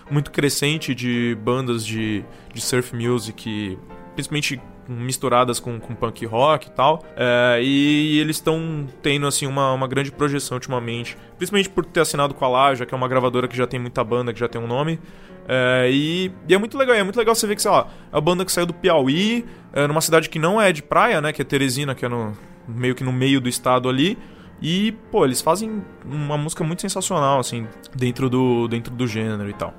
muito 0.09 0.31
crescente 0.31 0.93
de 0.93 1.37
bandas 1.43 1.85
de, 1.85 2.23
de 2.53 2.61
surf 2.61 2.95
music, 2.95 3.77
principalmente 4.13 4.61
misturadas 4.87 5.59
com, 5.59 5.79
com 5.79 5.95
punk 5.95 6.25
rock 6.25 6.67
e 6.67 6.71
tal. 6.71 7.03
É, 7.15 7.59
e 7.61 8.19
eles 8.19 8.37
estão 8.37 8.87
tendo 9.01 9.27
assim 9.27 9.45
uma, 9.47 9.73
uma 9.73 9.87
grande 9.87 10.11
projeção 10.11 10.55
ultimamente, 10.55 11.17
principalmente 11.37 11.69
por 11.69 11.85
ter 11.85 12.01
assinado 12.01 12.33
com 12.33 12.45
a 12.45 12.47
Laja, 12.47 12.85
que 12.85 12.93
é 12.93 12.97
uma 12.97 13.07
gravadora 13.07 13.47
que 13.47 13.55
já 13.55 13.67
tem 13.67 13.79
muita 13.79 14.03
banda, 14.03 14.33
que 14.33 14.39
já 14.39 14.47
tem 14.47 14.61
um 14.61 14.67
nome. 14.67 14.99
É, 15.47 15.89
e, 15.91 16.31
e 16.47 16.53
é 16.53 16.57
muito 16.57 16.77
legal, 16.77 16.95
é 16.95 17.03
muito 17.03 17.17
legal 17.17 17.35
você 17.35 17.45
ver 17.45 17.55
que, 17.55 17.61
sei 17.61 17.71
lá, 17.71 17.87
é 18.11 18.15
uma 18.15 18.21
banda 18.21 18.43
que 18.43 18.51
saiu 18.51 18.65
do 18.65 18.73
Piauí, 18.73 19.45
é, 19.73 19.85
numa 19.87 20.01
cidade 20.01 20.29
que 20.29 20.39
não 20.39 20.59
é 20.59 20.71
de 20.71 20.81
praia, 20.81 21.21
né? 21.21 21.31
Que 21.31 21.41
é 21.41 21.45
Teresina, 21.45 21.93
que 21.93 22.05
é 22.05 22.09
no, 22.09 22.33
meio 22.67 22.95
que 22.95 23.03
no 23.03 23.13
meio 23.13 23.39
do 23.39 23.49
estado 23.49 23.87
ali. 23.87 24.17
E, 24.61 24.93
pô, 25.11 25.25
eles 25.25 25.41
fazem 25.41 25.83
uma 26.03 26.37
música 26.37 26.63
muito 26.63 26.81
sensacional, 26.81 27.39
assim, 27.39 27.67
dentro 27.93 28.29
do, 28.29 28.67
dentro 28.67 28.93
do 28.93 29.05
gênero 29.05 29.49
e 29.49 29.53
tal. 29.53 29.73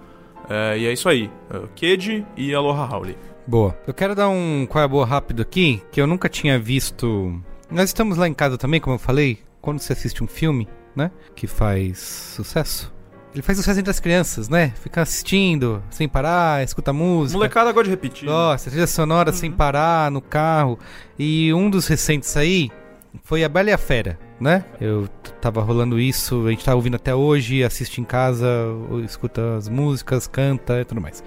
É, 0.48 0.78
e 0.78 0.86
é 0.86 0.92
isso 0.92 1.08
aí. 1.08 1.30
É, 1.50 1.60
Ked 1.74 2.24
e 2.36 2.54
Aloha 2.54 2.84
Howley. 2.84 3.16
Boa. 3.46 3.78
Eu 3.86 3.94
quero 3.94 4.14
dar 4.14 4.28
um 4.28 4.66
qual 4.68 4.82
é 4.82 4.84
a 4.84 4.88
boa 4.88 5.06
rápido 5.06 5.42
aqui, 5.42 5.82
que 5.92 6.00
eu 6.00 6.06
nunca 6.06 6.28
tinha 6.28 6.58
visto. 6.58 7.40
Nós 7.70 7.90
estamos 7.90 8.16
lá 8.16 8.26
em 8.28 8.34
casa 8.34 8.58
também, 8.58 8.80
como 8.80 8.94
eu 8.94 8.98
falei, 8.98 9.38
quando 9.60 9.78
você 9.78 9.92
assiste 9.92 10.22
um 10.22 10.26
filme, 10.26 10.68
né, 10.94 11.10
que 11.34 11.46
faz 11.46 11.98
sucesso. 11.98 12.92
Ele 13.32 13.42
faz 13.42 13.58
sucesso 13.58 13.78
entre 13.78 13.90
as 13.90 14.00
crianças, 14.00 14.48
né? 14.48 14.72
Fica 14.80 15.02
assistindo 15.02 15.82
sem 15.90 16.08
parar, 16.08 16.64
escuta 16.64 16.90
música. 16.90 17.36
Molecada 17.36 17.70
gosta 17.70 17.84
de 17.84 17.90
repetir. 17.90 18.26
né? 18.26 18.32
Nossa, 18.32 18.70
trilha 18.70 18.86
sonora 18.86 19.30
sem 19.30 19.52
parar 19.52 20.10
no 20.10 20.22
carro. 20.22 20.78
E 21.18 21.52
um 21.52 21.68
dos 21.68 21.86
recentes 21.86 22.34
aí 22.34 22.70
foi 23.22 23.42
a 23.44 23.48
Bela 23.48 23.70
e 23.70 23.72
a 23.72 23.78
Fera, 23.78 24.18
né? 24.40 24.64
Eu 24.80 25.08
tava 25.40 25.60
rolando 25.62 25.98
isso, 25.98 26.46
a 26.46 26.50
gente 26.50 26.64
tá 26.64 26.74
ouvindo 26.74 26.96
até 26.96 27.14
hoje, 27.14 27.62
assiste 27.64 28.00
em 28.00 28.04
casa, 28.04 28.46
escuta 29.04 29.56
as 29.56 29.68
músicas, 29.68 30.26
canta 30.26 30.80
e 30.80 30.84
tudo 30.84 31.00
mais. 31.00 31.22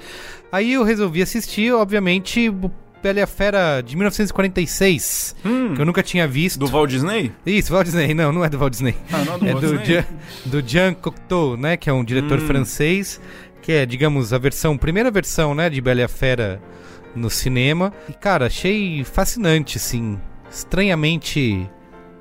Aí 0.52 0.74
eu 0.74 0.84
resolvi 0.84 1.22
assistir, 1.22 1.72
obviamente, 1.74 2.50
Bela 3.02 3.20
e 3.20 3.22
a 3.22 3.28
Fera 3.28 3.82
de 3.82 3.96
1946, 3.96 5.36
que 5.76 5.82
eu 5.82 5.86
nunca 5.86 6.04
tinha 6.04 6.28
visto. 6.28 6.60
Do 6.60 6.68
Walt 6.68 6.90
Disney? 6.90 7.32
Isso, 7.46 7.72
Walt 7.72 7.86
Disney. 7.86 8.14
Não, 8.14 8.32
não 8.32 8.44
é 8.44 8.50
do 8.50 8.58
Walt 8.58 8.72
Disney. 8.72 8.96
Ah, 9.12 9.24
não 9.26 9.36
é 9.36 9.38
do 9.38 9.46
Walt 9.46 9.62
do, 9.62 9.78
Disney? 9.78 9.86
Jean, 9.86 10.06
do 10.46 10.62
Jean 10.68 10.94
Cocteau, 10.94 11.56
né? 11.58 11.78
Que 11.78 11.90
é 11.90 11.94
um 11.94 12.04
diretor 12.04 12.40
Hum. 12.40 12.48
francês, 12.48 13.22
que 13.62 13.72
é, 13.72 13.86
digamos, 13.86 14.34
a 14.34 14.38
versão, 14.38 14.78
primeira 14.78 15.10
versão, 15.12 15.54
né, 15.56 15.70
de 15.70 15.80
Bela 15.80 16.02
e 16.02 16.04
a 16.04 16.08
Fera 16.10 16.62
no 17.16 17.30
cinema. 17.30 17.94
E, 18.10 18.14
cara, 18.14 18.48
achei 18.48 19.04
fascinante, 19.04 19.78
assim. 19.78 20.20
Estranhamente 20.52 21.70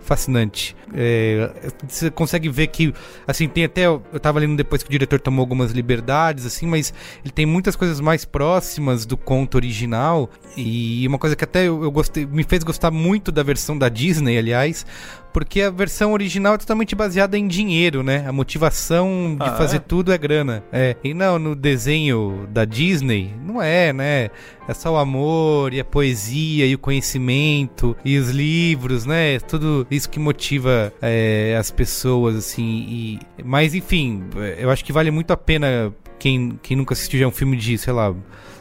fascinante. 0.08 0.74
É, 0.94 1.50
você 1.86 2.10
consegue 2.10 2.48
ver 2.48 2.68
que, 2.68 2.94
assim, 3.26 3.46
tem 3.46 3.64
até. 3.64 3.84
Eu 3.84 4.00
tava 4.20 4.40
lendo 4.40 4.56
depois 4.56 4.82
que 4.82 4.88
o 4.88 4.90
diretor 4.90 5.20
tomou 5.20 5.42
algumas 5.42 5.72
liberdades, 5.72 6.46
assim, 6.46 6.66
mas 6.66 6.94
ele 7.22 7.30
tem 7.30 7.44
muitas 7.44 7.76
coisas 7.76 8.00
mais 8.00 8.24
próximas 8.24 9.04
do 9.04 9.16
conto 9.16 9.56
original. 9.56 10.30
E 10.56 11.06
uma 11.06 11.18
coisa 11.18 11.36
que 11.36 11.44
até 11.44 11.68
eu, 11.68 11.82
eu 11.82 11.90
gostei, 11.90 12.24
me 12.24 12.42
fez 12.42 12.64
gostar 12.64 12.90
muito 12.90 13.30
da 13.30 13.42
versão 13.42 13.76
da 13.76 13.90
Disney, 13.90 14.38
aliás, 14.38 14.86
porque 15.32 15.62
a 15.62 15.70
versão 15.70 16.12
original 16.12 16.54
é 16.54 16.58
totalmente 16.58 16.94
baseada 16.94 17.36
em 17.38 17.46
dinheiro, 17.46 18.02
né? 18.02 18.24
A 18.26 18.32
motivação 18.32 19.36
de 19.38 19.48
Ah, 19.48 19.56
fazer 19.56 19.76
é? 19.76 19.80
tudo 19.80 20.12
é 20.12 20.18
grana. 20.18 20.62
É. 20.72 20.96
E 21.02 21.14
não, 21.14 21.38
no 21.38 21.54
desenho 21.54 22.48
da 22.50 22.64
Disney, 22.64 23.34
não 23.44 23.60
é, 23.62 23.92
né? 23.92 24.30
É 24.68 24.74
só 24.74 24.92
o 24.92 24.96
amor 24.96 25.72
e 25.72 25.80
a 25.80 25.84
poesia 25.84 26.66
e 26.66 26.74
o 26.74 26.78
conhecimento 26.78 27.96
e 28.04 28.18
os 28.18 28.30
livros, 28.30 29.06
né? 29.06 29.38
Tudo 29.40 29.86
isso 29.90 30.08
que 30.10 30.18
motiva 30.18 30.92
é, 31.00 31.56
as 31.58 31.70
pessoas, 31.70 32.36
assim. 32.36 32.86
E... 32.88 33.18
Mas, 33.44 33.74
enfim, 33.74 34.24
eu 34.58 34.70
acho 34.70 34.84
que 34.84 34.92
vale 34.92 35.10
muito 35.10 35.30
a 35.32 35.36
pena 35.36 35.92
quem, 36.18 36.58
quem 36.62 36.76
nunca 36.76 36.92
assistiu 36.94 37.20
já 37.20 37.26
um 37.26 37.30
filme 37.30 37.56
de, 37.56 37.78
sei 37.78 37.92
lá. 37.92 38.14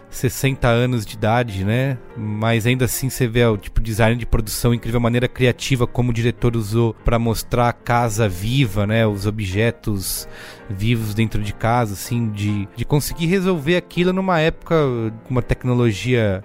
60 0.10 0.68
anos 0.68 1.06
de 1.06 1.16
idade, 1.16 1.64
né? 1.64 1.98
Mas 2.16 2.66
ainda 2.66 2.86
assim 2.86 3.10
você 3.10 3.28
vê 3.28 3.46
o 3.46 3.58
tipo 3.58 3.82
design 3.82 4.16
de 4.16 4.26
produção 4.26 4.74
incrível, 4.74 4.98
a 4.98 5.02
maneira 5.02 5.28
criativa 5.28 5.86
como 5.86 6.12
o 6.12 6.14
diretor 6.14 6.56
usou 6.56 6.94
para 6.94 7.20
mostrar 7.20 7.70
a 7.70 7.74
casa 7.74 8.28
viva, 8.28 8.88
né? 8.88 9.06
Os 9.06 9.26
objetos 9.26 10.28
vivos 10.70 11.14
dentro 11.14 11.42
de 11.42 11.54
casa, 11.54 11.94
assim, 11.94 12.30
de, 12.30 12.68
de 12.76 12.86
conseguir 12.86 13.28
resolver 13.28 13.76
aquilo 13.76 14.14
numa 14.14 14.40
época 14.40 14.76
com 15.24 15.30
uma 15.30 15.42
tecnologia 15.42 16.44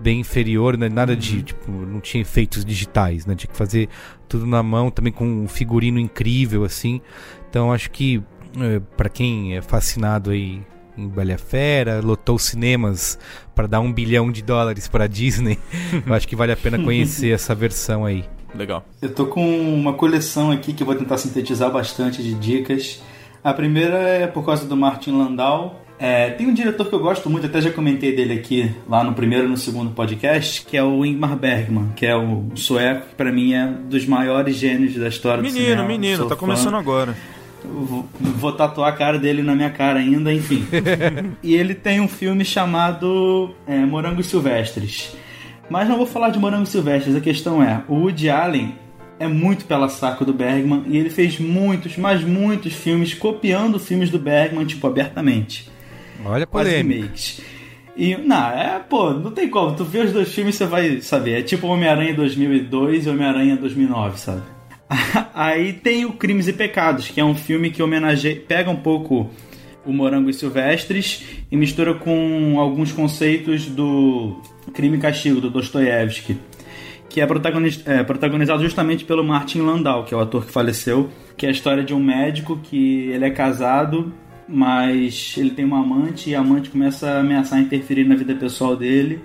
bem 0.00 0.20
inferior, 0.20 0.76
né? 0.76 0.88
Nada 0.88 1.14
de, 1.14 1.42
tipo, 1.42 1.70
não 1.70 2.00
tinha 2.00 2.22
efeitos 2.22 2.64
digitais, 2.64 3.24
né? 3.24 3.34
Tinha 3.34 3.50
que 3.50 3.56
fazer 3.56 3.88
tudo 4.28 4.46
na 4.46 4.62
mão, 4.62 4.90
também 4.90 5.12
com 5.12 5.24
um 5.24 5.48
figurino 5.48 6.00
incrível, 6.00 6.64
assim. 6.64 7.00
Então 7.48 7.72
acho 7.72 7.90
que 7.90 8.22
eh, 8.58 8.80
para 8.96 9.08
quem 9.08 9.56
é 9.56 9.62
fascinado 9.62 10.30
aí 10.30 10.62
em 10.96 11.08
Bela 11.08 11.38
Fera, 11.38 12.00
lotou 12.02 12.36
os 12.36 12.42
cinemas 12.44 13.18
para 13.54 13.66
dar 13.66 13.80
um 13.80 13.92
bilhão 13.92 14.30
de 14.30 14.42
dólares 14.42 14.88
para 14.88 15.06
Disney. 15.06 15.58
Eu 16.06 16.14
acho 16.14 16.28
que 16.28 16.36
vale 16.36 16.52
a 16.52 16.56
pena 16.56 16.78
conhecer 16.78 17.30
essa 17.32 17.54
versão 17.54 18.04
aí. 18.04 18.24
Legal. 18.54 18.84
Eu 19.00 19.14
tô 19.14 19.26
com 19.26 19.42
uma 19.74 19.94
coleção 19.94 20.50
aqui 20.50 20.74
que 20.74 20.82
eu 20.82 20.86
vou 20.86 20.94
tentar 20.94 21.16
sintetizar 21.16 21.70
bastante 21.70 22.22
de 22.22 22.34
dicas. 22.34 23.02
A 23.42 23.54
primeira 23.54 23.96
é 23.96 24.26
por 24.26 24.44
causa 24.44 24.66
do 24.66 24.76
Martin 24.76 25.12
Landau. 25.12 25.82
É, 25.98 26.30
tem 26.30 26.46
um 26.48 26.52
diretor 26.52 26.86
que 26.88 26.94
eu 26.94 26.98
gosto 26.98 27.30
muito, 27.30 27.46
até 27.46 27.60
já 27.62 27.70
comentei 27.70 28.14
dele 28.14 28.34
aqui 28.34 28.70
lá 28.88 29.02
no 29.04 29.14
primeiro 29.14 29.46
e 29.46 29.48
no 29.48 29.56
segundo 29.56 29.92
podcast, 29.92 30.66
que 30.66 30.76
é 30.76 30.82
o 30.82 31.06
Ingmar 31.06 31.36
Bergman, 31.36 31.92
que 31.96 32.04
é 32.04 32.14
o 32.14 32.44
sueco, 32.54 33.06
que 33.08 33.14
pra 33.14 33.32
mim 33.32 33.54
é 33.54 33.64
um 33.64 33.88
dos 33.88 34.04
maiores 34.04 34.56
gênios 34.56 34.96
da 34.96 35.08
história 35.08 35.38
do 35.42 35.44
Menino, 35.46 35.64
cinema. 35.64 35.88
menino, 35.88 36.16
Sou 36.18 36.28
tá 36.28 36.34
fã. 36.34 36.40
começando 36.40 36.74
agora. 36.74 37.16
Vou, 37.64 38.08
vou 38.20 38.52
tatuar 38.52 38.92
a 38.92 38.96
cara 38.96 39.18
dele 39.18 39.42
na 39.42 39.54
minha 39.54 39.70
cara 39.70 40.00
ainda, 40.00 40.32
enfim. 40.32 40.66
e 41.42 41.54
ele 41.54 41.74
tem 41.74 42.00
um 42.00 42.08
filme 42.08 42.44
chamado 42.44 43.54
é, 43.66 43.78
Morangos 43.84 44.26
Silvestres. 44.26 45.14
Mas 45.70 45.88
não 45.88 45.96
vou 45.96 46.06
falar 46.06 46.30
de 46.30 46.38
Morangos 46.38 46.70
Silvestres, 46.70 47.16
a 47.16 47.20
questão 47.20 47.62
é: 47.62 47.82
o 47.88 47.94
Woody 47.94 48.28
Allen 48.28 48.74
é 49.18 49.28
muito 49.28 49.64
pela 49.64 49.88
saco 49.88 50.24
do 50.24 50.32
Bergman 50.32 50.82
e 50.86 50.96
ele 50.96 51.08
fez 51.08 51.38
muitos, 51.38 51.96
mas 51.96 52.24
muitos 52.24 52.74
filmes 52.74 53.14
copiando 53.14 53.78
filmes 53.78 54.10
do 54.10 54.18
Bergman, 54.18 54.66
tipo, 54.66 54.86
abertamente. 54.86 55.70
Olha 56.24 56.44
a 56.44 56.46
Quase 56.46 56.70
remakes. 56.70 57.40
E, 57.96 58.16
não, 58.16 58.50
é, 58.50 58.80
pô, 58.80 59.12
não 59.12 59.30
tem 59.30 59.48
como. 59.48 59.76
Tu 59.76 59.84
vê 59.84 60.00
os 60.00 60.12
dois 60.12 60.32
filmes, 60.32 60.56
você 60.56 60.66
vai 60.66 61.00
saber. 61.00 61.38
É 61.38 61.42
tipo 61.42 61.66
Homem-Aranha 61.66 62.14
2002 62.14 63.06
e 63.06 63.10
Homem-Aranha 63.10 63.56
2009, 63.56 64.18
sabe? 64.18 64.42
Aí 65.34 65.72
tem 65.72 66.04
o 66.04 66.12
Crimes 66.12 66.48
e 66.48 66.52
Pecados, 66.52 67.08
que 67.08 67.20
é 67.20 67.24
um 67.24 67.34
filme 67.34 67.70
que 67.70 67.82
homenageia, 67.82 68.42
pega 68.46 68.70
um 68.70 68.76
pouco 68.76 69.30
o 69.84 69.92
Morangos 69.92 70.36
Silvestres 70.36 71.24
e 71.50 71.56
mistura 71.56 71.94
com 71.94 72.58
alguns 72.58 72.92
conceitos 72.92 73.66
do 73.66 74.40
Crime 74.72 74.96
e 74.96 75.00
Castigo, 75.00 75.40
do 75.40 75.50
Dostoiévski, 75.50 76.38
que 77.08 77.20
é, 77.20 77.26
protagoniz- 77.26 77.82
é, 77.86 78.02
protagonizado 78.02 78.62
justamente 78.62 79.04
pelo 79.04 79.24
Martin 79.24 79.60
Landau, 79.60 80.04
que 80.04 80.14
é 80.14 80.16
o 80.16 80.20
ator 80.20 80.46
que 80.46 80.52
faleceu, 80.52 81.10
que 81.36 81.46
é 81.46 81.48
a 81.48 81.52
história 81.52 81.82
de 81.82 81.92
um 81.92 82.00
médico 82.00 82.58
que 82.62 83.08
ele 83.10 83.24
é 83.24 83.30
casado, 83.30 84.12
mas 84.48 85.34
ele 85.36 85.50
tem 85.50 85.64
uma 85.64 85.80
amante 85.80 86.30
e 86.30 86.34
a 86.34 86.40
amante 86.40 86.70
começa 86.70 87.10
a 87.10 87.20
ameaçar 87.20 87.60
interferir 87.60 88.04
na 88.04 88.14
vida 88.14 88.34
pessoal 88.34 88.76
dele 88.76 89.20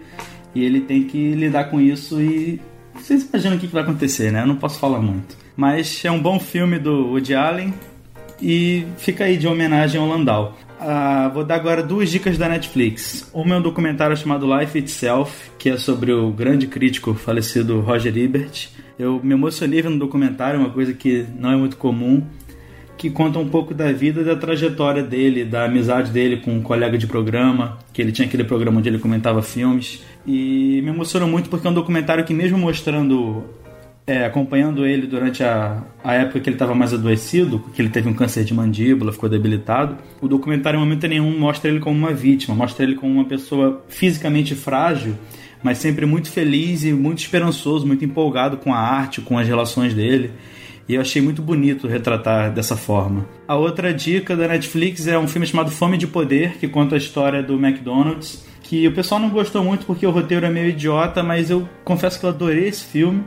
e 0.55 0.63
ele 0.63 0.82
tem 0.82 1.03
que 1.03 1.34
lidar 1.34 1.65
com 1.65 1.80
isso 1.80 2.20
e 2.22 2.59
vocês 2.95 3.28
imaginam 3.30 3.57
o 3.57 3.59
que 3.59 3.68
vai 3.68 3.84
acontecer, 3.84 4.32
né? 4.32 4.41
Eu 4.41 4.47
não 4.47 4.55
posso 4.55 4.80
falar 4.80 4.99
muito. 4.99 5.38
Mas 5.58 6.05
é 6.05 6.12
um 6.12 6.22
bom 6.22 6.39
filme 6.39 6.78
do 6.78 7.08
Woody 7.08 7.34
Allen 7.34 7.74
e 8.39 8.86
fica 8.99 9.24
aí 9.24 9.38
de 9.38 9.47
homenagem 9.47 9.99
ao 9.99 10.08
Landau. 10.08 10.55
Ah, 10.80 11.32
vou 11.34 11.43
dar 11.43 11.55
agora 11.55 11.82
duas 11.82 12.12
dicas 12.12 12.38
da 12.38 12.47
Netflix. 12.47 13.28
Uma 13.34 13.55
é 13.55 13.58
um 13.58 13.62
documentário 13.62 14.16
chamado 14.16 14.45
Life 14.55 14.78
Itself, 14.78 15.49
que 15.58 15.70
é 15.70 15.78
sobre 15.78 16.12
o 16.12 16.30
grande 16.30 16.68
crítico 16.68 17.16
falecido 17.16 17.80
Roger 17.82 18.16
Ebert. 18.16 18.70
Eu 18.99 19.20
me 19.24 19.34
emocionei 19.34 19.82
vendo 19.82 19.95
o 19.95 19.99
documentário, 19.99 20.60
uma 20.60 20.70
coisa 20.70 20.93
que 20.93 21.26
não 21.39 21.51
é 21.51 21.55
muito 21.55 21.76
comum, 21.78 22.24
que 22.95 23.10
conta 23.10 23.39
um 23.39 23.49
pouco 23.49 23.74
da 23.74 23.91
vida 23.91 24.24
da 24.24 24.36
trajetória 24.36 25.01
dele, 25.01 25.43
da 25.43 25.66
amizade 25.66 26.12
dele 26.12 26.38
com 26.38 26.51
um 26.51 26.62
colega 26.62 26.99
de 26.99 27.08
programa, 27.08 27.80
que 27.91 27.99
ele 27.99 28.12
tinha 28.12 28.28
aquele 28.28 28.43
programa 28.43 28.78
onde 28.78 28.89
ele 28.89 28.99
comentava 28.99 29.41
filmes. 29.41 30.03
E 30.26 30.82
me 30.84 30.89
emocionou 30.89 31.28
muito 31.28 31.49
porque 31.49 31.66
é 31.66 31.70
um 31.72 31.74
documentário 31.74 32.24
que 32.24 32.34
mesmo 32.34 32.60
mostrando 32.60 33.43
é, 34.08 34.24
acompanhando 34.26 34.86
ele 34.86 35.05
durante 35.05 35.43
a, 35.43 35.84
a 36.01 36.14
época 36.14 36.39
que 36.39 36.49
ele 36.49 36.55
estava 36.55 36.74
mais 36.74 36.93
adoecido, 36.93 37.60
que 37.74 37.82
ele 37.82 37.89
teve 37.89 38.08
um 38.08 38.14
câncer 38.14 38.45
de 38.45 38.53
mandíbula, 38.53 39.12
ficou 39.12 39.28
debilitado, 39.28 39.97
o 40.22 40.30
documentário 40.30 40.78
em 40.78 40.80
momento 40.80 41.05
nenhum 41.08 41.38
mostra 41.38 41.70
ele 41.70 41.82
como 41.82 41.97
uma 41.97 42.14
vítima, 42.14 42.55
mostra 42.55 42.86
ele 42.86 42.95
como 42.95 43.12
uma 43.12 43.26
pessoa 43.26 43.84
fisicamente 43.89 44.55
frágil, 44.55 45.14
mas 45.62 45.80
sempre 45.80 46.05
muito 46.05 46.32
feliz 46.32 46.86
e 46.86 46.93
muito 46.93 47.20
esperançoso, 47.20 47.86
muito 47.86 48.05
empolgado 48.05 48.55
com 48.55 48.74
a 48.74 48.80
arte, 48.80 49.20
com 49.20 49.38
as 49.38 49.45
relações 49.45 49.93
dele. 49.93 50.32
E 50.88 50.95
eu 50.95 51.01
achei 51.01 51.22
muito 51.22 51.41
bonito 51.41 51.86
retratar 51.86 52.49
dessa 52.53 52.78
forma. 52.78 53.28
A 53.45 53.58
outra 53.58 53.93
dica 53.93 54.38
da 54.38 54.47
Netflix 54.47 55.05
é 55.05 55.20
um 55.20 55.28
filme 55.28 55.45
chamado 55.45 55.70
Fome 55.70 55.97
de 55.97 56.08
Poder, 56.08 56.58
que 56.60 56.68
conta 56.70 56.95
a 56.95 56.97
história 56.97 57.43
do 57.43 57.55
McDonald's, 57.55 58.45
que 58.64 58.88
o 58.88 58.93
pessoal 58.93 59.20
não 59.20 59.30
gostou 59.30 59.62
muito 59.66 59.86
porque 59.86 60.08
o 60.08 60.12
roteiro 60.12 60.45
é 60.45 60.49
meio 60.49 60.70
idiota, 60.70 61.22
mas 61.22 61.49
eu 61.49 61.68
confesso 61.84 62.18
que 62.18 62.26
eu 62.26 62.30
adorei 62.30 62.70
esse 62.70 62.86
filme 62.86 63.22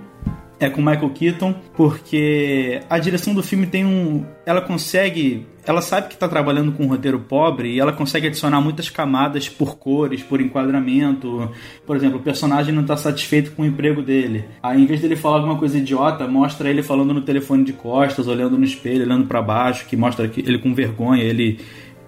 é 0.60 0.68
com 0.68 0.82
Michael 0.82 1.10
Keaton, 1.10 1.54
porque 1.74 2.82
a 2.88 2.98
direção 2.98 3.32
do 3.32 3.42
filme 3.42 3.66
tem 3.66 3.84
um. 3.84 4.26
Ela 4.44 4.60
consegue. 4.60 5.46
Ela 5.66 5.80
sabe 5.80 6.08
que 6.08 6.14
está 6.14 6.28
trabalhando 6.28 6.72
com 6.72 6.84
um 6.84 6.88
roteiro 6.88 7.18
pobre 7.20 7.74
e 7.74 7.80
ela 7.80 7.92
consegue 7.92 8.26
adicionar 8.26 8.60
muitas 8.60 8.90
camadas 8.90 9.48
por 9.48 9.78
cores, 9.78 10.22
por 10.22 10.40
enquadramento. 10.40 11.50
Por 11.86 11.96
exemplo, 11.96 12.18
o 12.18 12.22
personagem 12.22 12.74
não 12.74 12.82
está 12.82 12.96
satisfeito 12.96 13.52
com 13.52 13.62
o 13.62 13.66
emprego 13.66 14.02
dele. 14.02 14.44
Aí, 14.62 14.82
em 14.82 14.86
vez 14.86 15.00
dele 15.00 15.16
falar 15.16 15.36
alguma 15.36 15.58
coisa 15.58 15.78
idiota, 15.78 16.26
mostra 16.26 16.68
ele 16.68 16.82
falando 16.82 17.14
no 17.14 17.22
telefone 17.22 17.64
de 17.64 17.72
costas, 17.72 18.28
olhando 18.28 18.58
no 18.58 18.64
espelho, 18.64 19.04
olhando 19.04 19.26
para 19.26 19.40
baixo, 19.40 19.86
que 19.86 19.96
mostra 19.96 20.30
ele 20.36 20.58
com 20.58 20.74
vergonha, 20.74 21.22
ele 21.22 21.58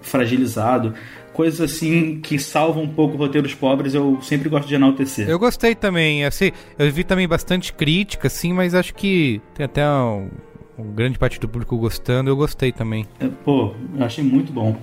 fragilizado 0.01 0.93
coisas 1.33 1.59
assim 1.59 2.19
que 2.21 2.37
salvam 2.39 2.83
um 2.83 2.87
pouco 2.87 3.17
roteiros 3.17 3.53
pobres, 3.53 3.93
eu 3.93 4.19
sempre 4.21 4.49
gosto 4.49 4.67
de 4.67 4.75
enaltecer. 4.75 5.27
Eu 5.27 5.39
gostei 5.39 5.75
também, 5.75 6.25
assim, 6.25 6.51
eu 6.77 6.91
vi 6.91 7.03
também 7.03 7.27
bastante 7.27 7.73
crítica, 7.73 8.27
assim, 8.27 8.53
mas 8.53 8.75
acho 8.75 8.93
que 8.93 9.41
tem 9.53 9.65
até 9.65 9.87
um, 9.87 10.29
um 10.77 10.91
grande 10.91 11.17
parte 11.17 11.39
do 11.39 11.47
público 11.47 11.77
gostando, 11.77 12.29
eu 12.29 12.35
gostei 12.35 12.71
também. 12.71 13.05
É, 13.19 13.27
Pô, 13.27 13.73
eu 13.97 14.05
achei 14.05 14.23
muito 14.23 14.53
bom. 14.53 14.77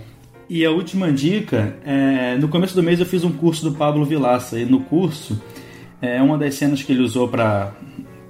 E 0.49 0.65
a 0.65 0.71
última 0.71 1.13
dica, 1.13 1.77
é, 1.85 2.37
no 2.37 2.49
começo 2.49 2.75
do 2.75 2.83
mês 2.83 2.99
eu 2.99 3.07
fiz 3.07 3.23
um 3.23 3.31
curso 3.31 3.71
do 3.71 3.77
Pablo 3.77 4.05
Vilaça, 4.05 4.59
e 4.59 4.65
no 4.65 4.81
curso, 4.81 5.41
é, 6.03 6.21
uma 6.21 6.37
das 6.37 6.55
cenas 6.55 6.83
que 6.83 6.93
ele 6.93 7.03
usou 7.03 7.29
para 7.29 7.73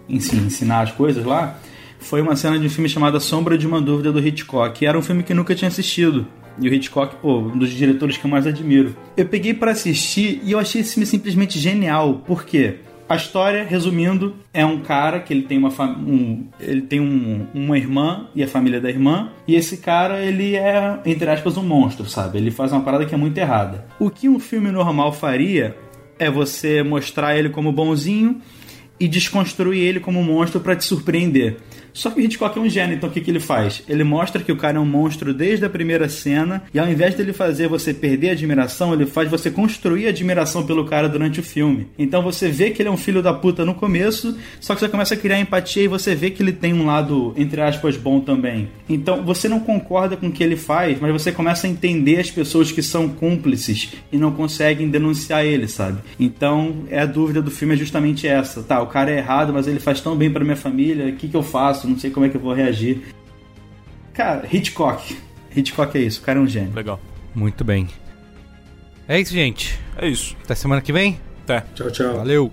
ensinar 0.08 0.82
as 0.82 0.92
coisas 0.92 1.24
lá, 1.24 1.58
foi 1.98 2.20
uma 2.20 2.34
cena 2.34 2.58
de 2.58 2.66
um 2.66 2.70
filme 2.70 2.88
chamado 2.88 3.20
Sombra 3.20 3.56
de 3.56 3.66
uma 3.66 3.80
Dúvida 3.80 4.10
do 4.12 4.18
Hitchcock, 4.18 4.78
que 4.78 4.86
era 4.86 4.98
um 4.98 5.02
filme 5.02 5.22
que 5.22 5.32
nunca 5.32 5.54
tinha 5.54 5.68
assistido. 5.68 6.26
E 6.60 6.68
o 6.68 6.74
Hitchcock, 6.74 7.16
pô, 7.16 7.38
um 7.38 7.56
dos 7.58 7.70
diretores 7.70 8.16
que 8.18 8.24
eu 8.24 8.30
mais 8.30 8.46
admiro. 8.46 8.94
Eu 9.16 9.26
peguei 9.26 9.54
para 9.54 9.70
assistir 9.70 10.40
e 10.44 10.52
eu 10.52 10.58
achei 10.58 10.80
esse 10.82 10.94
filme 10.94 11.06
simplesmente 11.06 11.58
genial. 11.58 12.22
Por 12.26 12.44
quê? 12.44 12.76
A 13.08 13.16
história, 13.16 13.64
resumindo, 13.64 14.36
é 14.54 14.64
um 14.64 14.80
cara 14.82 15.18
que 15.18 15.32
ele 15.34 15.42
tem 15.42 15.58
uma 15.58 15.68
um, 15.98 16.44
ele 16.60 16.82
tem 16.82 17.00
um- 17.00 17.44
uma 17.52 17.76
irmã 17.76 18.28
e 18.36 18.42
a 18.42 18.46
família 18.46 18.80
da 18.80 18.88
irmã, 18.88 19.30
e 19.48 19.56
esse 19.56 19.78
cara 19.78 20.20
ele 20.22 20.54
é 20.54 21.00
entre 21.04 21.28
aspas 21.28 21.56
um 21.56 21.64
monstro, 21.64 22.04
sabe? 22.08 22.38
Ele 22.38 22.52
faz 22.52 22.70
uma 22.70 22.82
parada 22.82 23.04
que 23.04 23.12
é 23.14 23.18
muito 23.18 23.36
errada. 23.36 23.84
O 23.98 24.10
que 24.10 24.28
um 24.28 24.38
filme 24.38 24.70
normal 24.70 25.12
faria 25.12 25.74
é 26.20 26.30
você 26.30 26.84
mostrar 26.84 27.36
ele 27.36 27.48
como 27.48 27.72
bonzinho 27.72 28.40
e 29.00 29.08
desconstruir 29.08 29.80
ele 29.82 29.98
como 29.98 30.22
monstro 30.22 30.60
para 30.60 30.76
te 30.76 30.84
surpreender. 30.84 31.56
Só 31.92 32.10
que 32.10 32.20
o 32.20 32.24
Hitchcock 32.24 32.58
é 32.58 32.60
um 32.60 32.68
gênio, 32.68 32.96
então 32.96 33.08
o 33.08 33.12
que, 33.12 33.20
que 33.20 33.30
ele 33.30 33.40
faz? 33.40 33.82
Ele 33.88 34.04
mostra 34.04 34.42
que 34.42 34.52
o 34.52 34.56
cara 34.56 34.76
é 34.76 34.80
um 34.80 34.86
monstro 34.86 35.32
desde 35.32 35.64
a 35.64 35.70
primeira 35.70 36.08
cena, 36.08 36.62
e 36.72 36.78
ao 36.78 36.88
invés 36.88 37.14
dele 37.14 37.32
fazer 37.32 37.68
você 37.68 37.92
perder 37.92 38.30
a 38.30 38.32
admiração, 38.32 38.92
ele 38.92 39.06
faz 39.06 39.30
você 39.30 39.50
construir 39.50 40.06
admiração 40.06 40.64
pelo 40.64 40.84
cara 40.84 41.08
durante 41.08 41.40
o 41.40 41.42
filme. 41.42 41.88
Então 41.98 42.22
você 42.22 42.48
vê 42.48 42.70
que 42.70 42.82
ele 42.82 42.88
é 42.88 42.92
um 42.92 42.96
filho 42.96 43.22
da 43.22 43.32
puta 43.32 43.64
no 43.64 43.74
começo, 43.74 44.36
só 44.60 44.74
que 44.74 44.80
você 44.80 44.88
começa 44.88 45.14
a 45.14 45.16
criar 45.16 45.40
empatia 45.40 45.84
e 45.84 45.88
você 45.88 46.14
vê 46.14 46.30
que 46.30 46.42
ele 46.42 46.52
tem 46.52 46.72
um 46.72 46.86
lado, 46.86 47.32
entre 47.36 47.60
aspas, 47.60 47.96
bom 47.96 48.20
também. 48.20 48.68
Então 48.88 49.22
você 49.22 49.48
não 49.48 49.60
concorda 49.60 50.16
com 50.16 50.28
o 50.28 50.32
que 50.32 50.42
ele 50.42 50.56
faz, 50.56 50.98
mas 51.00 51.12
você 51.12 51.32
começa 51.32 51.66
a 51.66 51.70
entender 51.70 52.18
as 52.18 52.30
pessoas 52.30 52.72
que 52.72 52.82
são 52.82 53.08
cúmplices 53.08 53.92
e 54.12 54.16
não 54.16 54.32
conseguem 54.32 54.88
denunciar 54.88 55.44
ele, 55.44 55.68
sabe? 55.68 55.98
Então 56.18 56.84
é 56.88 57.00
a 57.00 57.06
dúvida 57.06 57.40
do 57.40 57.50
filme 57.50 57.74
é 57.74 57.76
justamente 57.76 58.26
essa. 58.26 58.62
Tá, 58.62 58.82
o 58.82 58.86
cara 58.86 59.10
é 59.10 59.18
errado, 59.18 59.52
mas 59.52 59.66
ele 59.66 59.80
faz 59.80 60.00
tão 60.00 60.16
bem 60.16 60.30
para 60.30 60.44
minha 60.44 60.56
família, 60.56 61.06
o 61.06 61.16
que, 61.16 61.28
que 61.28 61.36
eu 61.36 61.42
faço? 61.42 61.79
Não 61.88 61.98
sei 61.98 62.10
como 62.10 62.26
é 62.26 62.28
que 62.28 62.36
eu 62.36 62.40
vou 62.40 62.52
reagir. 62.52 63.14
Cara, 64.12 64.46
Hitchcock. 64.50 65.16
Hitchcock 65.54 65.96
é 65.96 66.02
isso, 66.02 66.20
o 66.20 66.24
cara 66.24 66.38
é 66.38 66.42
um 66.42 66.46
gênio. 66.46 66.72
Legal. 66.74 67.00
Muito 67.34 67.64
bem. 67.64 67.88
É 69.08 69.18
isso, 69.20 69.32
gente. 69.32 69.78
É 69.96 70.08
isso. 70.08 70.36
Até 70.44 70.54
semana 70.54 70.80
que 70.80 70.92
vem? 70.92 71.18
Até. 71.42 71.60
Tchau, 71.74 71.90
tchau. 71.90 72.16
Valeu. 72.16 72.52